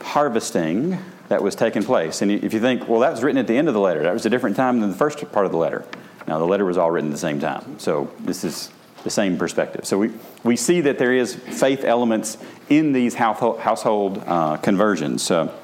harvesting 0.00 0.98
that 1.28 1.42
was 1.42 1.54
taking 1.54 1.82
place. 1.82 2.22
And 2.22 2.30
if 2.30 2.52
you 2.54 2.60
think, 2.60 2.88
well, 2.88 3.00
that 3.00 3.10
was 3.10 3.22
written 3.22 3.38
at 3.38 3.46
the 3.46 3.56
end 3.56 3.68
of 3.68 3.74
the 3.74 3.80
letter, 3.80 4.02
that 4.02 4.12
was 4.12 4.26
a 4.26 4.30
different 4.30 4.56
time 4.56 4.80
than 4.80 4.90
the 4.90 4.96
first 4.96 5.18
part 5.32 5.46
of 5.46 5.52
the 5.52 5.58
letter. 5.58 5.84
Now, 6.26 6.38
the 6.38 6.46
letter 6.46 6.64
was 6.64 6.76
all 6.76 6.90
written 6.90 7.10
at 7.10 7.12
the 7.12 7.18
same 7.18 7.40
time. 7.40 7.78
So 7.78 8.10
this 8.20 8.44
is 8.44 8.70
the 9.04 9.10
same 9.10 9.38
perspective. 9.38 9.86
So 9.86 9.98
we, 9.98 10.12
we 10.42 10.56
see 10.56 10.80
that 10.82 10.98
there 10.98 11.12
is 11.12 11.34
faith 11.34 11.84
elements 11.84 12.36
in 12.68 12.92
these 12.92 13.14
household, 13.14 13.60
household 13.60 14.22
uh, 14.26 14.56
conversions, 14.58 15.22
so 15.22 15.54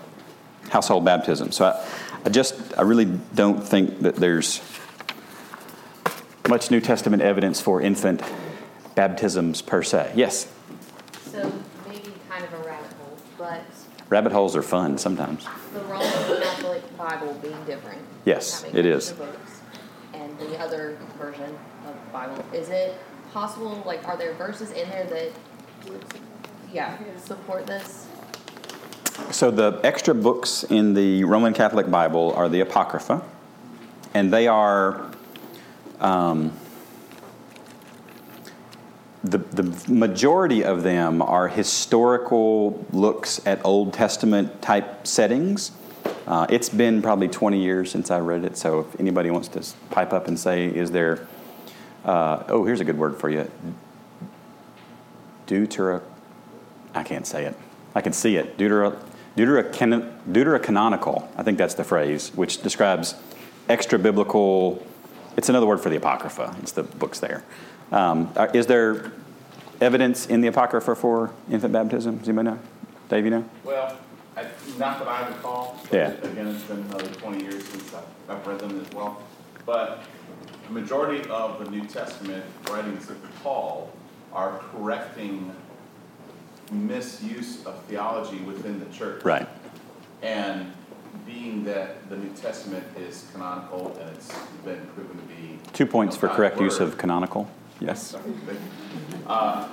household 0.70 1.04
baptism. 1.04 1.52
So 1.52 1.66
I, 1.66 1.86
I 2.24 2.28
just, 2.30 2.78
I 2.78 2.82
really 2.82 3.06
don't 3.34 3.62
think 3.62 4.00
that 4.00 4.16
there's 4.16 4.60
much 6.48 6.70
New 6.70 6.80
Testament 6.80 7.22
evidence 7.22 7.60
for 7.60 7.80
infant 7.80 8.22
baptisms 8.94 9.62
per 9.62 9.82
se. 9.82 10.12
Yes, 10.14 10.50
So 11.30 11.52
maybe 11.88 12.12
kind 12.28 12.44
of 12.44 12.52
a 12.52 12.58
rabbit 12.58 12.92
hole, 12.92 13.18
but 13.36 13.62
rabbit 14.14 14.30
holes 14.30 14.54
are 14.54 14.62
fun 14.62 14.96
sometimes. 14.96 15.44
the 15.72 15.80
Roman 15.80 16.06
Catholic 16.40 16.96
Bible 16.96 17.34
being 17.42 17.64
different. 17.66 18.00
Yes, 18.24 18.64
it 18.72 18.86
is. 18.86 19.10
books 19.10 19.60
And 20.12 20.38
the 20.38 20.56
other 20.60 20.96
version 21.18 21.58
of 21.84 21.94
the 21.94 22.12
Bible, 22.12 22.44
is 22.52 22.68
it 22.68 22.96
possible, 23.32 23.82
like, 23.84 24.06
are 24.06 24.16
there 24.16 24.32
verses 24.34 24.70
in 24.70 24.88
there 24.88 25.04
that, 25.06 25.32
yeah, 26.72 26.96
support 27.24 27.66
this? 27.66 28.06
So 29.32 29.50
the 29.50 29.80
extra 29.82 30.14
books 30.14 30.62
in 30.62 30.94
the 30.94 31.24
Roman 31.24 31.52
Catholic 31.52 31.90
Bible 31.90 32.32
are 32.36 32.48
the 32.48 32.60
Apocrypha, 32.60 33.20
and 34.14 34.32
they 34.32 34.46
are 34.46 35.10
um, 35.98 36.52
the 39.24 39.38
the 39.38 39.90
majority 39.90 40.62
of 40.62 40.82
them 40.82 41.22
are 41.22 41.48
historical 41.48 42.84
looks 42.92 43.44
at 43.46 43.64
Old 43.64 43.94
Testament 43.94 44.60
type 44.60 45.06
settings. 45.06 45.72
Uh, 46.26 46.46
it's 46.50 46.68
been 46.68 47.00
probably 47.00 47.28
20 47.28 47.58
years 47.58 47.90
since 47.90 48.10
I 48.10 48.18
read 48.20 48.44
it, 48.44 48.58
so 48.58 48.80
if 48.80 49.00
anybody 49.00 49.30
wants 49.30 49.48
to 49.48 49.64
pipe 49.90 50.12
up 50.12 50.28
and 50.28 50.38
say, 50.38 50.66
is 50.66 50.90
there, 50.90 51.26
uh, 52.04 52.44
oh, 52.48 52.64
here's 52.64 52.80
a 52.80 52.84
good 52.84 52.98
word 52.98 53.16
for 53.16 53.30
you, 53.30 53.50
deutera, 55.46 56.02
I 56.94 57.02
can't 57.02 57.26
say 57.26 57.44
it. 57.44 57.56
I 57.94 58.00
can 58.00 58.12
see 58.12 58.36
it. 58.36 58.58
Deutera, 58.58 58.98
deuteracan- 59.36 60.12
deuterocanonical, 60.30 61.28
I 61.36 61.42
think 61.42 61.58
that's 61.58 61.74
the 61.74 61.84
phrase, 61.84 62.30
which 62.34 62.62
describes 62.62 63.14
extra 63.68 63.98
biblical. 63.98 64.84
It's 65.36 65.48
another 65.48 65.66
word 65.66 65.80
for 65.80 65.88
the 65.90 65.96
Apocrypha. 65.96 66.56
It's 66.62 66.72
the 66.72 66.84
books 66.84 67.20
there. 67.20 67.44
Um, 67.94 68.32
is 68.52 68.66
there 68.66 69.12
evidence 69.80 70.26
in 70.26 70.40
the 70.40 70.48
Apocrypha 70.48 70.96
for 70.96 71.30
infant 71.48 71.72
baptism? 71.72 72.18
Does 72.18 72.28
anybody 72.28 72.50
know? 72.50 72.58
Dave, 73.08 73.24
you 73.24 73.30
know? 73.30 73.44
Well, 73.62 73.96
I, 74.36 74.46
not 74.78 74.98
that 74.98 75.06
I 75.06 75.28
recall. 75.28 75.80
Yeah. 75.92 76.10
Again, 76.10 76.48
it's 76.48 76.64
been 76.64 76.80
another 76.80 77.06
twenty 77.06 77.44
years 77.44 77.64
since 77.64 77.94
I've, 77.94 78.02
I've 78.28 78.44
read 78.48 78.58
them 78.58 78.80
as 78.80 78.92
well. 78.92 79.22
But 79.64 80.02
the 80.66 80.72
majority 80.72 81.28
of 81.30 81.64
the 81.64 81.70
New 81.70 81.86
Testament 81.86 82.44
writings 82.68 83.08
of 83.10 83.16
Paul 83.44 83.92
are 84.32 84.58
correcting 84.72 85.54
misuse 86.72 87.64
of 87.64 87.80
theology 87.84 88.38
within 88.38 88.80
the 88.80 88.86
church. 88.86 89.24
Right. 89.24 89.48
And 90.22 90.72
being 91.24 91.62
that 91.64 92.08
the 92.10 92.16
New 92.16 92.30
Testament 92.30 92.84
is 92.98 93.28
canonical 93.32 93.96
and 94.00 94.16
it's 94.16 94.34
been 94.64 94.84
proven 94.96 95.16
to 95.16 95.22
be. 95.26 95.60
Two 95.72 95.86
points 95.86 96.16
for 96.16 96.26
correct 96.28 96.60
use 96.60 96.80
of 96.80 96.98
canonical. 96.98 97.48
Yes. 97.80 98.08
Sorry, 98.08 98.22
thank 98.46 98.58
you. 98.58 99.26
Uh, 99.26 99.68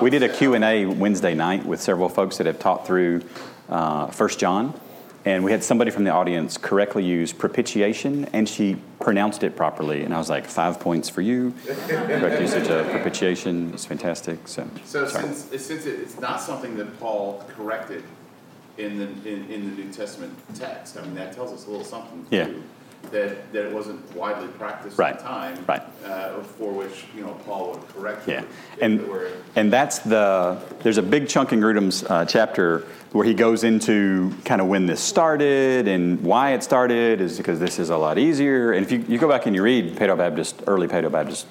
We 0.00 0.10
did 0.10 0.22
a 0.22 0.28
Q&A 0.28 0.86
Wednesday 0.86 1.34
night 1.34 1.64
with 1.66 1.80
several 1.80 2.08
folks 2.08 2.36
that 2.38 2.46
have 2.46 2.58
taught 2.58 2.86
through 2.86 3.22
uh, 3.68 4.06
1 4.10 4.28
John, 4.38 4.78
and 5.24 5.42
we 5.44 5.50
had 5.50 5.64
somebody 5.64 5.90
from 5.90 6.04
the 6.04 6.10
audience 6.10 6.56
correctly 6.56 7.04
use 7.04 7.32
propitiation, 7.32 8.26
and 8.32 8.48
she 8.48 8.76
pronounced 9.00 9.42
it 9.42 9.56
properly. 9.56 10.02
And 10.04 10.14
I 10.14 10.18
was 10.18 10.30
like, 10.30 10.46
five 10.46 10.78
points 10.80 11.08
for 11.08 11.20
you. 11.22 11.52
Correct 11.88 12.40
usage 12.40 12.68
of 12.68 12.88
propitiation 12.90 13.72
is 13.74 13.84
fantastic. 13.84 14.46
So, 14.46 14.68
So 14.84 15.06
sorry. 15.08 15.34
since, 15.34 15.64
since 15.66 15.86
it's 15.86 16.18
not 16.20 16.40
something 16.40 16.76
that 16.76 16.98
Paul 17.00 17.44
corrected 17.56 18.04
in 18.78 18.98
the, 18.98 19.04
in, 19.28 19.50
in 19.50 19.70
the 19.76 19.82
New 19.82 19.92
Testament 19.92 20.32
text, 20.54 20.96
I 20.96 21.02
mean, 21.02 21.14
that 21.16 21.32
tells 21.34 21.52
us 21.52 21.66
a 21.66 21.70
little 21.70 21.84
something 21.84 22.26
Yeah. 22.30 22.48
That, 23.12 23.52
that 23.52 23.64
it 23.64 23.72
wasn't 23.72 24.14
widely 24.14 24.46
practiced 24.48 24.96
Right, 24.96 25.14
at 25.14 25.18
the 25.18 25.24
time. 25.24 25.64
right. 25.66 25.82
Uh, 26.04 26.42
for 26.42 26.72
which, 26.72 27.06
you 27.16 27.22
know, 27.22 27.32
Paul 27.44 27.72
would 27.72 27.88
correct 27.88 28.28
Yeah, 28.28 28.44
and 28.80 29.00
and 29.56 29.72
that's 29.72 29.98
the 29.98 30.62
there's 30.82 30.98
a 30.98 31.02
big 31.02 31.28
chunk 31.28 31.52
in 31.52 31.60
Grudem's 31.60 32.04
uh, 32.04 32.24
chapter 32.24 32.86
where 33.12 33.24
he 33.26 33.34
goes 33.34 33.64
into 33.64 34.32
kind 34.44 34.60
of 34.60 34.68
when 34.68 34.86
this 34.86 35.00
started 35.00 35.88
and 35.88 36.22
why 36.22 36.52
it 36.52 36.62
started 36.62 37.20
is 37.20 37.36
because 37.36 37.58
this 37.58 37.80
is 37.80 37.90
a 37.90 37.96
lot 37.96 38.16
easier. 38.16 38.72
And 38.72 38.84
if 38.86 38.92
you, 38.92 39.04
you 39.08 39.18
go 39.18 39.28
back 39.28 39.46
and 39.46 39.56
you 39.56 39.62
read 39.62 39.96
Paedo 39.96 40.16
Baptist 40.16 40.62
early 40.68 40.86
Paedo 40.86 41.10
Baptist 41.10 41.46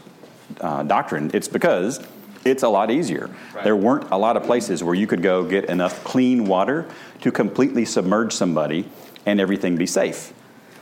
uh, 0.62 0.84
doctrine, 0.84 1.30
it's 1.34 1.50
because 1.50 2.00
it's 2.46 2.64
a 2.64 2.70
lot 2.70 2.90
easier. 2.90 3.30
Right. 3.54 3.66
There 3.66 3.76
weren't 3.76 4.10
a 4.12 4.18
lot 4.18 4.38
of 4.38 4.44
places 4.44 4.82
where 4.82 4.96
you 4.96 5.08
could 5.08 5.22
go 5.22 5.44
get 5.44 5.66
enough 5.66 6.02
clean 6.06 6.46
water 6.46 6.86
to 7.22 7.32
completely 7.34 7.84
submerge 7.84 8.32
somebody 8.32 8.86
and 9.26 9.42
everything 9.42 9.76
be 9.76 9.86
safe. 9.86 10.32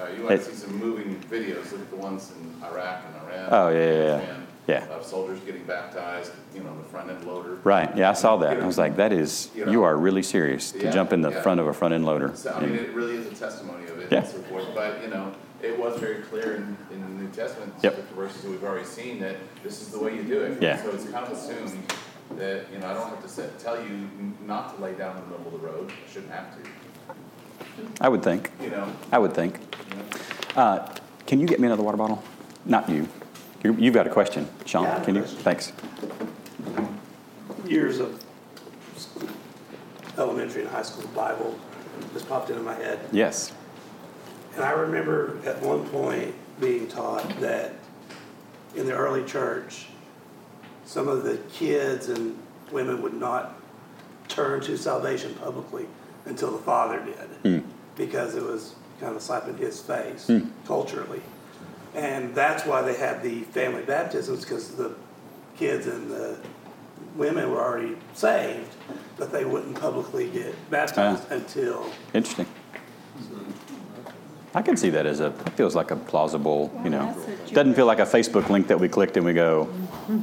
Uh, 0.08 0.14
you 0.16 0.24
want 0.24 0.40
to 0.40 0.46
see 0.46 0.54
some 0.56 0.76
moving 0.78 1.16
videos, 1.30 1.74
at 1.74 1.90
the 1.90 1.96
ones 1.96 2.32
in 2.40 2.64
Iraq 2.66 3.04
and 3.08 3.16
Iran. 3.30 3.50
Oh, 3.52 3.70
yeah, 3.70 3.78
yeah, 3.78 3.92
yeah. 3.92 4.14
Afghanistan, 4.16 4.48
Yeah. 4.68 4.86
Of 4.96 5.06
soldiers 5.06 5.40
getting 5.42 5.64
baptized, 5.64 6.32
you 6.54 6.62
know, 6.64 6.76
the 6.78 6.84
front 6.90 7.10
end 7.10 7.24
loader. 7.26 7.56
Right. 7.64 7.96
Yeah, 7.96 8.10
I 8.10 8.14
saw 8.14 8.38
that. 8.38 8.62
I 8.62 8.66
was 8.66 8.78
like, 8.78 8.98
that 8.98 9.12
is, 9.14 9.50
You 9.56 9.84
are 9.84 9.96
really 9.98 10.24
serious 10.24 10.72
to 10.74 10.92
jump 10.92 11.14
in 11.14 11.22
the 11.22 11.32
front 11.32 11.60
of 11.60 11.68
a 11.68 11.74
front 11.74 11.94
end 11.94 12.06
loader. 12.06 12.32
So, 12.36 12.52
I 12.54 12.60
mean, 12.62 12.76
it 12.76 12.94
really 12.94 13.16
is 13.16 13.28
a 13.28 13.36
testimony 13.36 13.86
of 13.88 14.00
it 14.00 14.12
Yeah. 14.12 14.20
and 14.20 14.28
so 14.28 14.38
forth, 14.44 14.68
but, 14.76 15.02
you 15.02 15.10
know, 15.10 15.32
it 15.62 15.78
was 15.80 16.00
very 16.00 16.22
clear 16.24 16.56
in, 16.58 16.78
in 16.92 17.02
the 17.02 17.24
New 17.24 17.30
Testament, 17.32 17.74
Yep. 17.82 17.96
the 17.96 18.16
verses 18.16 18.42
that 18.44 18.52
we've 18.52 18.64
already 18.64 18.86
seen, 18.86 19.20
that 19.22 19.38
this 19.64 19.82
is 19.82 19.90
the 19.90 20.00
way 20.00 20.16
you 20.16 20.24
do 20.24 20.42
it. 20.42 20.62
Yeah. 20.62 20.82
So 20.82 20.92
it's 20.92 21.06
kind 21.06 21.26
of 21.26 21.32
assumed 21.32 21.78
that, 22.36 22.66
you 22.72 22.78
know, 22.80 22.88
I 22.88 22.94
don't 22.94 23.10
have 23.10 23.22
to 23.24 23.30
say, 23.30 23.48
tell 23.58 23.78
you 23.78 23.90
n- 23.90 24.38
not 24.46 24.76
to 24.76 24.82
lay 24.84 24.94
down 24.94 25.16
in 25.18 25.24
the 25.24 25.38
middle 25.38 25.56
of 25.56 25.62
the 25.62 25.66
road, 25.68 25.92
I 25.92 26.12
shouldn't 26.12 26.32
have 26.32 26.54
to, 26.58 26.70
I 28.02 28.10
would 28.10 28.24
think. 28.24 28.52
you 28.62 28.70
know? 28.70 28.92
I 29.12 29.18
would 29.20 29.34
think. 29.34 29.60
Uh, 30.56 30.88
can 31.26 31.40
you 31.40 31.46
get 31.48 31.60
me 31.60 31.68
another 31.68 31.84
water 31.84 31.98
bottle? 31.98 32.24
Not 32.66 32.90
you. 32.90 33.08
You- 33.64 33.74
You've 33.78 33.94
got 33.94 34.08
a 34.08 34.10
question, 34.10 34.48
Sean. 34.66 34.84
Yeah, 34.84 34.94
have 34.96 35.06
Can 35.06 35.16
you? 35.16 35.24
Thanks. 35.24 35.74
Years 37.66 38.00
of 38.00 38.24
elementary 40.18 40.62
and 40.62 40.72
high 40.72 40.82
school 40.82 41.08
Bible 41.10 41.58
just 42.14 42.28
popped 42.30 42.50
into 42.50 42.62
my 42.64 42.74
head. 42.76 43.00
Yes. 43.12 43.52
And 44.56 44.64
I 44.64 44.72
remember 44.72 45.38
at 45.46 45.62
one 45.62 45.88
point 45.90 46.34
being 46.60 46.88
taught 46.88 47.28
that 47.40 47.74
in 48.76 48.86
the 48.86 48.94
early 48.94 49.24
church, 49.26 49.88
some 50.86 51.08
of 51.08 51.24
the 51.24 51.38
kids 51.52 52.10
and 52.10 52.38
women 52.72 53.02
would 53.02 53.14
not 53.14 53.60
turn 54.28 54.62
to 54.62 54.78
salvation 54.78 55.34
publicly 55.36 55.86
until 56.28 56.52
the 56.52 56.58
father 56.60 57.00
did, 57.04 57.30
Hmm. 57.44 57.60
because 57.96 58.36
it 58.36 58.44
was 58.44 58.76
kind 59.00 59.12
of 59.12 59.18
a 59.18 59.22
slap 59.22 59.48
in 59.48 59.56
his 59.58 59.80
face 59.82 60.28
Hmm. 60.28 60.40
culturally. 60.66 61.22
And 61.96 62.36
that's 62.36 62.66
why 62.66 62.82
they 62.82 62.96
had 62.96 63.24
the 63.24 63.42
family 63.52 63.84
baptisms, 63.84 64.42
because 64.42 64.70
the 64.72 64.92
kids 65.58 65.88
and 65.88 66.12
the 66.12 66.36
women 67.16 67.50
were 67.52 67.62
already 67.62 67.96
saved, 68.14 68.76
but 69.18 69.32
they 69.32 69.46
wouldn't 69.46 69.80
publicly 69.80 70.28
get 70.30 70.54
baptized 70.70 71.24
Ah. 71.32 71.36
until 71.36 71.86
Interesting. 72.14 72.46
I 74.56 74.62
can 74.64 74.76
see 74.78 74.90
that 74.92 75.06
as 75.06 75.20
a, 75.20 75.30
that 75.44 75.54
feels 75.54 75.76
like 75.76 75.92
a 75.92 75.96
plausible, 75.96 76.72
you 76.84 76.90
know, 76.90 77.16
doesn't 77.54 77.76
feel 77.76 77.86
like 77.86 78.00
a 78.00 78.06
Facebook 78.06 78.50
link 78.50 78.68
that 78.68 78.80
we 78.80 78.88
clicked 78.88 79.16
and 79.18 79.26
we 79.26 79.34
go, 79.34 79.68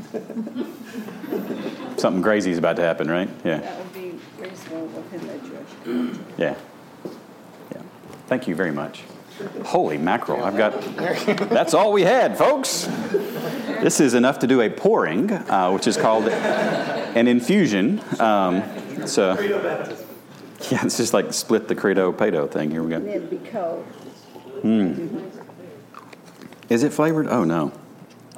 something 1.96 2.22
crazy 2.22 2.50
is 2.50 2.58
about 2.58 2.76
to 2.76 2.82
happen, 2.82 3.10
right? 3.10 3.28
Yeah. 3.44 3.58
That 3.58 3.78
would 3.78 3.92
be 3.92 4.14
reasonable 4.38 4.86
within 4.88 5.26
the 5.26 5.38
Jewish 5.38 5.50
culture. 5.50 5.73
Yeah. 6.38 6.56
Yeah. 7.72 7.82
Thank 8.26 8.48
you 8.48 8.54
very 8.54 8.72
much. 8.72 9.04
Holy 9.64 9.98
mackerel. 9.98 10.44
I've 10.44 10.56
got, 10.56 10.80
that's 11.48 11.74
all 11.74 11.92
we 11.92 12.02
had, 12.02 12.38
folks. 12.38 12.88
This 13.82 14.00
is 14.00 14.14
enough 14.14 14.38
to 14.40 14.46
do 14.46 14.60
a 14.60 14.70
pouring, 14.70 15.30
uh, 15.30 15.70
which 15.72 15.86
is 15.86 15.96
called 15.96 16.28
an 16.28 17.28
infusion. 17.28 18.00
Um, 18.20 18.62
so, 19.06 19.38
yeah, 20.70 20.84
it's 20.84 20.96
just 20.96 21.12
like 21.12 21.32
split 21.32 21.68
the 21.68 21.74
credo 21.74 22.12
pedo 22.12 22.50
thing. 22.50 22.70
Here 22.70 22.82
we 22.82 22.90
go. 22.90 22.96
And 22.96 23.28
be 23.30 23.38
cold. 23.50 23.84
Hmm. 24.62 25.28
Is 26.68 26.82
it 26.82 26.92
flavored? 26.92 27.26
Oh, 27.28 27.44
no. 27.44 27.72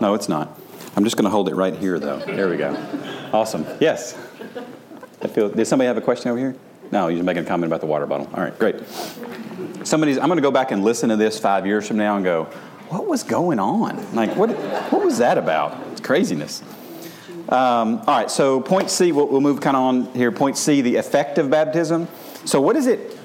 No, 0.01 0.15
it's 0.15 0.29
not. 0.29 0.59
I'm 0.97 1.05
just 1.05 1.17
going 1.17 1.25
to 1.25 1.31
hold 1.31 1.49
it 1.49 1.55
right 1.55 1.77
here, 1.77 1.99
though. 1.99 2.19
There 2.19 2.49
we 2.49 2.57
go. 2.57 2.75
Awesome. 3.33 3.67
Yes. 3.81 4.19
I 5.23 5.29
feel, 5.29 5.49
did 5.51 5.67
somebody 5.67 5.87
have 5.87 5.97
a 5.97 6.01
question 6.03 6.31
over 6.31 6.39
here? 6.39 6.57
No, 6.93 7.09
you're 7.09 7.25
making 7.25 7.45
a 7.45 7.47
comment 7.47 7.71
about 7.71 7.81
the 7.81 7.87
water 7.87 8.07
bottle. 8.07 8.29
All 8.35 8.43
right, 8.43 8.57
great. 8.59 8.77
Somebody's, 9.85 10.19
I'm 10.19 10.27
going 10.27 10.37
to 10.37 10.43
go 10.43 10.51
back 10.51 10.71
and 10.71 10.85
listen 10.85 11.09
to 11.09 11.17
this 11.17 11.39
five 11.39 11.67
years 11.67 11.87
from 11.87 11.97
now 11.97 12.17
and 12.17 12.25
go, 12.25 12.45
what 12.89 13.07
was 13.07 13.23
going 13.23 13.59
on? 13.59 14.15
Like, 14.15 14.37
what, 14.37 14.51
what 14.93 15.05
was 15.05 15.19
that 15.19 15.39
about? 15.39 15.79
It's 15.93 16.01
craziness. 16.01 16.63
Um, 17.49 17.99
all 17.99 18.05
right, 18.07 18.31
so 18.31 18.61
point 18.61 18.91
C, 18.91 19.13
we'll, 19.13 19.29
we'll 19.29 19.41
move 19.41 19.61
kind 19.61 19.77
of 19.77 19.83
on 19.83 20.15
here. 20.15 20.33
Point 20.33 20.57
C, 20.57 20.81
the 20.81 20.97
effect 20.97 21.39
of 21.39 21.49
baptism. 21.49 22.09
So, 22.45 22.61
what 22.61 22.75
is 22.75 22.89
it? 22.89 23.17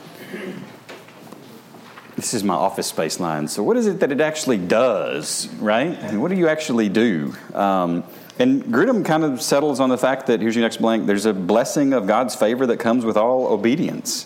This 2.15 2.35
is 2.35 2.43
my 2.43 2.53
office 2.53 2.85
space 2.85 3.19
line. 3.19 3.47
So, 3.47 3.63
what 3.63 3.77
is 3.77 3.87
it 3.87 3.99
that 4.01 4.11
it 4.11 4.21
actually 4.21 4.59
does, 4.59 5.47
right? 5.55 5.97
And 5.97 6.21
what 6.21 6.29
do 6.29 6.37
you 6.37 6.47
actually 6.47 6.87
do? 6.87 7.33
Um, 7.55 8.03
and 8.41 8.63
Grudem 8.63 9.05
kind 9.05 9.23
of 9.23 9.41
settles 9.41 9.79
on 9.79 9.89
the 9.89 9.97
fact 9.97 10.27
that 10.27 10.41
here's 10.41 10.55
your 10.55 10.63
next 10.63 10.77
blank 10.77 11.05
there's 11.05 11.25
a 11.25 11.33
blessing 11.33 11.93
of 11.93 12.07
God's 12.07 12.35
favor 12.35 12.65
that 12.67 12.77
comes 12.77 13.05
with 13.05 13.17
all 13.17 13.47
obedience, 13.47 14.25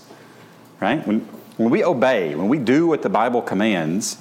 right? 0.79 1.05
When, 1.05 1.21
when 1.57 1.69
we 1.69 1.83
obey, 1.83 2.35
when 2.35 2.47
we 2.47 2.57
do 2.57 2.87
what 2.87 3.01
the 3.01 3.09
Bible 3.09 3.41
commands, 3.41 4.17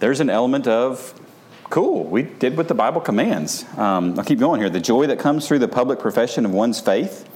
there's 0.00 0.20
an 0.20 0.30
element 0.30 0.66
of 0.66 1.14
cool, 1.70 2.04
we 2.04 2.22
did 2.22 2.56
what 2.56 2.68
the 2.68 2.74
Bible 2.74 3.00
commands. 3.00 3.64
Um, 3.76 4.18
I'll 4.18 4.24
keep 4.24 4.40
going 4.40 4.60
here. 4.60 4.68
The 4.68 4.80
joy 4.80 5.06
that 5.06 5.20
comes 5.20 5.46
through 5.46 5.60
the 5.60 5.68
public 5.68 6.00
profession 6.00 6.44
of 6.44 6.52
one's 6.52 6.80
faith 6.80 7.28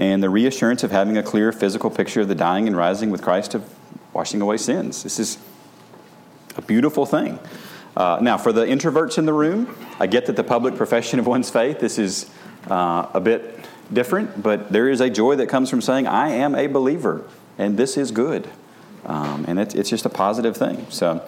and 0.00 0.22
the 0.22 0.30
reassurance 0.30 0.82
of 0.82 0.90
having 0.90 1.16
a 1.16 1.22
clear 1.22 1.52
physical 1.52 1.90
picture 1.90 2.22
of 2.22 2.28
the 2.28 2.34
dying 2.34 2.66
and 2.66 2.76
rising 2.76 3.10
with 3.10 3.22
Christ 3.22 3.54
of 3.54 3.72
washing 4.12 4.40
away 4.40 4.56
sins. 4.56 5.04
This 5.04 5.20
is 5.20 5.38
a 6.56 6.62
beautiful 6.62 7.06
thing. 7.06 7.38
Uh, 7.96 8.18
now, 8.22 8.38
for 8.38 8.52
the 8.52 8.64
introverts 8.64 9.18
in 9.18 9.26
the 9.26 9.32
room, 9.32 9.74
I 9.98 10.06
get 10.06 10.26
that 10.26 10.36
the 10.36 10.44
public 10.44 10.76
profession 10.76 11.18
of 11.18 11.26
one's 11.26 11.50
faith, 11.50 11.80
this 11.80 11.98
is 11.98 12.30
uh, 12.68 13.06
a 13.12 13.20
bit 13.20 13.58
different, 13.92 14.42
but 14.42 14.70
there 14.70 14.88
is 14.88 15.00
a 15.00 15.10
joy 15.10 15.36
that 15.36 15.48
comes 15.48 15.68
from 15.68 15.80
saying, 15.80 16.06
I 16.06 16.30
am 16.30 16.54
a 16.54 16.66
believer, 16.66 17.24
and 17.58 17.76
this 17.76 17.96
is 17.96 18.10
good. 18.10 18.48
Um, 19.06 19.44
and 19.48 19.58
it's, 19.58 19.74
it's 19.74 19.90
just 19.90 20.06
a 20.06 20.10
positive 20.10 20.56
thing. 20.56 20.86
So, 20.90 21.24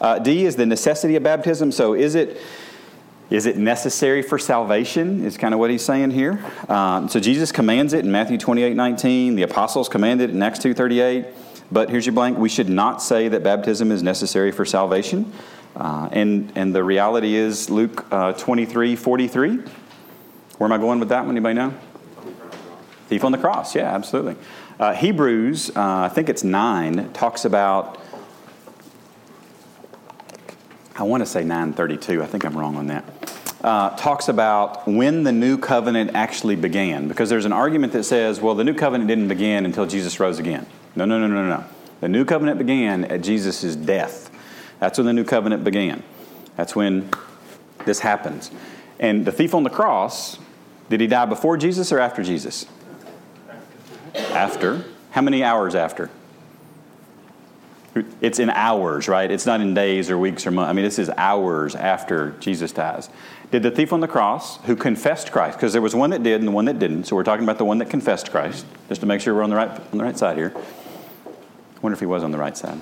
uh, 0.00 0.18
D 0.18 0.44
is 0.44 0.56
the 0.56 0.66
necessity 0.66 1.16
of 1.16 1.22
baptism. 1.22 1.72
So, 1.72 1.94
is 1.94 2.14
it 2.14 2.40
is 3.28 3.46
it 3.46 3.56
necessary 3.56 4.22
for 4.22 4.38
salvation? 4.38 5.24
Is 5.24 5.36
kind 5.36 5.52
of 5.52 5.58
what 5.58 5.70
he's 5.70 5.84
saying 5.84 6.12
here. 6.12 6.44
Um, 6.68 7.08
so 7.08 7.18
Jesus 7.18 7.50
commands 7.50 7.92
it 7.92 8.04
in 8.04 8.12
Matthew 8.12 8.38
28, 8.38 8.76
19. 8.76 9.34
The 9.34 9.42
apostles 9.42 9.88
commanded 9.88 10.30
it 10.30 10.32
in 10.34 10.42
Acts 10.42 10.60
2, 10.60 10.74
38. 10.74 11.26
But 11.72 11.90
here's 11.90 12.06
your 12.06 12.12
blank. 12.12 12.38
We 12.38 12.48
should 12.48 12.68
not 12.68 13.02
say 13.02 13.26
that 13.26 13.42
baptism 13.42 13.90
is 13.90 14.00
necessary 14.00 14.52
for 14.52 14.64
salvation. 14.64 15.32
Uh, 15.76 16.08
and, 16.10 16.52
and 16.56 16.74
the 16.74 16.82
reality 16.82 17.34
is 17.34 17.70
Luke 17.70 18.06
uh, 18.10 18.32
23, 18.32 18.96
43. 18.96 19.56
Where 19.56 20.66
am 20.66 20.72
I 20.72 20.78
going 20.78 20.98
with 20.98 21.10
that 21.10 21.26
one? 21.26 21.36
Anybody 21.36 21.54
know? 21.54 21.74
Thief 23.08 23.22
on 23.22 23.30
the 23.30 23.38
cross. 23.38 23.74
Yeah, 23.74 23.94
absolutely. 23.94 24.36
Uh, 24.80 24.94
Hebrews, 24.94 25.70
uh, 25.76 26.00
I 26.00 26.08
think 26.08 26.28
it's 26.28 26.42
9, 26.42 27.12
talks 27.12 27.44
about 27.44 28.00
I 30.98 31.02
want 31.02 31.20
to 31.20 31.26
say 31.26 31.44
932. 31.44 32.22
I 32.22 32.26
think 32.26 32.46
I'm 32.46 32.56
wrong 32.56 32.76
on 32.76 32.86
that. 32.86 33.04
Uh, 33.62 33.90
talks 33.96 34.28
about 34.28 34.88
when 34.88 35.24
the 35.24 35.32
new 35.32 35.58
covenant 35.58 36.12
actually 36.14 36.56
began. 36.56 37.06
Because 37.06 37.28
there's 37.28 37.44
an 37.44 37.52
argument 37.52 37.92
that 37.92 38.04
says, 38.04 38.40
well, 38.40 38.54
the 38.54 38.64
new 38.64 38.72
covenant 38.72 39.08
didn't 39.08 39.28
begin 39.28 39.66
until 39.66 39.84
Jesus 39.84 40.18
rose 40.18 40.38
again. 40.38 40.66
No, 40.94 41.04
no, 41.04 41.18
no, 41.18 41.26
no, 41.26 41.46
no. 41.46 41.64
The 42.00 42.08
new 42.08 42.24
covenant 42.24 42.56
began 42.58 43.04
at 43.04 43.20
Jesus' 43.20 43.76
death. 43.76 44.30
That's 44.80 44.98
when 44.98 45.06
the 45.06 45.12
new 45.12 45.24
covenant 45.24 45.64
began. 45.64 46.02
That's 46.56 46.76
when 46.76 47.10
this 47.84 48.00
happens. 48.00 48.50
And 48.98 49.24
the 49.24 49.32
thief 49.32 49.54
on 49.54 49.62
the 49.62 49.70
cross, 49.70 50.38
did 50.88 51.00
he 51.00 51.06
die 51.06 51.26
before 51.26 51.56
Jesus 51.56 51.92
or 51.92 51.98
after 51.98 52.22
Jesus? 52.22 52.66
After. 54.14 54.84
How 55.10 55.22
many 55.22 55.42
hours 55.42 55.74
after? 55.74 56.10
It's 58.20 58.38
in 58.38 58.50
hours, 58.50 59.08
right? 59.08 59.30
It's 59.30 59.46
not 59.46 59.62
in 59.62 59.72
days 59.72 60.10
or 60.10 60.18
weeks 60.18 60.46
or 60.46 60.50
months. 60.50 60.68
I 60.68 60.74
mean, 60.74 60.84
this 60.84 60.98
is 60.98 61.08
hours 61.16 61.74
after 61.74 62.32
Jesus 62.40 62.70
dies. 62.72 63.08
Did 63.50 63.62
the 63.62 63.70
thief 63.70 63.92
on 63.92 64.00
the 64.00 64.08
cross 64.08 64.62
who 64.64 64.76
confessed 64.76 65.32
Christ, 65.32 65.56
because 65.56 65.72
there 65.72 65.80
was 65.80 65.94
one 65.94 66.10
that 66.10 66.22
did 66.22 66.40
and 66.40 66.48
the 66.48 66.52
one 66.52 66.66
that 66.66 66.78
didn't, 66.78 67.04
so 67.04 67.16
we're 67.16 67.24
talking 67.24 67.44
about 67.44 67.56
the 67.56 67.64
one 67.64 67.78
that 67.78 67.88
confessed 67.88 68.30
Christ, 68.30 68.66
just 68.88 69.00
to 69.00 69.06
make 69.06 69.22
sure 69.22 69.34
we're 69.34 69.42
on 69.42 69.50
the 69.50 69.56
right, 69.56 69.70
on 69.70 69.96
the 69.98 70.04
right 70.04 70.18
side 70.18 70.36
here. 70.36 70.52
I 70.54 71.80
wonder 71.80 71.94
if 71.94 72.00
he 72.00 72.06
was 72.06 72.22
on 72.22 72.32
the 72.32 72.38
right 72.38 72.56
side. 72.56 72.80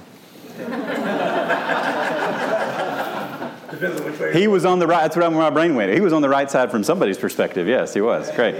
Depends 3.75 4.01
on 4.01 4.07
which 4.07 4.21
way. 4.21 4.33
He 4.33 4.47
was 4.47 4.65
on 4.65 4.79
the 4.79 4.87
right, 4.87 5.03
that's 5.03 5.17
where 5.17 5.31
my 5.31 5.51
brain 5.51 5.75
went. 5.75 5.93
He 5.93 6.01
was 6.01 6.13
on 6.13 6.23
the 6.23 6.29
right 6.29 6.51
side 6.51 6.71
from 6.71 6.85
somebody's 6.85 7.19
perspective. 7.19 7.67
Yes, 7.67 7.93
he 7.93 8.01
was. 8.01 8.31
Great. 8.33 8.55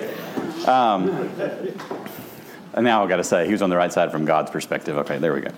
Um, 0.67 1.31
and 2.75 2.85
now 2.85 3.03
I've 3.03 3.09
got 3.09 3.17
to 3.17 3.25
say, 3.25 3.47
he 3.47 3.53
was 3.53 3.63
on 3.63 3.71
the 3.71 3.77
right 3.77 3.93
side 3.93 4.11
from 4.11 4.25
God's 4.25 4.51
perspective. 4.51 4.97
Okay, 4.99 5.19
there 5.19 5.33
we 5.33 5.41
go. 5.41 5.51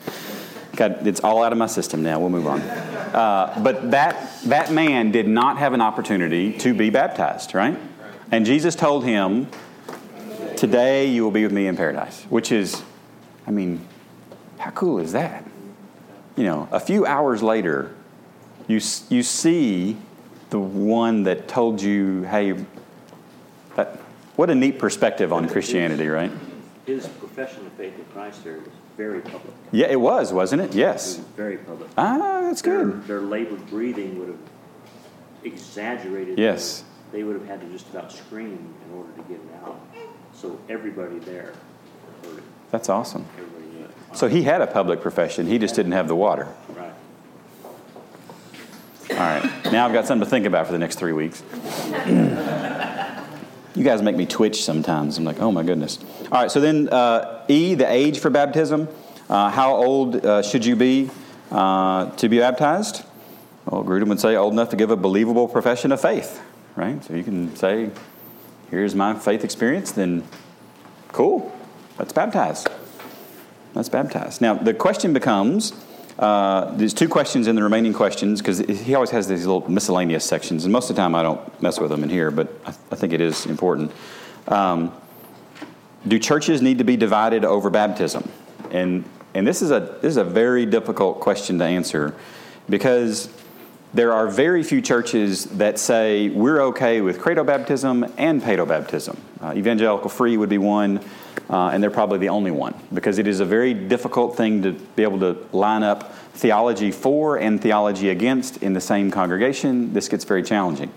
God, 0.77 1.07
it's 1.07 1.21
all 1.21 1.43
out 1.43 1.53
of 1.53 1.59
my 1.59 1.67
system 1.67 2.03
now. 2.03 2.21
We'll 2.21 2.29
move 2.29 2.47
on. 2.47 2.61
Uh, 2.61 3.59
but 3.63 3.91
that, 3.93 4.31
that 4.45 4.73
man 4.73 5.11
did 5.11 5.27
not 5.27 5.57
have 5.57 5.73
an 5.73 5.81
opportunity 5.81 6.53
to 6.59 6.75
be 6.75 6.91
baptized, 6.91 7.55
right? 7.55 7.79
And 8.31 8.45
Jesus 8.45 8.75
told 8.75 9.05
him, 9.05 9.49
Today 10.57 11.07
you 11.09 11.23
will 11.23 11.31
be 11.31 11.43
with 11.43 11.53
me 11.53 11.67
in 11.67 11.77
paradise, 11.77 12.25
which 12.31 12.51
is, 12.51 12.83
I 13.47 13.51
mean, 13.51 13.87
how 14.59 14.71
cool 14.71 14.99
is 14.99 15.13
that? 15.13 15.45
You 16.35 16.45
know, 16.45 16.69
a 16.71 16.81
few 16.81 17.05
hours 17.05 17.43
later, 17.43 17.95
you, 18.67 18.81
you 19.09 19.23
see 19.23 19.97
the 20.51 20.59
one 20.59 21.25
that 21.25 21.49
told 21.49 21.81
you, 21.83 22.23
hey, 22.25 22.55
what 24.37 24.51
a 24.51 24.55
neat 24.55 24.79
perspective 24.79 25.33
on 25.33 25.49
Christianity, 25.49 26.09
right? 26.09 26.31
His 26.87 27.07
profession 27.07 27.67
of 27.67 27.73
faith 27.73 27.99
in 27.99 28.05
Christ 28.12 28.45
there 28.45 28.59
was 28.59 28.69
very 28.97 29.21
public. 29.21 29.53
Yeah, 29.73 29.87
it 29.89 30.01
was, 30.01 30.33
wasn't 30.33 30.62
it? 30.62 30.71
It 30.71 30.75
Yes. 30.77 31.17
was 31.19 31.27
very 31.37 31.57
public. 31.59 31.89
Ah, 31.99 32.41
that's 32.43 32.62
Their- 32.62 32.85
good. 32.85 33.07
Their 33.07 33.21
labored 33.21 33.67
breathing 33.69 34.19
would 34.19 34.29
have 34.29 34.39
exaggerated. 35.45 36.39
Yes. 36.39 36.85
They 37.12 37.23
would 37.23 37.37
have 37.37 37.47
had 37.47 37.61
to 37.61 37.67
just 37.69 37.89
about 37.91 38.12
scream 38.12 38.75
in 38.89 38.97
order 38.97 39.11
to 39.17 39.23
get 39.23 39.37
it 39.39 39.64
out. 39.64 39.81
So 40.35 40.59
everybody 40.69 41.19
there 41.21 41.53
heard 42.25 42.39
it. 42.39 42.45
That's 42.71 42.89
awesome. 42.89 43.25
It. 43.39 44.17
So 44.17 44.29
he 44.29 44.43
had 44.43 44.61
a 44.61 44.67
public 44.67 45.01
profession, 45.01 45.47
he 45.47 45.59
just 45.59 45.75
didn't 45.75 45.93
have 45.93 46.09
the 46.09 46.17
water. 46.17 46.49
All 49.11 49.17
right, 49.17 49.73
now 49.73 49.87
I've 49.87 49.93
got 49.93 50.07
something 50.07 50.25
to 50.25 50.31
think 50.31 50.47
about 50.47 50.67
for 50.67 50.73
the 50.73 50.79
next 50.79 50.99
three 50.99 51.13
weeks. 51.13 51.43
you 53.75 53.85
guys 53.85 54.03
make 54.03 54.17
me 54.17 54.27
twitch 54.27 54.65
sometimes. 54.65 55.17
I'm 55.17 55.25
like, 55.25 55.41
oh 55.41 55.53
my 55.53 55.63
goodness. 55.63 55.99
All 56.33 56.43
right, 56.43 56.51
so 56.51 56.61
then 56.61 56.89
uh, 56.89 57.45
E, 57.49 57.75
the 57.75 57.91
age 57.91 58.19
for 58.19 58.31
baptism. 58.31 58.89
Uh, 59.29 59.51
how 59.51 59.75
old 59.75 60.25
uh, 60.25 60.43
should 60.43 60.65
you 60.65 60.77
be 60.77 61.11
uh, 61.51 62.11
to 62.17 62.29
be 62.29 62.39
baptized? 62.39 63.05
Well, 63.67 63.85
Grudem 63.85 64.09
would 64.09 64.21
say 64.21 64.37
old 64.37 64.53
enough 64.53 64.71
to 64.71 64.77
give 64.77 64.91
a 64.91 64.97
believable 64.97 65.49
profession 65.49 65.93
of 65.93 66.01
faith, 66.01 66.43
right? 66.75 67.03
So 67.05 67.15
you 67.15 67.25
can 67.25 67.55
say, 67.57 67.91
here's 68.71 68.95
my 68.95 69.15
faith 69.15 69.45
experience, 69.45 69.93
then 69.93 70.25
cool, 71.13 71.57
let's 71.99 72.13
baptize. 72.13 72.67
Let's 73.75 73.89
baptize. 73.89 74.41
Now, 74.41 74.55
the 74.55 74.73
question 74.73 75.13
becomes 75.13 75.73
uh, 76.19 76.75
there's 76.77 76.95
two 76.95 77.09
questions 77.09 77.47
in 77.47 77.57
the 77.57 77.62
remaining 77.62 77.93
questions 77.93 78.41
because 78.41 78.59
he 78.59 78.95
always 78.95 79.11
has 79.11 79.29
these 79.29 79.45
little 79.47 79.71
miscellaneous 79.71 80.25
sections, 80.25 80.64
and 80.64 80.73
most 80.73 80.89
of 80.89 80.97
the 80.97 81.03
time 81.03 81.14
I 81.14 81.23
don't 81.23 81.62
mess 81.62 81.79
with 81.79 81.91
them 81.91 82.03
in 82.03 82.09
here, 82.09 82.31
but 82.31 82.49
I, 82.64 82.71
I 82.71 82.97
think 82.97 83.12
it 83.12 83.21
is 83.21 83.45
important. 83.47 83.93
Um, 84.49 84.93
do 86.09 86.19
churches 86.19 86.62
need 86.62 86.79
to 86.79 86.85
be 86.85 86.97
divided 86.97 87.45
over 87.45 87.69
baptism? 87.69 88.31
And 88.71 89.05
and 89.35 89.47
this 89.47 89.61
is 89.61 89.71
a 89.71 89.99
this 90.01 90.11
is 90.11 90.17
a 90.17 90.25
very 90.25 90.64
difficult 90.64 91.21
question 91.21 91.59
to 91.59 91.64
answer 91.64 92.14
because 92.69 93.29
there 93.93 94.12
are 94.12 94.29
very 94.29 94.62
few 94.62 94.81
churches 94.81 95.45
that 95.45 95.79
say 95.79 96.29
we're 96.31 96.61
okay 96.61 97.01
with 97.01 97.19
credo 97.19 97.45
baptism 97.45 98.05
and 98.17 98.43
pedo 98.43 98.67
baptism. 98.67 99.17
Uh, 99.41 99.53
Evangelical 99.55 100.09
Free 100.09 100.37
would 100.37 100.49
be 100.49 100.59
one, 100.59 101.01
uh, 101.49 101.68
and 101.68 101.82
they're 101.82 101.90
probably 101.90 102.18
the 102.18 102.28
only 102.28 102.51
one 102.51 102.74
because 102.92 103.18
it 103.18 103.26
is 103.26 103.40
a 103.40 103.44
very 103.44 103.72
difficult 103.72 104.36
thing 104.36 104.62
to 104.62 104.72
be 104.72 105.03
able 105.03 105.20
to 105.20 105.36
line 105.53 105.82
up 105.82 106.14
theology 106.34 106.90
for 106.90 107.36
and 107.36 107.61
theology 107.61 108.11
against 108.11 108.62
in 108.62 108.72
the 108.72 108.80
same 108.80 109.11
congregation. 109.11 109.92
This 109.92 110.09
gets 110.09 110.24
very 110.24 110.42
challenging. 110.42 110.92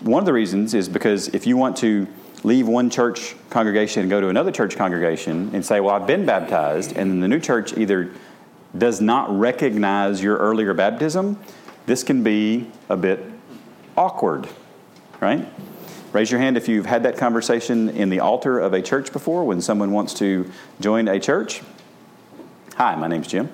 One 0.00 0.20
of 0.20 0.26
the 0.26 0.32
reasons 0.32 0.74
is 0.74 0.88
because 0.88 1.28
if 1.28 1.46
you 1.46 1.56
want 1.56 1.76
to 1.78 2.06
leave 2.42 2.68
one 2.68 2.90
church 2.90 3.34
congregation 3.50 4.02
and 4.02 4.10
go 4.10 4.20
to 4.20 4.28
another 4.28 4.52
church 4.52 4.76
congregation 4.76 5.50
and 5.54 5.64
say, 5.64 5.80
Well, 5.80 5.94
I've 5.94 6.06
been 6.06 6.26
baptized, 6.26 6.96
and 6.96 7.22
the 7.22 7.28
new 7.28 7.40
church 7.40 7.76
either 7.76 8.12
does 8.76 9.00
not 9.00 9.36
recognize 9.38 10.22
your 10.22 10.36
earlier 10.36 10.74
baptism, 10.74 11.38
this 11.86 12.02
can 12.02 12.22
be 12.22 12.70
a 12.88 12.96
bit 12.96 13.24
awkward, 13.96 14.48
right? 15.20 15.46
Raise 16.14 16.30
your 16.30 16.38
hand 16.38 16.56
if 16.56 16.68
you've 16.68 16.86
had 16.86 17.02
that 17.02 17.16
conversation 17.16 17.88
in 17.88 18.08
the 18.08 18.20
altar 18.20 18.60
of 18.60 18.72
a 18.72 18.80
church 18.80 19.12
before 19.12 19.44
when 19.44 19.60
someone 19.60 19.90
wants 19.90 20.14
to 20.14 20.48
join 20.78 21.08
a 21.08 21.18
church. 21.18 21.60
Hi, 22.76 22.94
my 22.94 23.08
name's 23.08 23.26
Jim. 23.26 23.50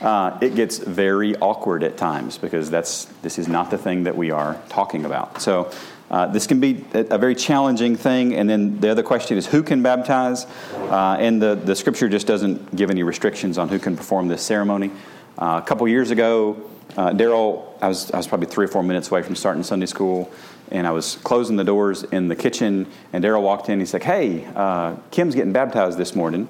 Uh, 0.00 0.38
it 0.40 0.54
gets 0.54 0.78
very 0.78 1.34
awkward 1.38 1.82
at 1.82 1.96
times 1.96 2.38
because 2.38 2.70
that's 2.70 3.06
this 3.22 3.36
is 3.36 3.48
not 3.48 3.72
the 3.72 3.78
thing 3.78 4.04
that 4.04 4.16
we 4.16 4.30
are 4.30 4.56
talking 4.68 5.04
about. 5.04 5.42
So 5.42 5.72
uh, 6.08 6.26
this 6.26 6.46
can 6.46 6.60
be 6.60 6.84
a, 6.92 7.18
very 7.18 7.34
challenging 7.34 7.96
thing. 7.96 8.32
And 8.32 8.48
then 8.48 8.78
the 8.78 8.90
other 8.90 9.02
question 9.02 9.36
is 9.36 9.46
who 9.46 9.64
can 9.64 9.82
baptize? 9.82 10.46
Uh, 10.74 11.16
and 11.18 11.42
the, 11.42 11.56
the 11.56 11.74
scripture 11.74 12.08
just 12.08 12.28
doesn't 12.28 12.76
give 12.76 12.90
any 12.90 13.02
restrictions 13.02 13.58
on 13.58 13.68
who 13.68 13.80
can 13.80 13.96
perform 13.96 14.28
this 14.28 14.42
ceremony. 14.42 14.92
Uh, 15.36 15.60
a 15.60 15.66
couple 15.66 15.88
years 15.88 16.12
ago, 16.12 16.62
uh, 16.96 17.10
Daryl, 17.10 17.66
I 17.82 17.88
was, 17.88 18.12
I 18.12 18.18
was 18.18 18.28
probably 18.28 18.46
three 18.46 18.66
or 18.66 18.68
four 18.68 18.84
minutes 18.84 19.10
away 19.10 19.22
from 19.22 19.34
starting 19.34 19.64
Sunday 19.64 19.86
school, 19.86 20.30
and 20.70 20.86
I 20.86 20.90
was 20.90 21.16
closing 21.16 21.56
the 21.56 21.64
doors 21.64 22.02
in 22.04 22.28
the 22.28 22.36
kitchen, 22.36 22.86
and 23.12 23.22
Daryl 23.22 23.42
walked 23.42 23.68
in. 23.68 23.78
He's 23.78 23.92
like, 23.92 24.02
"Hey, 24.02 24.46
uh, 24.54 24.96
Kim's 25.10 25.34
getting 25.34 25.52
baptized 25.52 25.98
this 25.98 26.14
morning, 26.14 26.48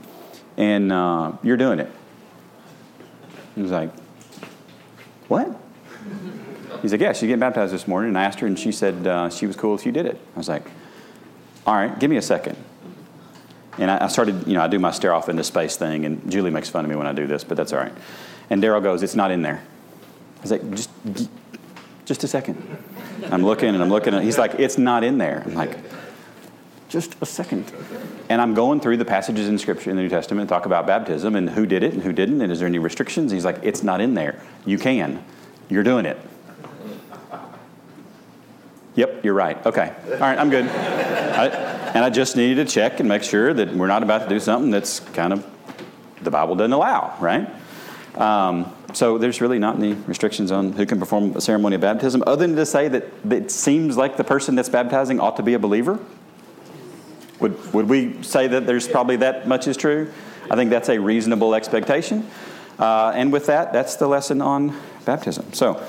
and 0.57 0.93
uh, 0.93 1.33
you're 1.43 1.57
doing 1.57 1.81
it." 1.81 1.91
He 3.55 3.63
was 3.63 3.71
like, 3.71 3.91
"What?" 5.29 5.49
He's 6.83 6.93
like, 6.93 7.01
"Yeah, 7.01 7.13
she's 7.13 7.23
getting 7.23 7.41
baptized 7.41 7.73
this 7.73 7.89
morning." 7.89 8.09
And 8.09 8.19
I 8.19 8.25
asked 8.25 8.41
her, 8.41 8.47
and 8.47 8.59
she 8.59 8.73
said 8.73 9.07
uh, 9.07 9.31
she 9.31 9.47
was 9.47 9.57
cool 9.57 9.75
if 9.75 9.87
you 9.87 9.93
did 9.93 10.07
it. 10.07 10.19
I 10.35 10.39
was 10.39 10.49
like, 10.49 10.65
"All 11.67 11.75
right, 11.75 11.99
give 11.99 12.11
me 12.11 12.17
a 12.17 12.23
second. 12.23 12.57
And 13.79 13.91
I, 13.91 14.05
I 14.05 14.09
started, 14.09 14.47
you 14.47 14.55
know, 14.55 14.61
I 14.61 14.69
do 14.69 14.79
my 14.79 14.93
stare 14.93 15.13
off 15.13 15.29
into 15.29 15.43
space 15.43 15.77
thing, 15.77 16.05
and 16.05 16.31
Julie 16.31 16.51
makes 16.51 16.69
fun 16.69 16.85
of 16.85 16.91
me 16.91 16.97
when 16.97 17.09
I 17.09 17.13
do 17.13 17.27
this, 17.27 17.43
but 17.43 17.57
that's 17.57 17.73
all 17.73 17.81
right. 17.81 17.93
And 18.49 18.63
Daryl 18.63 18.83
goes, 18.83 19.03
"It's 19.03 19.17
not 19.17 19.31
in 19.31 19.43
there." 19.43 19.63
I 20.39 20.43
was 20.43 20.51
like, 20.51 20.71
"Just, 20.71 20.91
just 22.05 22.25
a 22.25 22.29
second. 22.29 22.57
I'm 23.31 23.45
looking 23.45 23.71
and 23.71 23.83
I'm 23.83 23.89
looking, 23.89 24.15
and 24.15 24.25
he's 24.25 24.39
like, 24.39 24.55
"It's 24.59 24.79
not 24.79 25.05
in 25.05 25.19
there." 25.19 25.43
I'm 25.47 25.55
like, 25.55 25.79
"Just 26.89 27.17
a 27.21 27.27
second. 27.27 27.73
And 28.29 28.41
I'm 28.41 28.55
going 28.55 28.81
through 28.81 28.97
the 28.97 29.05
passages 29.05 29.49
in 29.49 29.59
Scripture 29.59 29.91
in 29.91 29.97
the 29.97 30.03
New 30.03 30.09
Testament 30.09 30.49
talk 30.49 30.67
about 30.67 30.87
baptism 30.87 31.35
and 31.37 31.51
who 31.51 31.67
did 31.67 31.83
it 31.83 31.93
and 31.93 32.03
who 32.03 32.13
didn't, 32.13 32.41
and 32.41 32.53
is 32.53 32.59
there 32.59 32.69
any 32.69 32.79
restrictions? 32.79 33.33
And 33.33 33.37
he's 33.37 33.45
like, 33.45 33.59
"It's 33.63 33.83
not 33.83 34.01
in 34.01 34.15
there. 34.15 34.41
You 34.65 34.79
can. 34.79 35.25
You're 35.69 35.83
doing 35.83 36.07
it." 36.07 36.19
Yep, 38.97 39.25
you're 39.25 39.35
right. 39.35 39.65
Okay. 39.67 39.93
All 40.07 40.19
right, 40.19 40.39
I'm 40.39 40.51
good. 40.51 40.67
I, 40.67 41.47
and 41.95 42.05
I 42.05 42.11
just 42.11 42.37
needed 42.37 42.67
to 42.67 42.73
check 42.73 43.01
and 43.01 43.09
make 43.09 43.25
sure 43.25 43.53
that 43.53 43.75
we're 43.75 43.89
not 43.89 44.03
about 44.03 44.23
to 44.23 44.29
do 44.29 44.39
something 44.39 44.71
that's 44.71 45.01
kind 45.01 45.33
of 45.33 45.45
the 46.23 46.31
Bible 46.31 46.55
doesn't 46.55 46.73
allow, 46.73 47.17
right? 47.21 47.49
Um, 48.17 48.73
so 48.93 49.19
there's 49.19 49.41
really 49.41 49.59
not 49.59 49.77
any 49.77 49.95
restrictions 49.95 50.53
on 50.53 50.73
who 50.73 50.87
can 50.87 50.99
perform 51.01 51.37
a 51.37 51.41
ceremony 51.41 51.75
of 51.75 51.81
baptism, 51.81 52.23
other 52.27 52.47
than 52.47 52.57
to 52.57 52.67
say 52.67 52.89
that 52.89 53.05
it 53.31 53.51
seems 53.51 53.97
like 53.97 54.17
the 54.17 54.25
person 54.25 54.55
that's 54.55 54.69
baptizing 54.69 55.19
ought 55.19 55.37
to 55.37 55.43
be 55.43 55.55
a 55.55 55.59
believer. 55.59 55.99
Would, 57.41 57.75
would 57.75 57.89
we 57.89 58.23
say 58.23 58.47
that 58.47 58.67
there's 58.67 58.87
probably 58.87 59.17
that 59.17 59.49
much 59.49 59.67
is 59.67 59.77
true? 59.77 60.13
I 60.51 60.57
think 60.57 60.71
that's 60.71 60.89
a 60.89 60.99
reasonable 60.99 61.55
expectation. 61.55 62.29
Uh, 62.79 63.13
and 63.15 63.33
with 63.33 63.47
that, 63.47 63.73
that's 63.73 63.97
the 63.97 64.07
lesson 64.07 64.41
on 64.41 64.79
baptism. 65.05 65.53
So, 65.53 65.85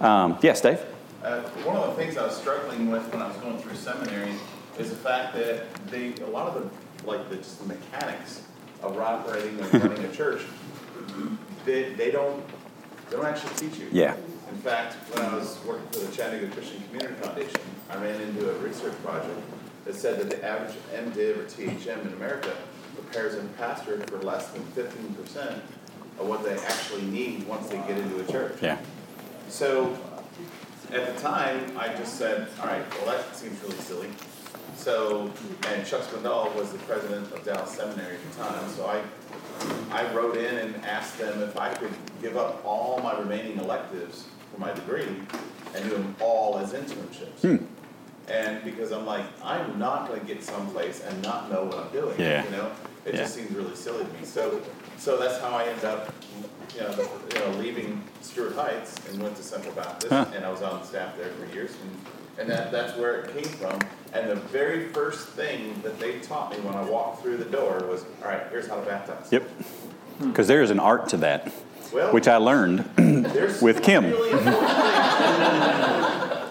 um, 0.00 0.38
yes, 0.42 0.60
Dave? 0.60 0.80
Uh, 1.22 1.40
one 1.64 1.76
of 1.76 1.88
the 1.88 2.02
things 2.02 2.16
I 2.16 2.26
was 2.26 2.36
struggling 2.36 2.90
with 2.90 3.10
when 3.12 3.20
I 3.20 3.28
was 3.28 3.36
going 3.38 3.58
through 3.58 3.74
seminary 3.74 4.32
is 4.78 4.90
the 4.90 4.96
fact 4.96 5.34
that 5.34 5.72
they, 5.86 6.14
a 6.22 6.26
lot 6.26 6.48
of 6.48 6.62
the, 6.62 7.06
like 7.06 7.28
the, 7.30 7.36
mechanics 7.66 8.42
of 8.82 8.98
operating 8.98 9.58
and 9.58 9.74
running 9.74 10.04
a 10.04 10.12
church, 10.12 10.42
they, 11.66 11.92
they 11.92 12.10
don't, 12.10 12.42
they 13.10 13.16
don't 13.16 13.26
actually 13.26 13.54
teach 13.56 13.78
you. 13.78 13.88
Yeah. 13.92 14.14
In 14.50 14.58
fact, 14.58 14.94
when 15.14 15.24
I 15.24 15.34
was 15.34 15.58
working 15.66 15.86
for 15.88 15.98
the 15.98 16.16
Chattanooga 16.16 16.52
Christian 16.54 16.82
Community 16.84 17.14
Foundation, 17.20 17.60
I 17.90 17.96
ran 17.96 18.20
into 18.20 18.50
a 18.50 18.54
research 18.60 18.94
project 19.04 19.38
that 19.84 19.94
said 19.94 20.18
that 20.20 20.30
the 20.30 20.44
average 20.44 20.74
MDiv 20.94 21.38
or 21.38 21.44
THM 21.44 22.06
in 22.06 22.12
America 22.14 22.56
prepares 22.94 23.34
a 23.34 23.42
pastor 23.58 24.00
for 24.06 24.18
less 24.22 24.48
than 24.48 24.64
fifteen 24.66 25.14
percent 25.14 25.62
of 26.18 26.26
what 26.26 26.42
they 26.42 26.56
actually 26.58 27.02
need 27.02 27.46
once 27.46 27.68
they 27.68 27.76
get 27.78 27.98
into 27.98 28.18
a 28.20 28.32
church. 28.32 28.56
Yeah. 28.62 28.78
So 29.48 29.96
at 30.92 31.14
the 31.14 31.20
time, 31.20 31.76
I 31.76 31.88
just 31.88 32.14
said, 32.16 32.48
all 32.60 32.66
right, 32.68 32.82
well, 32.96 33.16
that 33.16 33.36
seems 33.36 33.60
really 33.62 33.76
silly. 33.76 34.08
So, 34.76 35.30
and 35.68 35.86
Chuck 35.86 36.02
Swindoll 36.02 36.54
was 36.54 36.72
the 36.72 36.78
president 36.78 37.30
of 37.32 37.44
Dallas 37.44 37.70
Seminary 37.70 38.16
at 38.16 38.30
the 38.30 38.38
time, 38.38 38.68
so 38.70 38.86
I, 38.86 39.02
I 39.90 40.12
wrote 40.12 40.36
in 40.36 40.58
and 40.58 40.84
asked 40.84 41.18
them 41.18 41.42
if 41.42 41.56
I 41.56 41.72
could 41.74 41.92
give 42.20 42.36
up 42.36 42.62
all 42.64 43.00
my 43.02 43.18
remaining 43.18 43.58
electives 43.58 44.24
for 44.52 44.60
my 44.60 44.72
degree 44.72 45.06
and 45.74 45.84
do 45.84 45.90
them 45.90 46.14
all 46.20 46.58
as 46.58 46.72
internships. 46.72 47.40
Hmm. 47.42 47.64
And 48.28 48.64
because 48.64 48.90
I'm 48.92 49.06
like, 49.06 49.24
I'm 49.44 49.78
not 49.78 50.08
gonna 50.08 50.20
get 50.24 50.42
someplace 50.42 51.00
and 51.02 51.22
not 51.22 51.50
know 51.50 51.64
what 51.64 51.78
I'm 51.78 51.92
doing, 51.92 52.18
Yeah. 52.18 52.44
you 52.44 52.50
know? 52.50 52.70
It 53.04 53.14
Yeah. 53.14 53.20
just 53.22 53.34
seems 53.36 53.50
really 53.52 53.76
silly 53.76 54.04
to 54.04 54.12
me. 54.12 54.24
So, 54.24 54.60
so 54.98 55.16
that's 55.16 55.38
how 55.40 55.50
I 55.56 55.64
ended 55.64 55.84
up, 55.84 56.12
you 56.74 56.80
know, 56.80 57.08
you 57.32 57.38
know, 57.40 57.58
leaving 57.58 58.02
Stuart 58.22 58.54
Heights 58.56 58.94
and 59.08 59.22
went 59.22 59.36
to 59.36 59.42
Central 59.44 59.72
Baptist, 59.74 60.12
Huh. 60.12 60.24
and 60.34 60.44
I 60.44 60.50
was 60.50 60.62
on 60.62 60.84
staff 60.84 61.16
there 61.16 61.30
for 61.30 61.54
years, 61.54 61.70
and, 61.82 62.40
and 62.40 62.50
that, 62.50 62.72
that's 62.72 62.96
where 62.98 63.20
it 63.20 63.32
came 63.32 63.44
from. 63.54 63.78
And 64.16 64.30
the 64.30 64.36
very 64.36 64.88
first 64.88 65.28
thing 65.28 65.78
that 65.82 65.98
they 66.00 66.18
taught 66.20 66.50
me 66.50 66.58
when 66.60 66.74
I 66.74 66.82
walked 66.84 67.22
through 67.22 67.36
the 67.36 67.44
door 67.44 67.84
was, 67.88 68.04
all 68.22 68.28
right, 68.28 68.42
here's 68.50 68.66
how 68.66 68.76
to 68.76 68.86
baptize. 68.86 69.30
Yep. 69.30 69.48
Because 70.20 70.46
there 70.46 70.62
is 70.62 70.70
an 70.70 70.80
art 70.80 71.08
to 71.10 71.18
that, 71.18 71.52
Well, 71.92 72.12
which 72.12 72.26
I 72.26 72.36
learned 72.38 72.78
with 73.60 73.82
Kim. 73.82 74.04
really. 74.06 74.30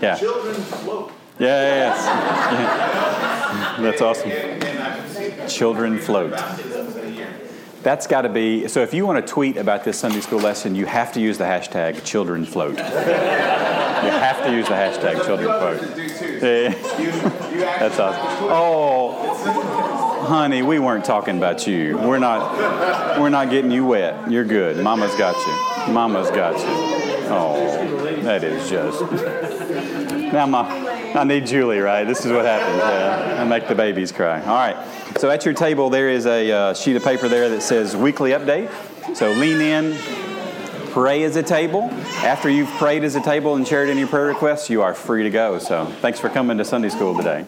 Yeah. 0.01 0.15
Children 0.17 0.55
float. 0.55 1.11
Yeah, 1.39 1.47
yeah, 1.93 1.95
yeah. 2.61 3.77
That's 3.81 4.01
awesome. 4.01 4.29
And, 4.29 4.63
and 4.63 5.09
see 5.09 5.31
Children 5.57 5.97
float. 5.99 6.31
baptisms 6.31 6.95
in 6.97 7.05
a 7.05 7.09
year. 7.09 7.33
That's 7.81 8.05
got 8.05 8.23
to 8.23 8.29
be 8.29 8.67
so. 8.67 8.81
If 8.81 8.93
you 8.93 9.05
want 9.07 9.25
to 9.25 9.33
tweet 9.33 9.55
about 9.57 9.83
this 9.85 9.97
Sunday 9.97 10.19
school 10.19 10.39
lesson, 10.39 10.75
you 10.75 10.85
have 10.85 11.13
to 11.13 11.21
use 11.21 11.37
the 11.37 11.45
hashtag 11.45 12.03
children 12.03 12.45
float. 12.45 12.77
You 14.05 14.11
have 14.11 14.43
to 14.45 14.51
use 14.51 14.67
the 14.67 14.75
hashtag 14.75 15.25
children 15.25 15.47
quote. 15.47 15.81
Yeah. 16.41 16.69
That's 17.79 17.99
awesome. 17.99 18.47
Oh, 18.51 20.25
honey, 20.27 20.61
we 20.61 20.77
weren't 20.77 21.05
talking 21.05 21.37
about 21.37 21.65
you. 21.65 21.97
We're 21.97 22.19
not. 22.19 23.19
We're 23.19 23.29
not 23.29 23.49
getting 23.49 23.71
you 23.71 23.85
wet. 23.85 24.29
You're 24.29 24.45
good. 24.45 24.77
Mama's 24.83 25.15
got 25.15 25.35
you. 25.35 25.93
Mama's 25.93 26.29
got 26.29 26.59
you. 26.59 27.25
Oh, 27.27 28.17
that 28.21 28.43
is 28.43 28.69
just. 28.69 29.01
Now 30.31 30.45
my. 30.45 30.85
I 31.15 31.23
need 31.23 31.47
Julie, 31.47 31.79
right? 31.79 32.03
This 32.03 32.25
is 32.25 32.31
what 32.31 32.45
happens. 32.45 32.77
Yeah, 32.77 33.41
I 33.41 33.45
make 33.45 33.67
the 33.67 33.75
babies 33.75 34.11
cry. 34.11 34.41
All 34.41 34.55
right. 34.55 34.75
So 35.17 35.29
at 35.31 35.45
your 35.45 35.53
table 35.53 35.89
there 35.89 36.09
is 36.09 36.25
a 36.25 36.51
uh, 36.51 36.73
sheet 36.73 36.97
of 36.97 37.03
paper 37.03 37.29
there 37.29 37.49
that 37.49 37.61
says 37.61 37.95
weekly 37.95 38.31
update. 38.31 38.69
So 39.15 39.31
lean 39.31 39.61
in, 39.61 39.93
pray 40.95 41.23
as 41.23 41.35
a 41.35 41.43
table. 41.43 41.89
After 42.23 42.49
you've 42.49 42.69
prayed 42.77 43.03
as 43.03 43.17
a 43.17 43.21
table 43.21 43.55
and 43.55 43.67
shared 43.67 43.89
any 43.89 44.05
prayer 44.05 44.27
requests, 44.27 44.69
you 44.69 44.81
are 44.81 44.93
free 44.93 45.23
to 45.23 45.29
go. 45.29 45.59
So 45.59 45.87
thanks 45.99 46.21
for 46.21 46.29
coming 46.29 46.57
to 46.57 46.63
Sunday 46.63 46.87
school 46.87 47.17
today. 47.17 47.45